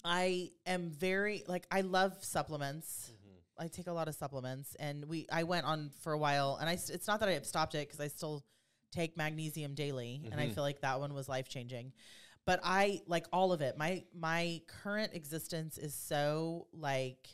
i 0.04 0.50
am 0.66 0.90
very 0.90 1.44
like 1.46 1.66
i 1.70 1.80
love 1.82 2.12
supplements 2.24 3.12
Mhm. 3.12 3.23
I 3.58 3.68
take 3.68 3.86
a 3.86 3.92
lot 3.92 4.08
of 4.08 4.14
supplements, 4.14 4.74
and 4.76 5.04
we 5.06 5.26
I 5.30 5.44
went 5.44 5.66
on 5.66 5.90
for 6.00 6.12
a 6.12 6.18
while, 6.18 6.56
and 6.60 6.68
I 6.68 6.74
s- 6.74 6.90
it's 6.90 7.06
not 7.06 7.20
that 7.20 7.28
I 7.28 7.32
have 7.32 7.46
stopped 7.46 7.74
it 7.74 7.86
because 7.88 8.00
I 8.00 8.08
still 8.08 8.44
take 8.90 9.16
magnesium 9.16 9.74
daily, 9.74 10.28
and 10.30 10.40
I 10.40 10.48
Mhm. 10.48 10.54
feel 10.54 10.62
like 10.64 10.80
that 10.80 11.00
one 11.00 11.14
was 11.14 11.28
life 11.28 11.48
changing. 11.48 11.92
But 12.44 12.60
I 12.62 13.02
like 13.06 13.26
all 13.32 13.52
of 13.52 13.60
it. 13.62 13.76
My 13.76 14.04
my 14.12 14.62
current 14.66 15.14
existence 15.14 15.78
is 15.78 15.94
so 15.94 16.68
like 16.72 17.28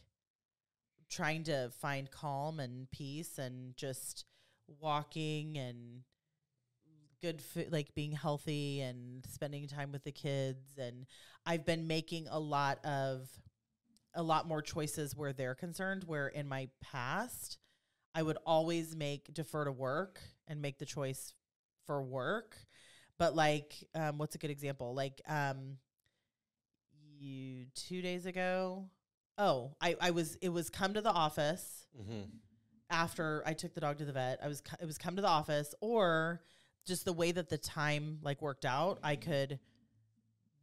trying 1.09 1.43
to 1.45 1.71
find 1.81 2.11
calm 2.11 2.61
and 2.61 2.91
peace, 2.91 3.39
and 3.39 3.77
just 3.77 4.25
walking 4.81 5.59
and 5.59 6.05
good 7.21 7.43
food, 7.43 7.71
like 7.71 7.95
being 7.95 8.13
healthy 8.13 8.81
and 8.81 9.25
spending 9.27 9.67
time 9.69 9.93
with 9.93 10.05
the 10.05 10.13
kids, 10.13 10.79
and 10.79 11.07
I've 11.45 11.67
been 11.67 11.87
making 11.87 12.29
a 12.29 12.39
lot 12.39 12.85
of 12.85 13.29
a 14.14 14.23
lot 14.23 14.46
more 14.49 14.62
choices 14.62 15.16
where 15.16 15.33
they're 15.33 15.55
concerned. 15.55 16.05
Where 16.05 16.29
in 16.29 16.49
my 16.49 16.68
past, 16.81 17.59
I 18.14 18.23
would 18.23 18.38
always 18.44 18.96
make 18.96 19.33
defer 19.33 19.64
to 19.64 19.73
work 19.73 20.20
and 20.49 20.61
make 20.61 20.79
the 20.79 20.87
choice 20.87 21.35
for 21.87 22.03
work. 22.03 22.57
But 23.18 23.35
like, 23.37 23.75
um, 23.94 24.18
what's 24.18 24.35
a 24.35 24.38
good 24.38 24.51
example? 24.51 24.94
Like, 24.94 25.20
um, 25.29 25.77
you 27.18 27.66
two 27.75 28.03
days 28.03 28.27
ago. 28.27 28.88
Oh, 29.38 29.75
I, 29.81 29.96
I 30.01 30.11
was 30.11 30.37
it 30.37 30.49
was 30.51 30.70
come 30.70 30.94
to 30.94 31.01
the 31.01 31.11
office 31.12 31.87
Mhm. 31.99 32.31
after 32.90 33.42
I 33.46 33.53
took 33.55 33.75
the 33.75 33.81
dog 33.81 33.99
to 33.99 34.05
the 34.05 34.12
vet. 34.12 34.38
I 34.42 34.49
was 34.49 34.62
it 34.81 34.87
was 34.87 34.99
come 34.99 35.16
to 35.16 35.23
the 35.23 35.29
office 35.29 35.75
or 35.81 36.42
just 36.87 37.05
the 37.05 37.12
way 37.12 37.31
that 37.33 37.49
the 37.49 37.59
time 37.59 38.18
like 38.23 38.40
worked 38.42 38.64
out, 38.64 38.99
I 39.03 39.16
could 39.16 39.61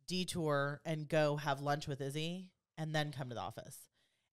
detour 0.07 0.81
and 0.86 1.07
go 1.07 1.36
have 1.38 1.62
lunch 1.62 1.88
with 1.88 2.01
Izzy 2.01 2.49
and 2.77 2.93
then 2.93 3.11
come 3.11 3.29
to 3.29 3.35
the 3.35 3.41
office. 3.41 3.77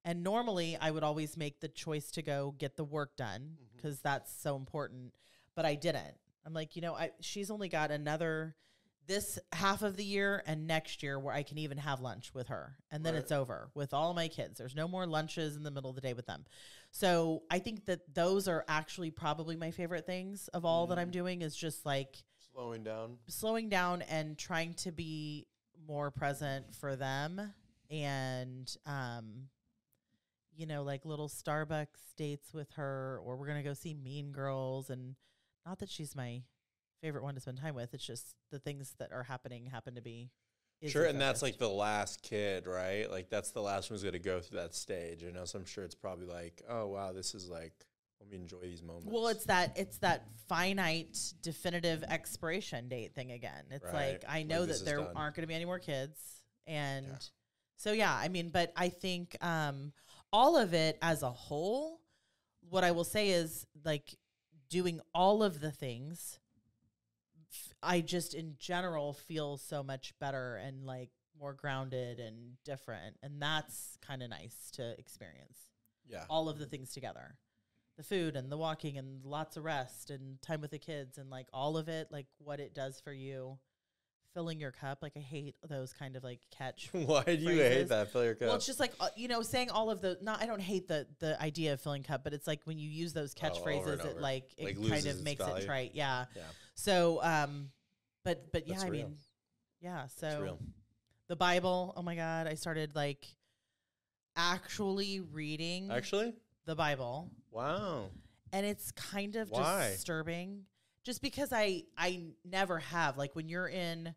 And 0.05 0.23
normally 0.23 0.77
I 0.81 0.91
would 0.91 1.03
always 1.03 1.37
make 1.37 1.61
the 1.61 1.69
choice 1.69 2.11
to 2.13 2.23
go 2.23 2.55
get 2.59 2.77
the 2.77 2.85
work 2.85 3.17
done 3.17 3.57
because 3.75 4.01
that's 4.01 4.33
so 4.33 4.55
important, 4.57 5.15
but 5.55 5.65
I 5.65 5.75
didn't. 5.75 6.15
I'm 6.45 6.53
like, 6.53 6.77
you 6.77 6.83
know, 6.83 6.95
I 6.95 7.11
she's 7.21 7.51
only 7.51 7.69
got 7.69 7.91
another 7.91 8.55
this 9.07 9.39
half 9.53 9.83
of 9.83 9.97
the 9.97 10.05
year 10.05 10.43
and 10.47 10.67
next 10.67 11.03
year 11.03 11.19
where 11.19 11.35
I 11.35 11.43
can 11.43 11.59
even 11.59 11.77
have 11.79 12.01
lunch 12.01 12.33
with 12.35 12.49
her. 12.49 12.77
And 12.91 13.05
then 13.05 13.13
Right. 13.15 13.23
it's 13.23 13.33
over 13.33 13.71
with 13.75 13.93
all 13.93 14.15
my 14.15 14.29
kids. 14.29 14.57
There's 14.59 14.75
no 14.75 14.89
more 14.89 15.07
lunches 15.07 15.57
in 15.57 15.63
the 15.63 15.71
middle 15.71 15.91
of 15.91 15.97
the 15.97 16.01
day 16.03 16.15
with 16.15 16.25
them. 16.27 16.45
So 16.91 17.43
I 17.51 17.59
think 17.59 17.85
that 17.87 18.15
those 18.15 18.49
are 18.49 18.65
actually 18.67 19.11
probably 19.11 19.57
my 19.57 19.71
favorite 19.71 20.07
things 20.07 20.49
of 20.49 20.65
all 20.65 20.87
that 20.87 20.99
I'm 20.99 21.09
Mm. 21.11 21.13
doing 21.13 21.43
is 21.43 21.55
just 21.55 21.85
like 21.85 22.25
Slowing 22.53 22.83
down. 22.85 23.19
slowing 23.29 23.69
down 23.69 24.01
and 24.03 24.39
trying 24.39 24.73
to 24.75 24.91
be 24.93 25.47
more 25.87 26.11
present 26.11 26.75
for 26.75 26.97
them 26.97 27.53
and 27.91 28.77
um 28.87 29.49
you 30.57 30.67
know 30.67 30.83
like 30.83 31.05
little 31.05 31.29
starbucks 31.29 32.15
dates 32.17 32.55
with 32.55 32.71
her 32.73 33.21
or 33.25 33.37
we're 33.37 33.47
gonna 33.47 33.63
go 33.63 33.75
see 33.75 33.95
mean 33.95 34.33
girls 34.33 34.91
and 34.91 35.17
not 35.67 35.79
that 35.79 35.89
she's 35.89 36.15
my 36.15 36.43
favorite 37.03 37.23
one 37.23 37.35
to 37.35 37.41
spend 37.41 37.59
time 37.59 37.75
with 37.75 37.93
it's 37.93 38.07
just 38.07 38.35
the 38.51 38.59
things 38.59 38.95
that 38.99 39.13
are 39.13 39.25
happening 39.25 39.67
happen 39.67 39.95
to 39.95 40.03
be 40.03 40.31
Sure, 40.87 41.05
and 41.07 41.19
that's 41.19 41.41
like 41.41 41.57
the 41.59 41.69
last 41.69 42.23
kid, 42.23 42.67
right? 42.67 43.11
Like 43.11 43.31
that's 43.31 43.53
the 43.53 43.63
last 43.63 43.89
one 43.91 43.95
who's 43.95 44.05
gonna 44.05 44.19
go 44.19 44.41
through 44.41 44.59
that 44.59 44.75
stage. 44.75 45.23
Know, 45.23 45.45
so 45.47 45.59
I'm 45.59 45.65
sure 45.65 45.83
it's 45.83 45.95
probably 45.95 46.27
like, 46.27 46.63
oh 46.69 46.89
wow, 46.89 47.13
this 47.13 47.35
is 47.35 47.49
like, 47.49 47.73
let 48.21 48.31
me 48.31 48.37
enjoy 48.37 48.59
these 48.61 48.83
moments. 48.83 49.07
Well, 49.11 49.29
it's 49.29 49.47
that 49.47 49.79
it's 49.79 49.99
that 49.99 50.27
finite, 50.47 51.17
definitive 51.43 52.03
expiration 52.03 52.89
date 52.89 53.15
thing 53.15 53.33
again. 53.33 53.65
It's 53.71 53.85
Right. 53.85 54.13
like 54.13 54.25
I 54.29 54.43
know 54.43 54.67
this 54.67 54.81
that 54.81 54.85
there 54.85 54.99
done. 54.99 55.13
aren't 55.17 55.35
going 55.37 55.43
to 55.45 55.47
be 55.47 55.55
any 55.55 55.65
more 55.65 55.79
kids, 55.79 56.19
and 56.67 57.07
Yeah. 57.07 57.17
So 57.77 57.93
yeah, 57.93 58.15
I 58.15 58.29
mean, 58.29 58.51
but 58.51 58.73
I 58.77 58.89
think 58.89 59.37
um, 59.41 59.93
all 60.33 60.57
of 60.57 60.75
it 60.75 60.99
as 61.03 61.23
a 61.23 61.31
whole, 61.31 62.01
what 62.69 62.85
I 62.85 62.93
will 62.93 63.05
say 63.05 63.31
is 63.31 63.67
like 63.85 64.17
doing 64.71 65.01
all 65.15 65.43
of 65.43 65.61
the 65.61 65.71
things. 65.71 66.39
I 67.83 68.01
just 68.01 68.35
in 68.35 68.57
general 68.59 69.13
feel 69.13 69.59
so 69.59 69.83
much 69.83 70.15
better 70.19 70.57
and 70.57 70.85
like 70.85 71.11
more 71.39 71.53
grounded 71.53 72.19
and 72.19 72.55
different, 72.65 73.17
and 73.23 73.41
that's 73.41 73.99
kind 74.05 74.23
of 74.23 74.31
nice 74.31 74.71
to 74.73 74.99
experience. 74.99 75.59
Yeah, 76.07 76.25
all 76.29 76.49
of 76.49 76.59
the 76.59 76.67
things 76.67 76.93
together. 76.93 77.37
The 77.97 78.03
food 78.03 78.35
and 78.35 78.51
the 78.51 78.57
walking 78.57 78.99
and 78.99 79.25
lots 79.25 79.57
of 79.57 79.63
rest 79.63 80.11
and 80.11 80.43
time 80.43 80.61
with 80.61 80.73
the 80.73 80.81
kids 80.81 81.17
and 81.17 81.31
like 81.31 81.47
all 81.53 81.77
of 81.77 81.89
it 81.89 82.09
like 82.11 82.27
what 82.39 82.59
it 82.59 82.75
does 82.75 82.99
for 82.99 83.13
you 83.13 83.57
filling 84.35 84.61
your 84.61 84.73
cup 84.73 84.99
like 85.01 85.13
i 85.17 85.21
hate 85.21 85.55
those 85.69 85.93
kind 85.93 86.17
of 86.17 86.25
like 86.25 86.41
catch 86.51 86.89
Why 86.93 87.23
do 87.25 87.33
you 87.33 87.47
phrases. 87.47 87.73
hate 87.77 87.89
that? 87.89 88.11
Fill 88.13 88.25
your 88.25 88.35
cup. 88.35 88.49
well 88.49 88.57
it's 88.57 88.67
just 88.67 88.81
like 88.81 88.93
uh, 89.01 89.09
you 89.17 89.29
know 89.29 89.43
saying 89.43 89.71
all 89.71 89.91
of 89.91 90.01
the 90.01 90.19
not 90.21 90.43
i 90.43 90.47
don't 90.47 90.61
hate 90.61 90.89
the 90.89 91.07
the 91.21 91.41
idea 91.41 91.73
of 91.73 91.81
filling 91.81 92.03
cup 92.03 92.25
but 92.25 92.33
it's 92.35 92.47
like 92.47 92.61
when 92.65 92.79
you 92.79 92.89
use 92.91 93.13
those 93.13 93.35
Oh, 93.41 93.47
catchphrases 93.47 94.01
and 94.01 94.11
it 94.11 94.21
like 94.21 94.51
it 94.59 94.65
Like 94.79 94.91
kind 94.91 95.07
of 95.07 95.23
makes 95.23 95.45
value. 95.45 95.63
it 95.63 95.67
trite 95.67 95.91
yeah 95.95 96.25
yeah, 96.35 96.43
so 96.75 97.21
um 97.23 97.71
but 98.25 98.51
but 98.53 98.67
yeah 98.67 98.75
That's 98.75 98.85
i 98.85 98.89
real. 98.89 99.07
mean 99.07 99.17
yeah 99.81 100.07
so 100.17 100.59
the 101.29 101.37
bible 101.37 101.93
oh 101.97 102.03
my 102.03 102.17
god 102.17 102.47
i 102.49 102.55
started 102.55 102.95
like 102.97 103.25
actually 104.37 105.21
reading 105.21 105.91
Actually, 105.91 106.35
the 106.67 106.75
bible 106.75 107.31
wow. 107.51 108.07
and 108.53 108.67
it's 108.67 108.91
kind 108.93 109.37
of 109.37 109.51
Why? 109.51 109.91
disturbing 109.93 110.63
just 111.05 111.21
because 111.23 111.53
I 111.53 111.83
I 111.99 112.23
never 112.45 112.79
have 112.79 113.19
like 113.19 113.37
when 113.37 113.49
you're 113.49 113.69
in 113.69 114.15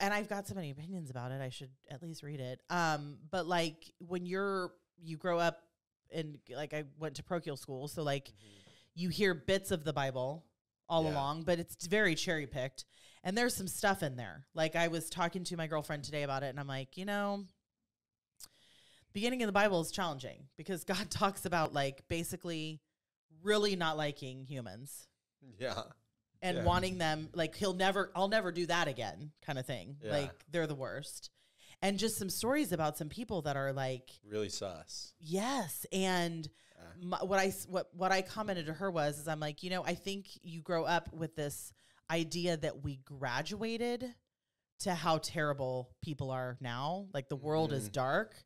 and 0.00 0.12
I've 0.12 0.28
got 0.28 0.46
so 0.46 0.54
many 0.54 0.70
opinions 0.70 1.10
about 1.10 1.30
it, 1.32 1.40
I 1.40 1.48
should 1.50 1.70
at 1.90 2.02
least 2.02 2.22
read 2.22 2.40
it. 2.40 2.60
Um 2.70 3.18
but 3.30 3.46
like 3.46 3.92
when 3.98 4.26
you're 4.26 4.72
you 5.02 5.16
grow 5.16 5.38
up 5.38 5.60
and 6.12 6.38
like 6.54 6.72
I 6.74 6.84
went 6.98 7.16
to 7.16 7.22
parochial 7.22 7.56
school, 7.56 7.88
so 7.88 8.02
like 8.02 8.32
you 8.94 9.08
hear 9.08 9.34
bits 9.34 9.70
of 9.70 9.84
the 9.84 9.92
Bible 9.92 10.44
all 10.88 11.04
Yeah. 11.04 11.12
along, 11.12 11.42
but 11.44 11.58
it's 11.58 11.86
very 11.86 12.14
cherry 12.14 12.46
picked. 12.46 12.84
And 13.24 13.36
there's 13.38 13.54
some 13.56 13.66
stuff 13.66 14.02
in 14.02 14.16
there. 14.16 14.46
Like 14.54 14.76
I 14.76 14.88
was 14.88 15.08
talking 15.08 15.44
to 15.44 15.56
my 15.56 15.66
girlfriend 15.66 16.04
today 16.04 16.22
about 16.24 16.42
it, 16.42 16.48
and 16.48 16.60
I'm 16.60 16.66
like, 16.68 16.96
you 16.98 17.06
know, 17.06 17.46
beginning 19.12 19.42
of 19.42 19.46
the 19.46 19.52
Bible 19.52 19.80
is 19.80 19.90
challenging 19.90 20.44
because 20.56 20.84
God 20.92 21.10
talks 21.10 21.46
about 21.46 21.72
like 21.72 22.06
basically 22.08 22.80
really 23.42 23.76
not 23.76 23.96
liking 23.96 24.44
humans 24.44 25.08
Yeah. 25.58 25.82
And 26.44 26.58
Yeah. 26.58 26.64
wanting 26.64 26.98
them 26.98 27.30
like 27.34 27.56
he'll 27.56 27.72
never 27.74 28.12
I'll 28.14 28.28
never 28.28 28.52
do 28.52 28.66
that 28.66 28.86
again 28.86 29.32
kind 29.44 29.58
of 29.58 29.66
thing. 29.66 29.96
Yeah. 30.02 30.12
Like 30.12 30.44
they're 30.50 30.66
the 30.68 30.74
worst. 30.74 31.30
And 31.82 31.98
just 31.98 32.16
some 32.16 32.30
stories 32.30 32.70
about 32.72 32.96
some 32.96 33.08
people 33.08 33.42
that 33.42 33.56
are 33.56 33.72
like 33.72 34.10
Really 34.24 34.48
sus. 34.50 35.12
Yes, 35.18 35.84
and 35.90 36.48
Yeah. 36.76 36.84
my, 37.08 37.22
what 37.24 37.38
I 37.38 37.50
what 37.68 37.94
what 37.94 38.12
I 38.12 38.22
commented 38.22 38.66
to 38.66 38.74
her 38.74 38.90
was, 38.90 39.18
is 39.18 39.26
I'm 39.26 39.40
like, 39.40 39.62
you 39.62 39.70
know, 39.70 39.82
I 39.84 39.94
think 39.94 40.28
you 40.42 40.60
grow 40.62 40.84
up 40.84 41.12
with 41.12 41.34
this 41.34 41.72
idea 42.10 42.56
that 42.58 42.82
we 42.84 42.96
graduated 42.98 44.14
to 44.80 44.94
how 44.94 45.18
terrible 45.18 45.90
people 46.02 46.30
are 46.30 46.58
now. 46.60 47.08
Like 47.14 47.28
the 47.28 47.36
world 47.36 47.72
is 47.72 47.88
Mhm. 47.88 47.92
dark, 47.92 48.44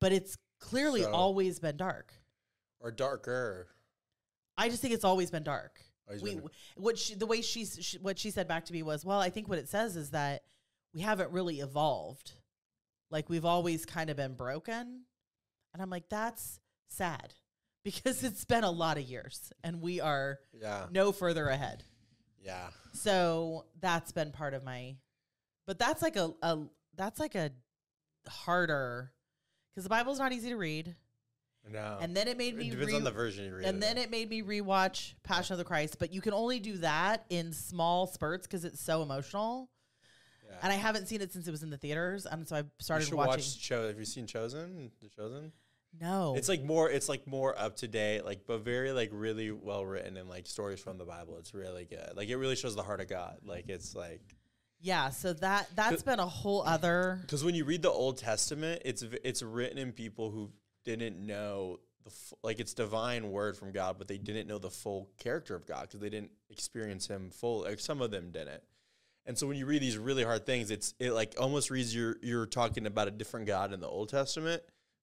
but 0.00 0.12
it's 0.12 0.36
clearly 0.60 1.02
So- 1.02 1.12
always 1.12 1.60
been 1.60 1.76
dark. 1.76 2.14
Or 2.80 2.90
darker. 2.90 3.68
I 4.56 4.68
just 4.68 4.80
think 4.80 4.94
it's 4.94 5.04
always 5.04 5.30
been 5.30 5.42
dark. 5.42 5.80
We 6.22 6.40
what 6.76 6.98
she, 6.98 7.14
the 7.14 7.26
way 7.26 7.40
she's 7.42 7.78
she, 7.80 7.98
what 7.98 8.18
she 8.18 8.30
said 8.30 8.46
back 8.48 8.66
to 8.66 8.72
me 8.72 8.82
was, 8.82 9.04
well, 9.04 9.20
I 9.20 9.30
think 9.30 9.48
what 9.48 9.58
it 9.58 9.68
says 9.68 9.96
is 9.96 10.10
that 10.10 10.42
we 10.92 11.00
haven't 11.00 11.30
really 11.32 11.60
evolved. 11.60 12.32
Like 13.10 13.28
we've 13.28 13.44
always 13.44 13.84
kind 13.86 14.10
of 14.10 14.16
been 14.16 14.34
broken. 14.34 15.02
And 15.72 15.82
I'm 15.82 15.90
like, 15.90 16.08
that's 16.08 16.60
sad 16.88 17.32
because 17.84 18.22
it's 18.22 18.44
been 18.44 18.64
a 18.64 18.70
lot 18.70 18.96
of 18.98 19.04
years 19.04 19.52
and 19.62 19.80
we 19.80 20.00
are 20.00 20.38
Yeah. 20.52 20.86
no 20.90 21.10
further 21.12 21.48
ahead. 21.48 21.84
Yeah. 22.42 22.68
So 22.92 23.64
that's 23.80 24.12
been 24.12 24.30
part 24.30 24.54
of 24.54 24.62
my, 24.64 24.96
but 25.66 25.78
that's 25.78 26.02
like 26.02 26.16
a, 26.16 26.32
a 26.42 26.58
that's 26.96 27.18
like 27.18 27.34
a 27.34 27.50
harder 28.28 29.12
because 29.70 29.84
the 29.84 29.90
Bible's 29.90 30.18
not 30.18 30.32
easy 30.32 30.50
to 30.50 30.56
read. 30.56 30.94
No. 31.70 31.98
And 32.00 32.14
then 32.16 32.28
it 32.28 32.36
made 32.36 32.56
me 32.56 32.66
it 32.68 32.70
depends 32.72 32.92
re- 32.92 32.96
on 32.98 33.04
the 33.04 33.10
version 33.10 33.46
you 33.46 33.56
read. 33.56 33.64
and 33.64 33.82
then 33.82 33.96
it 33.96 34.10
made 34.10 34.28
me 34.28 34.42
rewatch 34.42 35.14
Passion 35.22 35.54
of 35.54 35.58
the 35.58 35.64
Christ, 35.64 35.98
but 35.98 36.12
you 36.12 36.20
can 36.20 36.32
only 36.34 36.60
do 36.60 36.76
that 36.78 37.24
in 37.30 37.52
small 37.52 38.06
spurts 38.06 38.46
because 38.46 38.64
it's 38.64 38.80
so 38.80 39.02
emotional. 39.02 39.70
yeah. 40.46 40.56
And 40.62 40.72
I 40.72 40.76
haven't 40.76 41.08
seen 41.08 41.20
it 41.22 41.32
since 41.32 41.48
it 41.48 41.50
was 41.50 41.62
in 41.62 41.70
the 41.70 41.78
theaters, 41.78 42.26
and 42.26 42.46
so 42.46 42.56
I 42.56 42.58
you 42.60 42.64
started 42.80 43.06
should 43.06 43.14
watching. 43.14 43.30
watch 43.36 43.60
Cho- 43.60 43.86
Have 43.86 43.98
you 43.98 44.04
seen 44.04 44.26
Chosen? 44.26 44.90
The 45.02 45.08
Chosen? 45.08 45.52
no, 46.00 46.34
It's 46.36 46.48
like 46.48 46.62
more. 46.62 46.90
It's 46.90 47.08
like 47.08 47.26
more 47.26 47.58
up 47.58 47.76
to 47.76 47.88
date, 47.88 48.24
like 48.26 48.40
but 48.46 48.60
very 48.62 48.92
like 48.92 49.10
really 49.12 49.50
well 49.50 49.86
written 49.86 50.16
and 50.16 50.28
like 50.28 50.46
stories 50.46 50.80
from 50.80 50.98
the 50.98 51.04
Bible. 51.04 51.38
It's 51.38 51.54
really 51.54 51.84
good. 51.86 52.10
Like 52.14 52.28
it 52.28 52.36
really 52.36 52.56
shows 52.56 52.74
the 52.76 52.82
heart 52.82 53.00
of 53.00 53.08
God. 53.08 53.38
Like 53.44 53.68
it's 53.68 53.94
like 53.94 54.20
yeah. 54.80 55.08
So 55.10 55.32
that 55.34 55.68
that's 55.74 56.02
been 56.02 56.18
a 56.18 56.26
whole 56.26 56.62
other. 56.64 57.18
because 57.22 57.42
when 57.44 57.54
you 57.54 57.64
read 57.64 57.80
the 57.82 57.90
Old 57.90 58.18
Testament, 58.18 58.82
it's 58.84 59.02
it's 59.22 59.42
written 59.42 59.78
in 59.78 59.92
people 59.92 60.30
who 60.30 60.50
didn't 60.84 61.18
know 61.18 61.80
the 62.04 62.10
f- 62.10 62.34
like 62.42 62.60
it's 62.60 62.74
divine 62.74 63.30
word 63.30 63.56
from 63.56 63.72
God, 63.72 63.96
but 63.98 64.08
they 64.08 64.18
didn't 64.18 64.46
know 64.46 64.58
the 64.58 64.70
full 64.70 65.10
character 65.18 65.54
of 65.54 65.66
God 65.66 65.82
because 65.82 66.00
they 66.00 66.10
didn't 66.10 66.30
experience 66.50 67.06
Him 67.06 67.30
full. 67.30 67.62
Like 67.62 67.80
some 67.80 68.00
of 68.00 68.10
them 68.10 68.30
didn't. 68.30 68.62
And 69.26 69.38
so 69.38 69.46
when 69.46 69.56
you 69.56 69.64
read 69.64 69.80
these 69.80 69.96
really 69.96 70.22
hard 70.22 70.44
things, 70.44 70.70
it's 70.70 70.94
it 70.98 71.12
like 71.12 71.34
almost 71.38 71.70
reads 71.70 71.94
you're 71.94 72.16
you're 72.22 72.46
talking 72.46 72.86
about 72.86 73.08
a 73.08 73.10
different 73.10 73.46
God 73.46 73.72
in 73.72 73.80
the 73.80 73.88
Old 73.88 74.10
Testament 74.10 74.62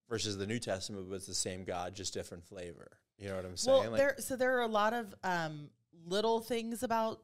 versus 0.10 0.38
the 0.38 0.46
New 0.46 0.60
Testament, 0.60 1.10
but 1.10 1.16
it's 1.16 1.26
the 1.26 1.34
same 1.34 1.64
God, 1.64 1.96
just 1.96 2.14
different 2.14 2.46
flavor. 2.46 3.00
You 3.18 3.30
know 3.30 3.36
what 3.36 3.46
I'm 3.46 3.58
saying? 3.58 3.92
Well, 3.92 3.92
there 3.92 4.16
so 4.20 4.36
there 4.36 4.58
are 4.58 4.62
a 4.62 4.68
lot 4.68 4.94
of 4.94 5.14
um, 5.24 5.70
little 6.06 6.40
things 6.40 6.84
about 6.84 7.22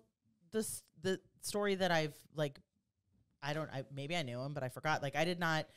this 0.51 0.81
the 1.03 1.19
story 1.41 1.75
that 1.75 1.91
I've 1.91 2.15
like. 2.35 2.59
I 3.43 3.53
don't. 3.53 3.69
I 3.71 3.83
maybe 3.95 4.15
I 4.15 4.23
knew 4.23 4.41
him, 4.41 4.55
but 4.55 4.63
I 4.63 4.69
forgot. 4.69 5.03
Like 5.03 5.15
I 5.15 5.23
did 5.23 5.39
not 5.39 5.67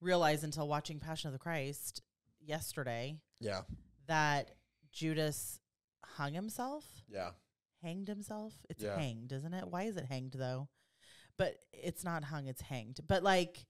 realize 0.00 0.42
until 0.42 0.66
watching 0.66 0.98
Passion 0.98 1.28
of 1.28 1.32
the 1.32 1.38
Christ 1.38 2.02
yesterday 2.46 3.16
yeah, 3.40 3.62
that 4.06 4.50
Judas 4.92 5.60
hung 6.04 6.32
himself. 6.34 6.84
yeah. 7.08 7.30
hanged 7.82 8.08
himself. 8.08 8.54
It's 8.70 8.82
Yeah. 8.82 8.96
hanged, 8.96 9.32
isn't 9.32 9.52
it? 9.52 9.68
Why 9.68 9.82
is 9.84 9.96
it 9.96 10.06
hanged 10.06 10.32
though? 10.38 10.68
But 11.36 11.56
it's 11.72 12.04
not 12.04 12.24
hung, 12.24 12.46
it's 12.46 12.62
hanged. 12.62 13.00
But 13.06 13.22
like 13.22 13.66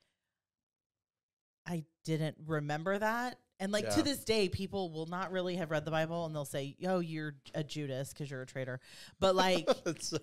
I 1.67 1.85
didn't 2.05 2.37
remember 2.47 2.99
that. 2.99 3.39
And 3.61 3.71
like 3.73 3.89
to 3.95 4.03
this 4.03 4.25
day, 4.25 4.49
people 4.49 4.91
will 4.91 5.07
not 5.07 5.31
really 5.31 5.57
have 5.57 5.71
read 5.71 5.85
the 5.85 5.91
Bible 5.91 6.27
and 6.27 6.35
they'll 6.35 6.45
say, 6.45 6.75
"Yo, 6.79 6.99
you're 6.99 7.37
a 7.55 7.63
Judas 7.65 8.13
because 8.13 8.29
you're 8.31 8.43
a 8.43 8.47
traitor." 8.47 8.81
But 9.21 9.35
like, 9.37 9.67
it's 9.87 10.09
so 10.09 10.19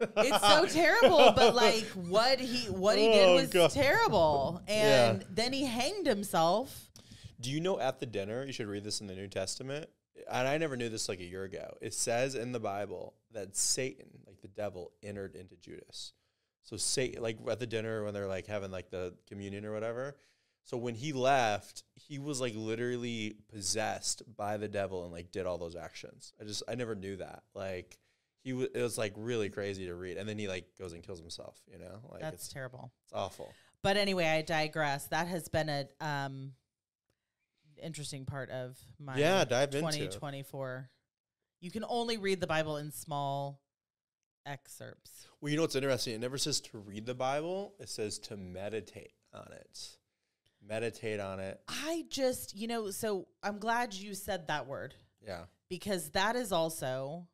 it's 0.00 0.40
so 0.46 0.66
terrible. 0.66 1.32
But 1.34 1.54
like, 1.54 1.84
what 1.94 2.40
he 2.40 2.66
what 2.70 2.98
he 2.98 3.06
did 3.08 3.28
Oh, 3.28 3.34
was 3.36 3.50
God. 3.50 3.70
terrible, 3.70 4.62
Yeah. 4.68 5.10
and 5.12 5.24
then 5.30 5.52
he 5.52 5.64
hanged 5.64 6.06
himself. 6.06 6.89
Do 7.40 7.50
you 7.50 7.60
know 7.60 7.80
at 7.80 8.00
the 8.00 8.06
dinner, 8.06 8.44
you 8.44 8.52
should 8.52 8.68
read 8.68 8.84
this 8.84 9.00
in 9.00 9.06
the 9.06 9.14
New 9.14 9.28
Testament? 9.28 9.88
And 10.30 10.46
I 10.46 10.58
never 10.58 10.76
knew 10.76 10.88
this 10.88 11.08
like 11.08 11.20
a 11.20 11.24
year 11.24 11.44
ago. 11.44 11.76
It 11.80 11.94
says 11.94 12.34
in 12.34 12.52
the 12.52 12.60
Bible 12.60 13.14
that 13.32 13.56
Satan, 13.56 14.08
like 14.26 14.40
the 14.42 14.48
devil, 14.48 14.92
entered 15.02 15.34
into 15.34 15.56
Judas. 15.56 16.12
So 16.62 16.76
Satan, 16.76 17.22
like 17.22 17.38
at 17.50 17.58
the 17.58 17.66
dinner 17.66 18.04
when 18.04 18.12
they're 18.12 18.26
like 18.26 18.46
having 18.46 18.70
like 18.70 18.90
the 18.90 19.14
communion 19.26 19.64
or 19.64 19.72
whatever. 19.72 20.16
So 20.64 20.76
when 20.76 20.94
he 20.94 21.12
left, 21.12 21.84
he 21.94 22.18
was 22.18 22.40
like 22.40 22.54
literally 22.54 23.36
possessed 23.52 24.22
by 24.36 24.56
the 24.56 24.68
devil 24.68 25.04
and 25.04 25.12
like 25.12 25.32
did 25.32 25.46
all 25.46 25.58
those 25.58 25.76
actions. 25.76 26.32
I 26.40 26.44
just 26.44 26.62
I 26.68 26.74
never 26.74 26.94
knew 26.94 27.16
that. 27.16 27.42
Like 27.54 27.98
he 28.44 28.52
was, 28.52 28.68
it 28.74 28.82
was 28.82 28.98
like 28.98 29.14
really 29.16 29.48
crazy 29.48 29.86
to 29.86 29.94
read. 29.94 30.16
And 30.16 30.28
then 30.28 30.38
he 30.38 30.48
like 30.48 30.66
goes 30.78 30.92
and 30.92 31.02
kills 31.02 31.18
himself. 31.18 31.60
You 31.72 31.78
know, 31.78 32.00
like 32.10 32.20
That's 32.20 32.44
it's, 32.44 32.52
terrible. 32.52 32.92
it's 33.04 33.12
awful. 33.14 33.52
But 33.82 33.96
anyway, 33.96 34.26
I 34.26 34.42
digress. 34.42 35.06
That 35.06 35.26
has 35.28 35.48
been 35.48 35.68
a 35.68 35.86
um 36.00 36.52
interesting 37.82 38.24
part 38.24 38.50
of 38.50 38.78
my 38.98 39.16
Yeah, 39.18 39.44
dive 39.44 39.74
into. 39.74 39.80
2024. 39.90 40.90
You 41.60 41.70
can 41.70 41.84
only 41.88 42.16
read 42.16 42.40
the 42.40 42.46
Bible 42.46 42.76
in 42.78 42.90
small 42.90 43.60
excerpts. 44.46 45.26
Well, 45.40 45.50
you 45.50 45.56
know 45.56 45.62
what's 45.62 45.76
interesting? 45.76 46.14
It 46.14 46.20
never 46.20 46.38
says 46.38 46.60
to 46.62 46.78
read 46.78 47.06
the 47.06 47.14
Bible. 47.14 47.74
It 47.78 47.88
says 47.88 48.18
to 48.20 48.36
meditate 48.36 49.12
on 49.34 49.48
it. 49.52 49.96
Meditate 50.66 51.20
on 51.20 51.40
it. 51.40 51.60
I 51.68 52.04
just, 52.08 52.56
you 52.56 52.66
know, 52.66 52.90
so 52.90 53.28
I'm 53.42 53.58
glad 53.58 53.94
you 53.94 54.14
said 54.14 54.48
that 54.48 54.66
word 54.66 54.94
Yeah. 55.26 55.44
because 55.68 56.10
that 56.10 56.36
is 56.36 56.52
also 56.52 57.26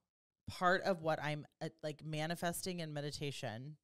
part 0.48 0.82
of 0.82 1.02
what 1.02 1.20
I'm 1.22 1.46
uh, 1.60 1.68
like 1.82 2.04
manifesting 2.04 2.80
in 2.80 2.92
meditation 2.92 3.76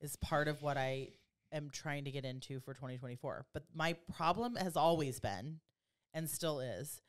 is 0.00 0.16
part 0.16 0.48
of 0.48 0.60
what 0.60 0.76
I 0.76 1.08
am 1.52 1.70
trying 1.70 2.04
to 2.04 2.10
get 2.10 2.24
into 2.26 2.60
for 2.60 2.74
2024. 2.74 3.46
But 3.54 3.64
my 3.74 3.94
problem 4.16 4.56
has 4.56 4.76
always 4.76 5.20
been 5.20 5.60
and 6.14 6.28
still 6.28 6.60
is 6.60 7.00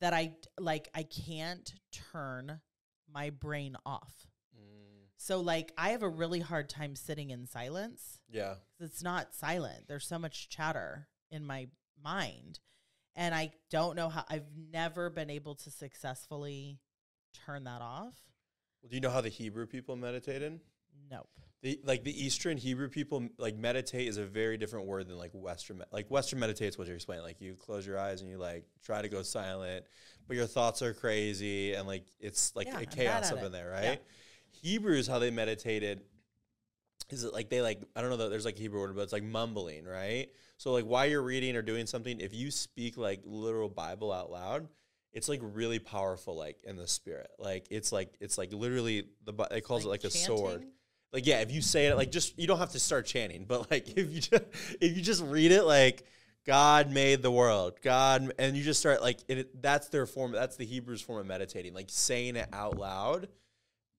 that 0.00 0.14
I 0.14 0.32
like 0.58 0.88
I 0.94 1.02
can't 1.02 1.72
turn 2.12 2.60
my 3.12 3.30
brain 3.30 3.76
off. 3.84 4.28
Mm. 4.56 5.06
So 5.16 5.40
like 5.40 5.72
I 5.76 5.90
have 5.90 6.02
a 6.02 6.08
really 6.08 6.40
hard 6.40 6.68
time 6.68 6.94
sitting 6.94 7.30
in 7.30 7.46
silence. 7.46 8.20
Yeah. 8.30 8.54
It's 8.80 9.02
not 9.02 9.34
silent. 9.34 9.88
There's 9.88 10.06
so 10.06 10.18
much 10.18 10.48
chatter 10.48 11.08
in 11.30 11.44
my 11.44 11.68
mind. 12.02 12.60
And 13.16 13.34
I 13.34 13.50
don't 13.70 13.96
know 13.96 14.08
how 14.08 14.24
I've 14.28 14.46
never 14.72 15.10
been 15.10 15.30
able 15.30 15.56
to 15.56 15.70
successfully 15.70 16.78
turn 17.46 17.64
that 17.64 17.82
off. 17.82 18.14
Well, 18.80 18.88
do 18.90 18.94
you 18.94 19.00
know 19.00 19.10
how 19.10 19.20
the 19.20 19.28
Hebrew 19.28 19.66
people 19.66 19.96
meditated? 19.96 20.60
Nope. 21.10 21.28
The 21.62 21.80
like 21.84 22.04
the 22.04 22.24
Eastern 22.24 22.56
Hebrew 22.56 22.88
people 22.88 23.28
like 23.36 23.56
meditate 23.56 24.06
is 24.06 24.16
a 24.16 24.24
very 24.24 24.56
different 24.56 24.86
word 24.86 25.08
than 25.08 25.18
like 25.18 25.32
Western. 25.34 25.82
Like 25.90 26.08
Western 26.08 26.38
meditate 26.38 26.68
is 26.68 26.78
what 26.78 26.86
you're 26.86 26.94
explaining. 26.96 27.24
Like 27.24 27.40
you 27.40 27.54
close 27.54 27.84
your 27.86 27.98
eyes 27.98 28.20
and 28.22 28.30
you 28.30 28.38
like 28.38 28.64
try 28.84 29.02
to 29.02 29.08
go 29.08 29.22
silent, 29.22 29.84
but 30.28 30.36
your 30.36 30.46
thoughts 30.46 30.82
are 30.82 30.94
crazy 30.94 31.74
and 31.74 31.86
like 31.88 32.06
it's 32.20 32.54
like 32.54 32.68
Yeah, 32.68 32.78
a 32.80 32.86
chaos 32.86 33.32
up 33.32 33.42
it. 33.42 33.46
in 33.46 33.52
there, 33.52 33.70
Yeah. 33.82 33.88
right? 33.90 34.02
Hebrews 34.62 35.06
how 35.08 35.18
they 35.18 35.30
meditated 35.30 36.02
is 37.10 37.24
it 37.24 37.32
like 37.32 37.48
they 37.48 37.60
like 37.62 37.80
I 37.96 38.02
don't 38.02 38.10
know 38.10 38.18
that 38.18 38.28
there's 38.30 38.44
like 38.44 38.56
a 38.56 38.60
Hebrew 38.60 38.80
word, 38.80 38.94
but 38.94 39.02
it's 39.02 39.12
like 39.12 39.24
mumbling, 39.24 39.84
right? 39.84 40.28
So 40.58 40.72
like 40.72 40.84
while 40.84 41.06
you're 41.06 41.22
reading 41.22 41.56
or 41.56 41.62
doing 41.62 41.86
something, 41.86 42.20
if 42.20 42.34
you 42.34 42.50
speak 42.52 42.96
like 42.96 43.22
literal 43.24 43.68
Bible 43.68 44.12
out 44.12 44.30
loud, 44.30 44.68
it's 45.12 45.28
like 45.28 45.40
really 45.42 45.78
powerful, 45.80 46.36
like 46.36 46.58
in 46.64 46.76
the 46.76 46.86
spirit. 46.86 47.30
Like 47.38 47.66
it's 47.70 47.90
like 47.90 48.14
it's 48.20 48.36
like 48.38 48.52
literally 48.52 49.08
the 49.24 49.32
it 49.50 49.62
calls 49.64 49.84
it 49.84 49.88
like 49.88 50.04
a 50.04 50.10
sword. 50.10 50.64
Like 51.12 51.26
yeah, 51.26 51.40
if 51.40 51.50
you 51.50 51.62
say 51.62 51.86
it 51.86 51.96
like 51.96 52.10
just 52.10 52.38
you 52.38 52.46
don't 52.46 52.58
have 52.58 52.72
to 52.72 52.80
start 52.80 53.06
chanting, 53.06 53.44
but 53.44 53.70
like 53.70 53.88
if 53.96 54.12
you 54.12 54.20
just 54.20 54.44
if 54.80 54.96
you 54.96 55.02
just 55.02 55.24
read 55.24 55.52
it 55.52 55.64
like 55.64 56.04
God 56.48 56.90
made 56.90 57.20
the 57.20 57.30
world. 57.30 57.74
God, 57.82 58.32
and 58.38 58.56
you 58.56 58.64
just 58.64 58.80
start 58.80 59.02
like 59.02 59.18
it. 59.28 59.60
That's 59.60 59.88
their 59.88 60.06
form. 60.06 60.32
That's 60.32 60.56
the 60.56 60.64
Hebrews 60.64 61.02
form 61.02 61.20
of 61.20 61.26
meditating, 61.26 61.74
like 61.74 61.90
saying 61.90 62.36
it 62.36 62.48
out 62.54 62.78
loud. 62.78 63.28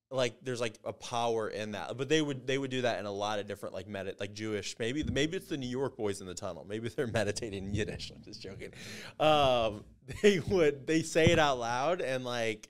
Like 0.10 0.34
there's 0.42 0.60
like 0.60 0.74
a 0.84 0.92
power 0.92 1.48
in 1.48 1.74
that, 1.74 1.96
but 1.96 2.10
they 2.10 2.24
would 2.24 2.48
they 2.48 2.58
would 2.58 2.72
do 2.72 2.82
that 2.82 3.00
in 3.00 3.06
a 3.06 3.12
lot 3.12 3.38
of 3.38 3.48
different 3.48 3.76
like 3.76 3.88
medit 3.88 4.20
like 4.20 4.34
Jewish 4.34 4.76
maybe 4.80 5.04
maybe 5.04 5.38
it's 5.38 5.46
the 5.46 5.58
New 5.58 5.68
York 5.68 5.96
boys 5.96 6.22
in 6.22 6.26
the 6.26 6.34
tunnel 6.34 6.66
maybe 6.68 6.90
they're 6.90 7.06
meditating 7.14 7.66
in 7.66 7.74
Yiddish 7.76 8.12
I'm 8.16 8.24
just 8.24 8.42
joking, 8.42 8.72
um, 9.20 9.84
they 10.24 10.40
would 10.40 10.88
they 10.88 11.04
say 11.04 11.28
it 11.28 11.38
out 11.38 11.60
loud 11.60 12.02
and 12.02 12.26
like 12.26 12.70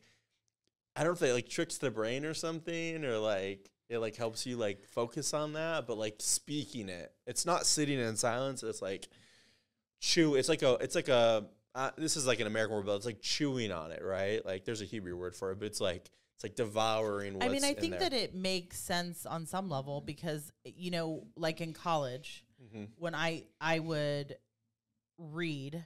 I 0.97 1.03
don't 1.03 1.11
know 1.11 1.13
if 1.13 1.19
they 1.19 1.31
like 1.31 1.47
tricks 1.47 1.77
the 1.77 1.89
brain 1.89 2.25
or 2.25 2.33
something 2.33 3.05
or 3.05 3.17
like 3.17 3.69
it 3.89 3.97
like 3.99 4.15
helps 4.15 4.45
you 4.45 4.55
like 4.55 4.85
focus 4.87 5.33
on 5.33 5.53
that 5.53 5.87
but 5.87 5.97
like 5.97 6.15
speaking 6.19 6.89
it. 6.89 7.11
It's 7.25 7.45
not 7.45 7.65
sitting 7.65 7.99
in 7.99 8.15
silence 8.15 8.63
it's 8.63 8.81
like 8.81 9.07
chew 9.99 10.35
it's 10.35 10.47
like 10.49 10.61
a 10.61 10.73
it's 10.75 10.95
like 10.95 11.09
a 11.09 11.45
uh, 11.75 11.91
this 11.97 12.17
is 12.17 12.25
like 12.25 12.39
an 12.39 12.47
american 12.47 12.75
word 12.75 12.85
but 12.85 12.95
it's 12.95 13.05
like 13.05 13.21
chewing 13.21 13.71
on 13.71 13.91
it 13.91 14.01
right? 14.03 14.45
Like 14.45 14.65
there's 14.65 14.81
a 14.81 14.85
hebrew 14.85 15.15
word 15.17 15.35
for 15.35 15.51
it 15.51 15.59
but 15.59 15.65
it's 15.65 15.81
like 15.81 16.09
it's 16.35 16.43
like 16.43 16.55
devouring 16.55 17.33
what's 17.33 17.45
I 17.45 17.49
mean, 17.49 17.63
I 17.65 17.73
think 17.73 17.99
that 17.99 18.13
it 18.13 18.33
makes 18.33 18.79
sense 18.79 19.25
on 19.25 19.45
some 19.45 19.69
level 19.69 19.99
because 19.99 20.51
you 20.63 20.89
know, 20.89 21.27
like 21.35 21.59
in 21.59 21.73
college, 21.73 22.45
Mhm. 22.63 22.87
when 22.95 23.13
I 23.13 23.43
I 23.59 23.79
would 23.79 24.37
read, 25.17 25.85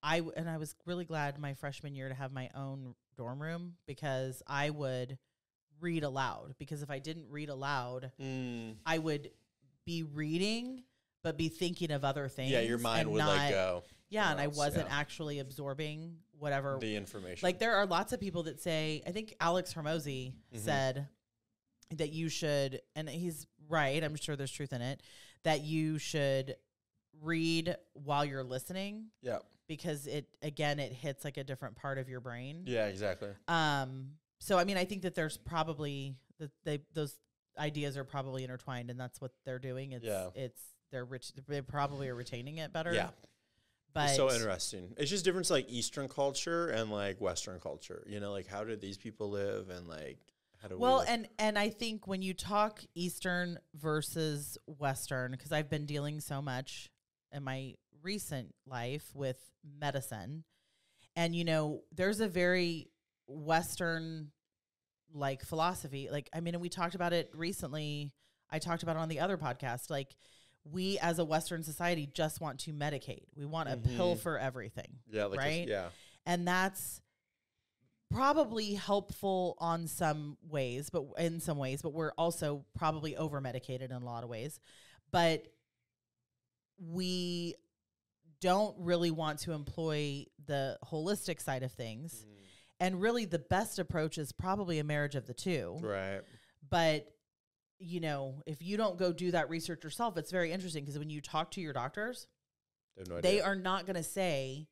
I 0.00 0.18
w- 0.18 0.32
and 0.36 0.48
I 0.48 0.58
was 0.58 0.76
really 0.86 1.04
glad 1.04 1.40
my 1.40 1.54
freshman 1.54 1.96
year 1.96 2.08
to 2.08 2.14
have 2.14 2.30
my 2.32 2.50
own 2.54 2.94
dorm 3.16 3.42
room 3.42 3.74
because 3.84 4.44
I 4.46 4.70
would 4.70 5.18
read 5.80 6.02
aloud 6.04 6.54
because 6.58 6.82
if 6.82 6.90
I 6.90 6.98
didn't 6.98 7.26
read 7.30 7.48
aloud, 7.48 8.12
Mm. 8.20 8.76
I 8.86 8.98
would 8.98 9.30
be 9.84 10.02
reading 10.02 10.82
but 11.24 11.36
be 11.36 11.48
thinking 11.48 11.90
of 11.90 12.04
other 12.04 12.28
things. 12.28 12.50
yeah 12.50 12.60
your 12.60 12.78
mind 12.78 13.10
would 13.10 13.18
not, 13.18 13.36
like 13.36 13.50
go 13.50 13.82
Yeah, 14.08 14.30
and 14.30 14.40
I 14.40 14.46
wasn't 14.46 14.88
yeah. 14.88 14.96
actually 14.98 15.40
absorbing 15.40 16.16
whatever 16.38 16.78
the 16.80 16.94
information 16.94 17.44
like 17.46 17.58
there 17.58 17.74
are 17.74 17.84
lots 17.86 18.12
of 18.12 18.20
people 18.20 18.44
that 18.44 18.60
say 18.60 19.02
i 19.06 19.10
think 19.10 19.34
Alex 19.40 19.74
Hormozi 19.74 20.32
Mhm. 20.54 20.58
said 20.60 21.08
that 21.90 22.12
you 22.12 22.28
should 22.28 22.80
and 22.94 23.08
he's 23.08 23.46
right 23.68 24.04
i'm 24.04 24.14
sure 24.14 24.36
there's 24.36 24.52
truth 24.52 24.72
in 24.72 24.80
it 24.80 25.02
that 25.42 25.62
you 25.62 25.98
should 25.98 26.54
read 27.20 27.76
while 27.94 28.24
you're 28.24 28.44
listening 28.44 29.06
yeah 29.22 29.38
because 29.66 30.06
it 30.06 30.28
again 30.42 30.78
it 30.78 30.92
hits 30.92 31.24
like 31.24 31.36
a 31.36 31.44
different 31.44 31.74
part 31.74 31.98
of 31.98 32.08
your 32.08 32.20
brain 32.20 32.62
yeah 32.66 32.86
exactly 32.86 33.30
um 33.48 34.10
so 34.38 34.58
i 34.58 34.64
mean 34.64 34.76
i 34.76 34.84
think 34.84 35.02
that 35.02 35.14
there's 35.14 35.36
probably 35.36 36.14
that 36.38 36.50
they 36.64 36.80
those 36.94 37.16
ideas 37.58 37.96
are 37.96 38.04
probably 38.04 38.44
intertwined 38.44 38.90
and 38.90 38.98
that's 39.00 39.20
what 39.20 39.32
they're 39.44 39.58
doing 39.58 39.92
it's 39.92 40.04
Yeah. 40.04 40.28
it's 40.34 40.60
they're 40.92 41.04
rich 41.04 41.32
they 41.48 41.60
probably 41.60 42.08
are 42.08 42.14
retaining 42.14 42.58
it 42.58 42.72
better 42.72 42.92
yeah 42.92 43.10
but 43.94 44.08
It's 44.10 44.16
so 44.16 44.30
interesting. 44.30 44.92
It's 44.98 45.08
just 45.10 45.24
difference 45.24 45.50
like 45.50 45.68
Eastern 45.70 46.08
culture 46.08 46.68
and 46.68 46.90
like 46.92 47.22
Western 47.22 47.58
culture. 47.58 48.04
You 48.06 48.20
know, 48.20 48.32
like 48.32 48.46
how 48.46 48.62
did 48.62 48.82
these 48.82 48.98
people 48.98 49.30
live 49.30 49.70
and 49.70 49.88
like 49.88 50.18
how 50.60 50.68
do 50.68 50.74
we 50.76 50.82
Well, 50.82 50.98
live? 50.98 51.06
and 51.08 51.28
and 51.38 51.58
I 51.58 51.70
think 51.70 52.06
when 52.06 52.20
you 52.20 52.34
talk 52.34 52.80
Eastern 52.94 53.58
versus 53.74 54.58
Western, 54.66 55.30
because 55.32 55.52
I've 55.52 55.70
been 55.70 55.86
dealing 55.86 56.20
so 56.20 56.42
much 56.42 56.90
in 57.32 57.42
my 57.42 57.74
recent 58.02 58.54
life 58.66 59.10
with 59.14 59.38
medicine, 59.80 60.44
and 61.16 61.34
you 61.34 61.44
know, 61.44 61.80
there's 61.90 62.20
a 62.20 62.28
very 62.28 62.90
Western 63.28 64.30
like 65.14 65.42
philosophy. 65.42 66.08
Like, 66.10 66.28
I 66.34 66.40
mean, 66.40 66.54
and 66.54 66.62
we 66.62 66.68
talked 66.68 66.94
about 66.94 67.12
it 67.12 67.30
recently. 67.34 68.12
I 68.50 68.58
talked 68.58 68.82
about 68.82 68.96
it 68.96 68.98
on 68.98 69.08
the 69.08 69.20
other 69.20 69.36
podcast. 69.36 69.90
Like, 69.90 70.16
we 70.64 70.98
as 70.98 71.18
a 71.18 71.24
Western 71.24 71.62
society 71.62 72.08
just 72.12 72.40
want 72.40 72.60
to 72.60 72.72
medicate. 72.72 73.24
We 73.36 73.46
want 73.46 73.68
a 73.68 73.76
mm-hmm. 73.76 73.96
pill 73.96 74.16
for 74.16 74.38
everything 74.38 74.98
yeah, 75.10 75.26
like 75.26 75.40
right? 75.40 75.68
yeah. 75.68 75.88
and 76.26 76.46
that's 76.46 77.00
probably 78.10 78.74
helpful 78.74 79.54
on 79.58 79.86
some 79.86 80.38
ways 80.48 80.88
but 80.88 81.04
in 81.18 81.40
some 81.40 81.58
ways 81.58 81.82
but 81.82 81.92
we're 81.92 82.12
also 82.12 82.64
probably 82.74 83.14
over 83.16 83.38
medicated 83.38 83.90
in 83.90 83.96
a 83.98 84.04
lot 84.04 84.24
of 84.24 84.30
ways 84.30 84.60
but 85.10 85.46
we 86.78 87.54
don't 88.40 88.74
really 88.78 89.10
want 89.10 89.40
to 89.40 89.52
employ 89.52 90.24
the 90.46 90.78
holistic 90.90 91.38
side 91.40 91.62
of 91.62 91.72
things 91.72 92.24
mm. 92.26 92.38
And 92.80 93.00
really 93.00 93.24
the 93.24 93.38
best 93.38 93.78
approach 93.78 94.18
is 94.18 94.32
probably 94.32 94.78
a 94.78 94.84
marriage 94.84 95.14
of 95.14 95.26
the 95.26 95.34
two 95.34 95.76
Right. 95.80 96.20
but 96.70 97.06
you 97.78 98.00
know 98.00 98.42
if 98.46 98.60
you 98.62 98.76
don't 98.76 98.98
go 98.98 99.12
do 99.12 99.30
that 99.32 99.48
research 99.50 99.84
yourself 99.84 100.16
it's 100.16 100.30
very 100.30 100.50
interesting 100.52 100.84
because 100.84 100.98
when 100.98 101.10
you 101.10 101.20
talk 101.20 101.50
to 101.52 101.60
your 101.60 101.72
doctors 101.72 102.26
I 102.98 103.02
no 103.08 103.20
they 103.20 103.40
are 103.40 103.54
not 103.54 103.86
going 103.86 103.94
to 103.96 104.02
say, 104.02 104.66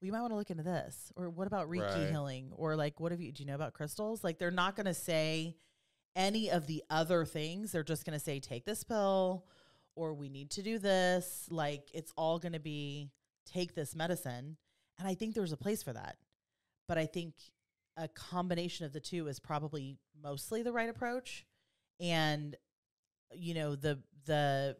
well, 0.00 0.06
you 0.06 0.12
might 0.12 0.20
want 0.20 0.32
to 0.32 0.36
look 0.36 0.50
into 0.50 0.62
this, 0.62 1.10
or 1.16 1.30
what 1.30 1.46
about 1.46 1.70
Reiki 1.70 1.80
Right. 1.94 2.10
healing, 2.10 2.52
or 2.54 2.76
like, 2.76 3.00
what 3.00 3.10
have 3.12 3.20
you, 3.22 3.32
do 3.32 3.42
you 3.42 3.46
know 3.46 3.54
about 3.54 3.72
crystals? 3.72 4.22
Like, 4.22 4.38
they're 4.38 4.50
not 4.50 4.76
going 4.76 4.84
to 4.86 4.92
say 4.94 5.56
any 6.14 6.50
of 6.50 6.66
the 6.66 6.82
other 6.90 7.24
things. 7.24 7.72
They're 7.72 7.82
just 7.82 8.04
going 8.04 8.18
to 8.18 8.22
say, 8.22 8.38
take 8.40 8.66
this 8.66 8.84
pill, 8.84 9.46
or 9.96 10.12
we 10.12 10.28
need 10.28 10.50
to 10.52 10.62
do 10.62 10.78
this. 10.78 11.46
Like, 11.50 11.88
it's 11.94 12.12
all 12.18 12.38
going 12.38 12.52
to 12.52 12.60
be 12.60 13.12
take 13.46 13.74
this 13.74 13.94
medicine. 13.96 14.58
And 14.98 15.08
I 15.08 15.14
think 15.14 15.34
there's 15.34 15.52
a 15.52 15.56
place 15.56 15.82
for 15.82 15.94
that. 15.94 16.16
But 16.90 16.98
I 16.98 17.06
think 17.06 17.34
a 17.96 18.08
combination 18.08 18.84
of 18.84 18.92
the 18.92 18.98
two 18.98 19.28
is 19.28 19.38
probably 19.38 19.96
mostly 20.20 20.64
the 20.64 20.72
right 20.72 20.88
approach. 20.88 21.46
And, 22.00 22.56
you 23.32 23.54
know, 23.54 23.76
the, 23.76 24.00
the, 24.26 24.76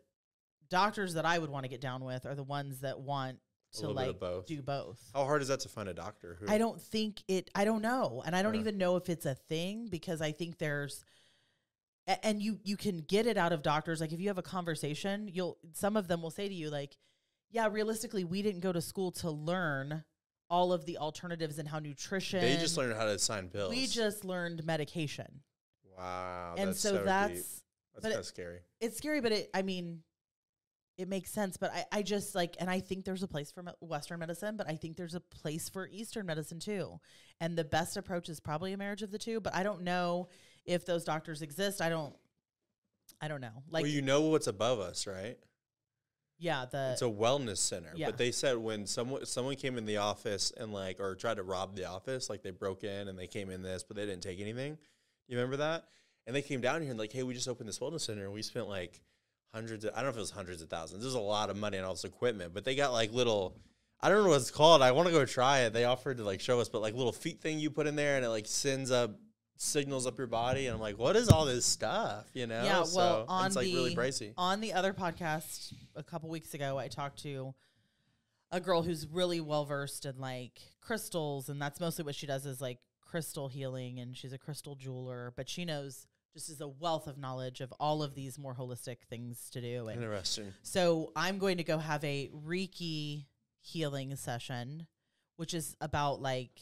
doctors 0.71 1.15
that 1.15 1.25
I 1.25 1.39
would 1.39 1.51
want 1.51 1.65
to 1.65 1.69
get 1.69 1.81
down 1.81 2.05
with 2.05 2.27
are 2.27 2.35
the 2.35 2.43
ones 2.43 2.81
that 2.81 2.99
want 3.01 3.39
to 3.75 3.89
like 3.89 4.19
both. 4.19 4.47
do 4.47 4.61
both. 4.61 4.99
How 5.15 5.25
hard 5.25 5.43
is 5.43 5.49
that 5.49 5.61
to 5.61 5.69
find 5.69 5.89
a 5.89 5.95
doctor? 5.95 6.37
Who, 6.41 6.47
I 6.49 6.59
don't 6.59 6.81
think 6.81 7.23
it 7.29 7.51
I 7.55 7.65
don't 7.65 7.83
know. 7.83 8.23
And 8.25 8.35
I 8.35 8.43
don't 8.43 8.55
Yeah. 8.55 8.61
even 8.61 8.79
know 8.79 8.97
if 8.97 9.09
it's 9.09 9.27
a 9.27 9.35
thing 9.35 9.89
because 9.89 10.21
I 10.21 10.33
think 10.33 10.59
there's 10.59 11.05
a- 12.09 12.25
and 12.25 12.41
you 12.43 12.61
you 12.65 12.77
can 12.77 12.99
get 12.99 13.27
it 13.27 13.37
out 13.37 13.53
of 13.53 13.63
doctors 13.63 14.01
like 14.01 14.13
if 14.13 14.21
you 14.21 14.29
have 14.29 14.39
a 14.39 14.43
conversation, 14.43 15.29
you'll 15.29 15.59
some 15.73 15.97
of 15.97 16.09
them 16.09 16.23
will 16.23 16.31
say 16.31 16.49
to 16.49 16.55
you 16.55 16.71
like, 16.71 16.97
"Yeah, 17.51 17.69
realistically, 17.69 18.25
we 18.25 18.43
didn't 18.43 18.61
go 18.61 18.73
to 18.73 18.81
school 18.81 19.11
to 19.13 19.31
learn 19.31 20.05
all 20.51 20.73
of 20.73 20.85
the 20.85 20.99
alternatives 20.99 21.59
and 21.59 21.69
how 21.69 21.79
nutrition 21.79 22.41
They 22.41 22.57
just 22.57 22.77
learned 22.77 22.95
how 22.97 23.05
to 23.05 23.19
sign 23.19 23.49
pills. 23.49 23.71
we 23.71 23.87
just 23.87 24.25
learned 24.25 24.65
medication." 24.65 25.41
wow. 25.97 26.55
and 26.59 26.71
that's 26.71 26.81
so, 26.81 26.97
deep. 26.97 27.05
that's 27.05 27.33
that's 27.33 27.63
but 27.95 28.03
kind 28.03 28.15
it- 28.15 28.19
of 28.19 28.27
scary. 28.27 28.59
it's 28.81 28.97
scary, 28.99 29.21
but 29.21 29.33
it, 29.33 29.51
I 29.55 29.63
mean, 29.63 30.03
it 30.97 31.09
makes 31.09 31.31
sense. 31.31 31.57
But 31.57 31.73
I, 31.75 31.85
I 31.93 32.03
just 32.03 32.35
like, 32.35 32.57
and 32.61 32.69
I 32.69 32.81
think 32.81 33.05
there's 33.05 33.23
a 33.23 33.29
place 33.29 33.51
for 33.51 33.65
Western 33.81 34.21
medicine, 34.21 34.57
but 34.57 34.69
I 34.69 34.77
think 34.77 34.97
there's 34.97 35.15
a 35.15 35.21
place 35.21 35.69
for 35.69 35.89
Eastern 35.89 36.27
medicine 36.27 36.59
too. 36.61 37.01
And 37.41 37.57
the 37.57 37.65
best 37.65 37.97
approach 37.97 38.29
is 38.29 38.39
probably 38.39 38.73
a 38.73 38.77
marriage 38.77 39.03
of 39.03 39.11
the 39.11 39.19
two. 39.19 39.41
But 39.41 39.55
I 39.55 39.63
don't 39.63 39.83
know 39.83 40.29
if 40.67 40.85
those 40.85 41.05
doctors 41.05 41.41
exist. 41.43 41.81
I 41.81 41.89
don't, 41.89 42.15
I 43.21 43.29
don't 43.29 43.41
know. 43.41 43.63
Like, 43.71 43.83
well, 43.83 43.91
you 43.91 44.03
know 44.03 44.21
what's 44.23 44.47
above 44.47 44.79
us, 44.79 45.07
right? 45.07 45.39
Yeah, 46.41 46.64
the 46.70 46.91
it's 46.93 47.03
a 47.03 47.05
wellness 47.05 47.59
center. 47.59 47.93
yeah. 47.95 48.07
But 48.07 48.16
they 48.16 48.32
said 48.32 48.57
when 48.57 48.86
someone 48.86 49.26
someone 49.26 49.55
came 49.57 49.76
in 49.76 49.84
the 49.84 49.99
office 49.99 50.53
and 50.57 50.72
like 50.72 50.99
or 50.99 51.14
tried 51.14 51.36
to 51.36 51.43
rob 51.43 51.76
the 51.76 51.84
office, 51.84 52.30
like 52.30 52.43
they 52.43 52.51
broke 52.51 52.82
in 52.82 53.09
and 53.09 53.18
they 53.18 53.26
came 53.26 53.51
in 53.51 53.62
this, 53.62 53.82
but 53.82 53.97
they 53.97 54.07
didn't 54.07 54.22
take 54.22 54.41
anything. 54.41 54.78
You 55.28 55.36
remember 55.36 55.59
that? 55.59 55.84
And 56.26 56.34
they 56.34 56.43
came 56.43 56.61
down 56.61 56.80
here 56.80 56.91
and 56.91 56.99
like, 56.99 57.12
hey, 57.12 57.22
we 57.22 57.34
just 57.34 57.49
opened 57.49 57.68
this 57.68 57.78
wellness 57.78 58.01
center 58.01 58.24
and 58.24 58.32
we 58.32 58.43
spent 58.43 58.68
like 58.68 59.01
hundreds. 59.53 59.84
Of, 59.84 59.93
I 59.95 59.97
don't 59.97 60.07
know 60.07 60.11
if 60.11 60.16
it 60.16 60.20
was 60.20 60.30
hundreds 60.30 60.62
of 60.62 60.70
thousands. 60.70 61.03
There's 61.03 61.14
a 61.14 61.20
lot 61.20 61.51
of 61.51 61.57
money 61.57 61.78
on 61.78 61.84
all 61.84 61.93
this 61.93 62.05
equipment, 62.05 62.55
but 62.55 62.64
they 62.64 62.74
got 62.74 62.93
like 62.93 63.12
little. 63.12 63.57
I 64.01 64.09
don't 64.09 64.24
know 64.24 64.30
what 64.30 64.41
it's 64.41 64.51
called. 64.51 64.80
I 64.80 64.93
want 64.93 65.09
to 65.09 65.12
go 65.12 65.26
try 65.26 65.61
it. 65.61 65.74
They 65.74 65.84
offered 65.84 66.16
to 66.16 66.24
like 66.24 66.41
show 66.41 66.59
us, 66.59 66.70
but 66.70 66.80
like 66.80 66.95
little 66.95 67.12
feet 67.12 67.43
thing 67.43 67.59
you 67.59 67.68
put 67.70 67.86
in 67.86 67.97
there 67.97 68.16
and 68.16 68.24
it 68.24 68.30
like 68.30 68.47
sends 68.47 68.91
up 68.91 69.11
signals 69.63 70.07
up 70.07 70.17
your 70.17 70.27
body. 70.27 70.67
And 70.67 70.75
I'm 70.75 70.81
like, 70.81 70.99
what 70.99 71.17
is 71.17 71.29
all 71.29 71.45
this 71.45 71.67
stuff? 71.67 72.27
You 72.33 72.47
know? 72.47 72.65
Yeah, 72.65 72.79
well, 72.79 72.87
So, 72.87 73.25
on 73.29 73.47
it's 73.47 73.57
like 73.57 73.67
the 73.67 73.75
really 73.75 73.95
pricey. 73.95 74.33
on 74.39 74.61
the 74.61 74.73
other 74.73 74.95
podcast 74.95 75.75
a 75.95 76.03
couple 76.03 76.31
weeks 76.31 76.55
ago, 76.55 76.79
I 76.79 76.89
talked 76.89 77.23
to 77.25 77.55
a 78.51 78.59
girl 78.61 78.83
who's 78.83 79.07
really 79.07 79.41
well 79.41 79.65
versed 79.67 80.07
in 80.07 80.19
like 80.19 80.59
crystals, 80.81 81.49
and 81.51 81.61
that's 81.61 81.79
mostly 81.79 82.05
what 82.05 82.15
she 82.15 82.27
does 82.27 82.47
is 82.47 82.61
like 82.61 82.79
crystal 83.03 83.49
healing, 83.49 83.99
and 83.99 84.17
she's 84.17 84.33
a 84.33 84.39
crystal 84.39 84.75
jeweler, 84.77 85.33
but 85.37 85.49
she 85.49 85.65
knows 85.65 86.07
just 86.33 86.49
is 86.49 86.61
a 86.61 86.69
wealth 86.69 87.07
of 87.09 87.19
knowledge 87.19 87.61
of 87.61 87.73
all 87.81 88.03
of 88.05 88.15
these 88.15 88.39
more 88.39 88.55
holistic 88.55 88.99
things 89.11 89.51
to 89.51 89.61
do. 89.61 89.89
And 89.89 90.01
Interesting. 90.01 90.55
so 90.63 91.13
I'm 91.17 91.39
going 91.39 91.57
to 91.59 91.65
go 91.65 91.77
have 91.79 92.03
a 92.05 92.31
Reiki 92.47 93.27
healing 93.61 94.15
session, 94.17 94.87
which 95.37 95.53
is 95.55 95.77
about 95.81 96.23
like 96.23 96.53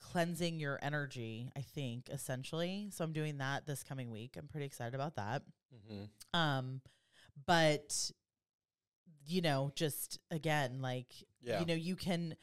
cleansing 0.00 0.60
your 0.60 0.78
energy, 0.82 1.50
I 1.56 1.60
think, 1.60 2.08
essentially. 2.08 2.88
So 2.92 3.04
I'm 3.04 3.12
doing 3.12 3.38
that 3.38 3.66
this 3.66 3.82
coming 3.82 4.10
week. 4.10 4.36
I'm 4.38 4.48
pretty 4.48 4.66
excited 4.66 4.94
about 4.94 5.16
that. 5.16 5.42
hmm 5.86 6.04
Um, 6.32 6.80
but 7.46 8.10
you 9.26 9.42
know, 9.42 9.70
just 9.74 10.18
again, 10.30 10.80
like 10.80 11.12
Yeah. 11.40 11.60
you 11.60 11.66
know, 11.66 11.74
you 11.74 11.96
can 11.96 12.36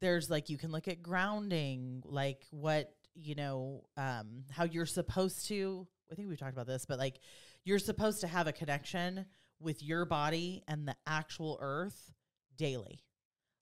there's 0.00 0.28
like 0.30 0.48
you 0.50 0.58
can 0.58 0.72
look 0.72 0.88
at 0.88 1.02
grounding, 1.02 2.02
like 2.04 2.46
what, 2.50 2.94
you 3.14 3.34
know, 3.34 3.84
um, 3.96 4.44
how 4.50 4.64
you're 4.64 4.86
supposed 4.86 5.46
to 5.48 5.86
I 6.10 6.14
think 6.14 6.28
we've 6.28 6.38
talked 6.38 6.52
about 6.52 6.66
this, 6.68 6.86
but 6.86 6.98
like 6.98 7.18
you're 7.64 7.78
supposed 7.80 8.20
to 8.20 8.28
have 8.28 8.46
a 8.46 8.52
connection 8.52 9.26
with 9.58 9.82
your 9.82 10.04
body 10.04 10.62
and 10.68 10.86
the 10.86 10.94
actual 11.06 11.58
earth 11.60 12.12
daily. 12.56 13.00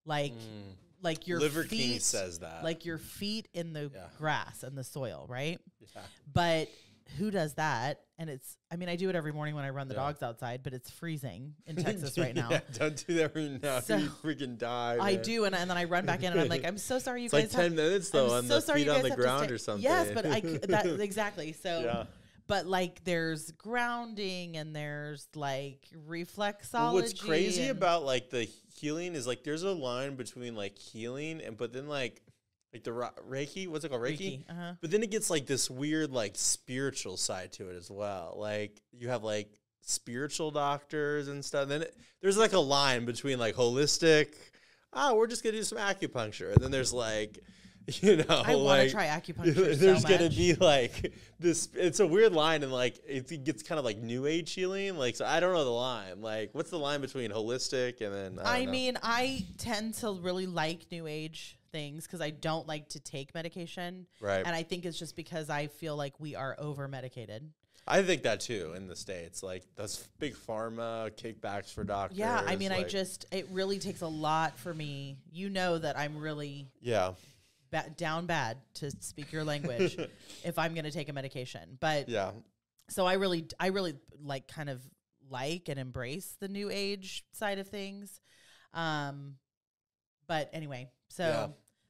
Like 0.04 0.32
Mm. 0.32 0.74
Like 1.04 1.28
your 1.28 1.38
Liver 1.38 1.62
feet 1.62 1.78
King 1.92 2.00
says 2.00 2.40
that. 2.40 2.64
like 2.64 2.84
your 2.84 2.98
feet 2.98 3.46
in 3.54 3.72
the 3.72 3.90
Yeah. 3.94 4.06
grass 4.18 4.62
and 4.64 4.76
the 4.76 4.82
soil, 4.84 5.26
right? 5.28 5.60
Yeah. 5.94 6.02
But 6.32 6.68
who 7.18 7.30
does 7.30 7.54
that? 7.54 8.00
And 8.18 8.30
it's 8.30 8.56
I 8.72 8.76
mean, 8.76 8.88
I 8.88 8.96
do 8.96 9.08
it 9.10 9.14
every 9.16 9.32
morning 9.32 9.54
when 9.54 9.64
I 9.64 9.70
run 9.70 9.86
the 9.88 9.94
Yeah. 9.94 10.00
dogs 10.00 10.22
outside, 10.22 10.62
but 10.64 10.72
it's 10.72 10.90
freezing 10.90 11.54
in 11.66 11.76
Texas 11.84 12.16
right 12.18 12.34
now. 12.34 12.48
Yeah, 12.50 12.60
don't 12.72 13.06
do 13.06 13.14
that 13.14 13.36
right 13.36 13.62
now. 13.62 13.80
So- 13.80 13.96
you 13.98 14.08
freaking 14.08 14.56
die. 14.58 14.96
I 15.00 15.14
do, 15.16 15.44
and, 15.44 15.54
and 15.54 15.68
then 15.70 15.76
I 15.76 15.84
run 15.84 16.06
back 16.06 16.22
in, 16.22 16.32
and 16.32 16.40
I'm 16.40 16.48
like, 16.48 16.64
I'm 16.64 16.78
so 16.78 16.98
sorry, 16.98 17.20
you 17.20 17.26
It's 17.26 17.32
guys. 17.34 17.42
like 17.42 17.52
have- 17.52 17.60
ten 17.70 17.76
minutes 17.76 18.10
though 18.10 18.26
I'm 18.28 18.32
on 18.32 18.44
so 18.46 18.54
the 18.56 18.60
sorry 18.62 18.80
feet 18.84 18.88
on 18.90 19.02
the 19.02 19.10
ground 19.10 19.50
or 19.50 19.58
something. 19.58 19.82
Yes, 19.84 20.10
but 20.14 20.26
I, 20.26 20.40
that 20.40 20.86
exactly. 21.00 21.52
So, 21.52 21.80
yeah. 21.80 22.04
But 22.46 22.66
like, 22.66 23.04
there's 23.04 23.50
grounding 23.52 24.56
and 24.56 24.74
there's 24.74 25.28
like 25.34 25.86
reflexology. 26.08 26.72
Well, 26.72 26.94
what's 26.94 27.20
crazy 27.20 27.68
about 27.68 28.04
like 28.04 28.30
the 28.30 28.48
healing 28.76 29.14
is 29.14 29.26
like 29.26 29.44
there's 29.44 29.62
a 29.62 29.72
line 29.72 30.16
between 30.16 30.54
like 30.54 30.78
healing 30.78 31.40
and 31.40 31.56
but 31.56 31.72
then 31.72 31.88
like 31.88 32.20
like 32.72 32.82
the 32.82 32.92
ra- 32.92 33.10
Reiki, 33.28 33.68
what's 33.68 33.84
it 33.84 33.90
called, 33.90 34.02
Reiki? 34.02 34.42
Uh-huh. 34.50 34.72
But 34.80 34.90
then 34.90 35.02
it 35.02 35.10
gets 35.10 35.30
like 35.30 35.46
this 35.46 35.70
weird 35.70 36.10
like 36.10 36.32
spiritual 36.34 37.16
side 37.16 37.52
to 37.52 37.70
it 37.70 37.76
as 37.76 37.90
well. 37.90 38.34
Like 38.36 38.80
you 38.92 39.08
have 39.08 39.22
like 39.22 39.48
spiritual 39.80 40.50
doctors 40.50 41.28
and 41.28 41.44
stuff. 41.44 41.62
And 41.62 41.70
then 41.70 41.82
it, 41.82 41.96
there's 42.20 42.36
like 42.36 42.52
a 42.52 42.58
line 42.58 43.04
between 43.04 43.38
like 43.38 43.54
holistic. 43.54 44.34
Oh, 44.92 45.14
we're 45.14 45.26
just 45.26 45.42
gonna 45.42 45.56
do 45.56 45.62
some 45.62 45.78
acupuncture, 45.78 46.52
and 46.52 46.62
then 46.62 46.70
there's 46.70 46.92
like, 46.92 47.38
you 48.00 48.16
know, 48.16 48.24
I 48.28 48.54
want 48.56 48.82
to 48.82 48.90
try 48.90 49.06
acupuncture. 49.06 49.78
there's 49.78 50.02
so 50.02 50.08
gonna 50.08 50.30
be 50.30 50.54
like 50.54 51.12
this. 51.38 51.68
It's 51.74 52.00
a 52.00 52.06
weird 52.06 52.32
line, 52.32 52.62
and 52.62 52.72
like 52.72 52.98
it 53.06 53.44
gets 53.44 53.62
kind 53.62 53.78
of 53.78 53.84
like 53.84 53.98
new 53.98 54.26
age 54.26 54.52
healing. 54.52 54.96
Like 54.96 55.16
so, 55.16 55.26
I 55.26 55.40
don't 55.40 55.52
know 55.52 55.64
the 55.64 55.70
line. 55.70 56.22
Like, 56.22 56.50
what's 56.52 56.70
the 56.70 56.78
line 56.78 57.00
between 57.00 57.30
holistic 57.30 58.00
and 58.00 58.38
then? 58.38 58.46
I, 58.46 58.62
I 58.62 58.66
mean, 58.66 58.98
I 59.02 59.44
tend 59.58 59.94
to 59.94 60.12
really 60.12 60.46
like 60.46 60.86
new 60.90 61.06
age 61.06 61.58
things 61.72 62.06
because 62.06 62.20
I 62.20 62.30
don't 62.30 62.66
like 62.66 62.88
to 62.90 63.00
take 63.00 63.34
medication. 63.34 64.06
right? 64.20 64.42
And 64.46 64.54
I 64.54 64.62
think 64.62 64.86
it's 64.86 64.98
just 64.98 65.16
because 65.16 65.50
I 65.50 65.66
feel 65.66 65.96
like 65.96 66.18
we 66.18 66.34
are 66.36 66.56
over 66.58 66.88
medicated. 66.88 67.50
I 67.86 68.02
think 68.02 68.22
that 68.22 68.40
too 68.40 68.72
in 68.76 68.86
the 68.86 68.96
states. 68.96 69.42
Like 69.42 69.64
those 69.76 70.08
big 70.18 70.34
pharma 70.34 71.10
kickbacks 71.10 71.72
for 71.72 71.84
doctors. 71.84 72.16
Yeah, 72.16 72.42
I 72.46 72.56
mean, 72.56 72.72
I 72.72 72.84
just, 72.84 73.26
it 73.30 73.46
really 73.50 73.78
takes 73.78 74.00
a 74.00 74.06
lot 74.06 74.58
for 74.58 74.72
me. 74.72 75.18
You 75.32 75.50
know 75.50 75.76
that 75.78 75.98
I'm 75.98 76.16
really 76.16 76.66
yeah, 76.80 77.12
ba- 77.74 77.90
down 77.96 78.26
bad 78.26 78.58
to 78.74 78.90
speak 79.00 79.32
your 79.32 79.42
language 79.44 79.96
if 80.44 80.58
I'm 80.58 80.74
going 80.74 80.84
to 80.84 80.90
take 80.92 81.08
a 81.08 81.12
medication. 81.12 81.76
But 81.80 82.08
yeah, 82.08 82.30
so 82.88 83.04
I 83.06 83.14
really, 83.14 83.46
I 83.58 83.66
really 83.68 83.94
like 84.22 84.46
kind 84.48 84.70
of 84.70 84.80
like 85.28 85.68
and 85.68 85.78
embrace 85.80 86.36
the 86.38 86.48
new 86.48 86.70
age 86.70 87.24
side 87.32 87.58
of 87.58 87.66
things. 87.68 88.20
Um, 88.72 89.34
but 90.26 90.50
anyway, 90.52 90.88
so 91.08 91.24
Yeah. 91.24 91.46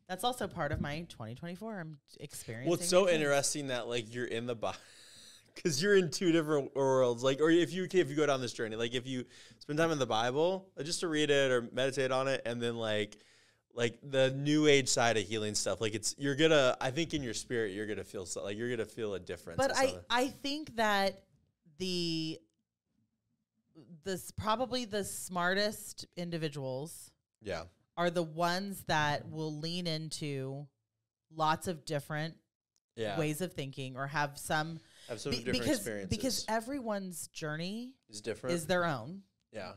that's 0.09 0.25
also 0.25 0.47
part 0.49 0.73
of 0.73 0.81
my 0.81 1.01
2024. 1.09 1.79
I'm 1.81 1.99
experiencing. 2.21 2.71
Well, 2.71 2.79
it's 2.81 2.89
so 2.89 3.07
things. 3.07 3.17
interesting 3.17 3.67
that 3.69 3.87
like 3.89 4.15
you're 4.15 4.25
in 4.27 4.47
the 4.47 4.55
Bible 4.55 4.79
because 5.55 5.83
you're 5.83 5.97
in 5.97 6.11
two 6.11 6.33
different 6.33 6.75
worlds. 6.75 7.23
Like, 7.23 7.41
or 7.41 7.51
if 7.51 7.73
you 7.73 7.87
if 7.93 8.09
you 8.11 8.17
go 8.17 8.27
down 8.27 8.41
this 8.41 8.53
journey, 8.53 8.77
like 8.77 8.95
if 8.95 9.07
you 9.07 9.25
spend 9.61 9.79
time 9.79 9.91
in 9.91 9.99
the 9.99 10.07
Bible 10.07 10.69
uh, 10.79 10.83
just 10.83 11.01
to 11.01 11.09
read 11.09 11.31
it 11.31 11.51
or 11.51 11.69
meditate 11.73 12.11
on 12.11 12.29
it, 12.29 12.43
and 12.47 12.61
then 12.61 12.77
like 12.77 13.17
like 13.75 13.99
the 14.03 14.31
new 14.31 14.67
age 14.67 14.89
side 14.89 15.17
of 15.17 15.25
healing 15.25 15.55
stuff, 15.55 15.81
like 15.81 15.95
it's 15.95 16.15
you're 16.19 16.37
gonna. 16.37 16.77
I 16.81 16.91
think 16.91 17.13
in 17.15 17.23
your 17.23 17.35
spirit, 17.35 17.73
you're 17.73 17.87
gonna 17.87 18.05
feel 18.05 18.27
so, 18.27 18.45
like 18.45 18.57
you're 18.57 18.71
gonna 18.71 18.85
feel 18.85 19.15
a 19.15 19.21
difference. 19.21 19.59
But 19.59 19.77
I. 19.77 19.95
I 20.09 20.29
think 20.29 20.77
that 20.77 21.25
the 21.79 22.39
this 24.05 24.31
probably 24.31 24.85
the 24.85 25.05
smartest 25.05 26.07
individuals 26.17 27.11
yeah, 27.43 27.65
are 27.97 28.11
the 28.11 28.23
ones 28.23 28.85
that 28.87 29.29
will 29.31 29.59
lean 29.59 29.87
into 29.87 30.67
lots 31.35 31.67
of 31.67 31.85
different 31.85 32.35
yeah, 32.97 33.19
ways 33.19 33.41
of 33.41 33.53
thinking 33.53 33.97
or 33.97 34.07
have 34.07 34.39
some 34.39 34.79
have 35.09 35.21
some 35.21 35.33
be- 35.33 35.39
different 35.39 35.61
because 35.61 35.77
experiences. 35.79 36.17
because 36.17 36.45
everyone's 36.49 37.27
journey 37.29 37.95
is 38.09 38.21
different. 38.21 38.55
is 38.55 38.67
their 38.67 38.85
own. 38.85 39.23
yeah, 39.53 39.73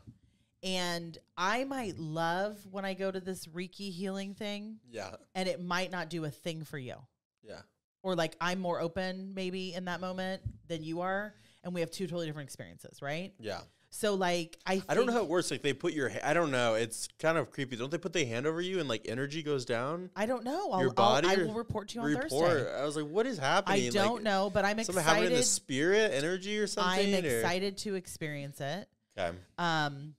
And 0.63 1.17
I 1.37 1.63
might 1.65 1.97
love 1.99 2.57
when 2.71 2.83
I 2.85 2.93
go 2.93 3.11
to 3.11 3.19
this 3.19 3.45
Reiki 3.47 3.91
healing 3.91 4.33
thing 4.33 4.79
yeah, 4.91 5.11
and 5.35 5.47
it 5.47 5.61
might 5.61 5.91
not 5.91 6.09
do 6.09 6.25
a 6.25 6.29
thing 6.31 6.63
for 6.63 6.77
you. 6.77 6.95
yeah. 7.43 7.61
Or 8.03 8.15
like 8.15 8.35
I'm 8.39 8.59
more 8.59 8.79
open 8.79 9.33
maybe 9.35 9.73
in 9.73 9.85
that 9.85 9.99
moment 10.01 10.41
than 10.67 10.83
you 10.83 11.01
are 11.01 11.33
and 11.63 11.73
we 11.73 11.81
have 11.81 11.91
two 11.91 12.05
totally 12.07 12.25
different 12.25 12.47
experiences, 12.47 13.01
right? 13.01 13.33
Yeah, 13.39 13.59
So 13.89 14.13
like 14.15 14.57
I 14.65 14.81
I 14.87 14.93
don't 14.95 15.05
know 15.07 15.11
how 15.13 15.21
it 15.23 15.27
works. 15.27 15.51
Like 15.51 15.61
they 15.61 15.73
put 15.73 15.91
your, 15.93 16.07
ha- 16.07 16.19
I 16.23 16.33
don't 16.33 16.51
know. 16.51 16.75
It's 16.75 17.09
kind 17.19 17.37
of 17.37 17.51
creepy. 17.51 17.75
Don't 17.75 17.91
they 17.91 17.97
put 17.97 18.13
their 18.13 18.25
hand 18.25 18.45
over 18.47 18.61
you 18.61 18.79
and 18.79 18.87
like 18.87 19.07
energy 19.09 19.43
goes 19.43 19.65
down? 19.65 20.09
I 20.15 20.25
don't 20.25 20.43
know. 20.45 20.71
I'll, 20.71 20.79
your 20.81 20.89
I'll- 20.91 21.21
body 21.21 21.27
I 21.27 21.35
will 21.35 21.53
report 21.53 21.89
to 21.89 21.95
you 21.95 22.01
on 22.01 22.07
report. 22.13 22.29
Thursday. 22.51 22.79
I 22.81 22.85
was 22.85 22.95
like, 22.95 23.07
what 23.07 23.25
is 23.27 23.37
happening? 23.37 23.87
I 23.87 23.89
don't 23.89 24.15
like, 24.15 24.23
know, 24.23 24.49
but 24.53 24.63
I'm 24.65 24.81
Something 24.83 25.03
happening 25.03 25.25
in 25.25 25.31
the 25.33 25.37
excited. 25.39 25.47
spirit, 25.55 26.11
energy, 26.13 26.57
or 26.59 26.67
something. 26.67 27.13
I'm 27.15 27.25
or- 27.25 27.27
excited 27.27 27.77
to 27.79 27.95
experience 27.95 28.61
it. 28.61 28.87
Okay. 29.19 29.35
Um, 29.57 30.13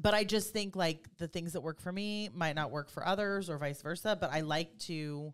but 0.00 0.14
I 0.14 0.24
just 0.24 0.52
think 0.52 0.76
like 0.76 1.08
the 1.18 1.28
things 1.28 1.52
that 1.52 1.60
work 1.60 1.80
for 1.80 1.92
me 1.92 2.28
might 2.34 2.54
not 2.56 2.70
work 2.70 2.90
for 2.90 3.06
others 3.06 3.48
or 3.48 3.58
vice 3.58 3.80
versa. 3.82 4.16
But 4.20 4.32
I 4.32 4.40
like 4.40 4.76
to 4.80 5.32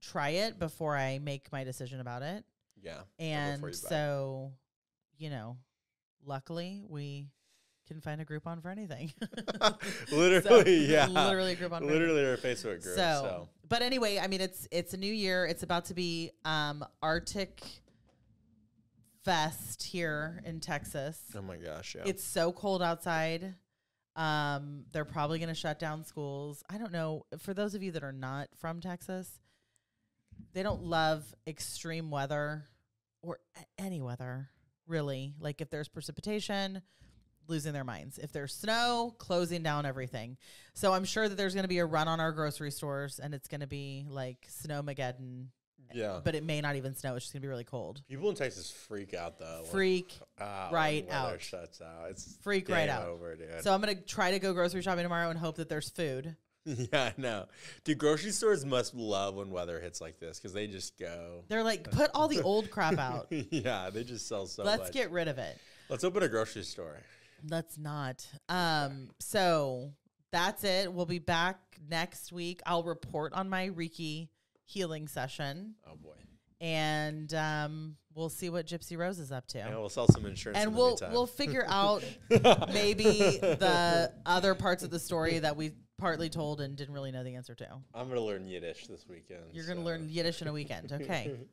try 0.00 0.30
it 0.30 0.58
before 0.58 0.96
I 0.96 1.18
make 1.18 1.50
my 1.52 1.64
decision 1.64 2.00
about 2.00 2.22
it. 2.22 2.44
Yeah. 2.82 3.00
And 3.18 3.62
you 3.62 3.72
so, 3.72 4.52
you 5.16 5.30
know, 5.30 5.56
luckily 6.24 6.82
we 6.88 7.26
can 7.88 8.00
find 8.00 8.20
a 8.20 8.24
Groupon 8.24 8.62
for 8.62 8.68
anything. 8.68 9.12
literally, 10.12 10.86
So, 10.86 10.92
yeah. 10.92 11.06
literally 11.08 11.52
a 11.52 11.56
Groupon. 11.56 11.80
Literally 11.82 12.24
our 12.24 12.36
Facebook 12.36 12.82
group. 12.82 12.94
So, 12.94 12.94
So, 12.94 13.48
but 13.68 13.82
anyway, 13.82 14.18
I 14.18 14.28
mean, 14.28 14.40
it's 14.40 14.68
it's 14.70 14.94
a 14.94 14.96
new 14.96 15.12
year. 15.12 15.44
It's 15.46 15.62
about 15.62 15.86
to 15.86 15.94
be 15.94 16.30
um, 16.44 16.84
Arctic 17.02 17.60
Fest 19.24 19.82
here 19.82 20.40
in 20.44 20.60
Texas. 20.60 21.20
oh 21.36 21.42
my 21.42 21.56
gosh, 21.56 21.96
yeah. 21.96 22.02
It's 22.06 22.22
so 22.24 22.52
cold 22.52 22.82
outside. 22.82 23.54
Um, 24.18 24.84
they're 24.92 25.04
probably 25.04 25.38
going 25.38 25.48
to 25.48 25.54
shut 25.54 25.78
down 25.78 26.04
schools. 26.04 26.64
I 26.68 26.76
don't 26.76 26.92
know. 26.92 27.24
For 27.38 27.54
those 27.54 27.74
of 27.74 27.84
you 27.84 27.92
that 27.92 28.02
are 28.02 28.12
not 28.12 28.48
from 28.56 28.80
Texas, 28.80 29.38
they 30.52 30.64
don't 30.64 30.82
love 30.82 31.32
extreme 31.46 32.10
weather 32.10 32.64
or 33.22 33.38
a- 33.56 33.80
any 33.80 34.02
weather, 34.02 34.48
really. 34.88 35.34
Like 35.38 35.60
if 35.60 35.70
there's 35.70 35.86
precipitation, 35.86 36.82
losing 37.46 37.72
their 37.72 37.84
minds. 37.84 38.18
If 38.18 38.32
there's 38.32 38.52
snow, 38.54 39.14
closing 39.18 39.62
down 39.62 39.86
everything. 39.86 40.36
So 40.74 40.92
I'm 40.92 41.04
sure 41.04 41.28
that 41.28 41.36
there's 41.36 41.54
going 41.54 41.64
to 41.64 41.68
be 41.68 41.78
a 41.78 41.86
run 41.86 42.08
on 42.08 42.18
our 42.18 42.32
grocery 42.32 42.72
stores 42.72 43.20
and 43.20 43.34
it's 43.34 43.46
going 43.46 43.60
to 43.60 43.68
be 43.68 44.04
like 44.08 44.48
snowmageddon, 44.48 45.46
yeah. 45.94 46.20
but 46.24 46.34
it 46.34 46.44
may 46.44 46.60
not 46.60 46.76
even 46.76 46.94
snow. 46.94 47.14
It's 47.16 47.24
just 47.24 47.32
going 47.32 47.40
to 47.42 47.46
be 47.46 47.50
really 47.50 47.64
cold. 47.64 48.02
People 48.08 48.28
in 48.30 48.34
Texas 48.34 48.70
freak 48.70 49.14
out 49.14 49.38
though. 49.38 49.60
when- 49.62 49.70
Freak 49.70 50.18
right 50.40 51.04
when 51.06 51.14
weather 51.14 51.34
out. 51.34 51.40
Shuts 51.42 51.80
out. 51.80 52.10
It's 52.10 52.36
Freak 52.42 52.68
right 52.68 52.88
out. 52.88 53.06
Over, 53.06 53.36
dude. 53.36 53.62
So 53.62 53.72
I'm 53.72 53.80
going 53.80 53.96
to 53.96 54.02
try 54.02 54.30
to 54.32 54.38
go 54.38 54.52
grocery 54.52 54.82
shopping 54.82 55.02
tomorrow 55.04 55.30
and 55.30 55.38
hope 55.38 55.56
that 55.56 55.68
there's 55.68 55.88
food. 55.90 56.36
yeah, 56.64 57.12
I 57.16 57.20
know. 57.20 57.46
Dude, 57.84 57.96
grocery 57.98 58.30
stores 58.30 58.66
must 58.66 58.94
love 58.94 59.34
when 59.36 59.50
weather 59.50 59.80
hits 59.80 60.00
like 60.00 60.18
this 60.20 60.38
because 60.38 60.52
they 60.52 60.66
just 60.66 60.98
go. 60.98 61.44
They're 61.48 61.62
like, 61.62 61.90
put 61.90 62.10
all 62.14 62.28
the 62.28 62.42
old 62.42 62.70
crap 62.70 62.98
out. 62.98 63.26
yeah, 63.30 63.88
they 63.90 64.04
just 64.04 64.28
sell 64.28 64.46
so 64.46 64.64
Let's 64.64 64.82
much. 64.84 64.92
get 64.92 65.10
rid 65.10 65.28
of 65.28 65.38
it. 65.38 65.56
Let's 65.88 66.04
open 66.04 66.22
a 66.22 66.28
grocery 66.28 66.64
store. 66.64 66.98
Let's 67.48 67.78
not. 67.78 68.26
Um, 68.50 69.08
so 69.18 69.92
that's 70.30 70.62
it. 70.64 70.92
We'll 70.92 71.06
be 71.06 71.20
back 71.20 71.58
next 71.88 72.32
week. 72.32 72.60
I'll 72.66 72.82
report 72.82 73.32
on 73.32 73.48
my 73.48 73.68
Reiki 73.70 74.28
healing 74.68 75.08
session 75.08 75.74
Oh 75.86 75.96
boy. 75.96 76.12
and 76.60 77.32
um, 77.32 77.96
we'll 78.14 78.28
see 78.28 78.50
what 78.50 78.66
Gypsy 78.66 78.98
Rose 78.98 79.18
is 79.18 79.32
up 79.32 79.46
to. 79.48 79.58
And 79.60 79.74
we'll 79.78 79.88
sell 79.88 80.06
some 80.08 80.26
insurance. 80.26 80.58
and 80.58 80.70
in 80.70 80.76
we'll 80.76 80.98
we'll 81.10 81.26
figure 81.26 81.64
out 81.68 82.04
maybe 82.72 83.38
the 83.40 84.12
other 84.26 84.54
parts 84.54 84.82
of 84.82 84.90
the 84.90 84.98
story 84.98 85.38
that 85.38 85.56
we 85.56 85.72
partly 85.98 86.28
told 86.28 86.60
and 86.60 86.76
didn't 86.76 86.94
really 86.94 87.10
know 87.12 87.24
the 87.24 87.34
answer 87.34 87.54
to. 87.54 87.68
I'm 87.94 88.08
gonna 88.08 88.20
learn 88.20 88.46
Yiddish 88.46 88.86
this 88.86 89.06
weekend. 89.08 89.40
You're 89.52 89.66
going 89.66 89.78
to 89.78 89.84
learn 89.84 90.08
Yiddish 90.08 90.42
in 90.42 90.48
a 90.48 90.52
weekend. 90.52 90.92
Okay. 90.92 91.32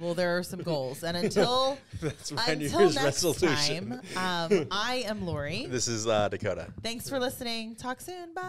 Well, 0.00 0.14
there 0.14 0.38
are 0.38 0.42
some 0.42 0.62
goals. 0.62 1.02
And 1.04 1.18
until 1.18 1.76
That's 2.00 2.30
until 2.30 2.80
next 2.92 3.04
resolution. 3.04 4.00
time, 4.14 4.50
um, 4.50 4.68
I 4.70 5.04
am 5.06 5.26
Lori. 5.26 5.66
This 5.66 5.86
is 5.86 6.06
uh, 6.06 6.30
Dakota. 6.30 6.72
Thanks 6.82 7.10
for 7.10 7.18
listening. 7.20 7.74
Talk 7.76 8.00
soon. 8.00 8.32
Bye. 8.32 8.48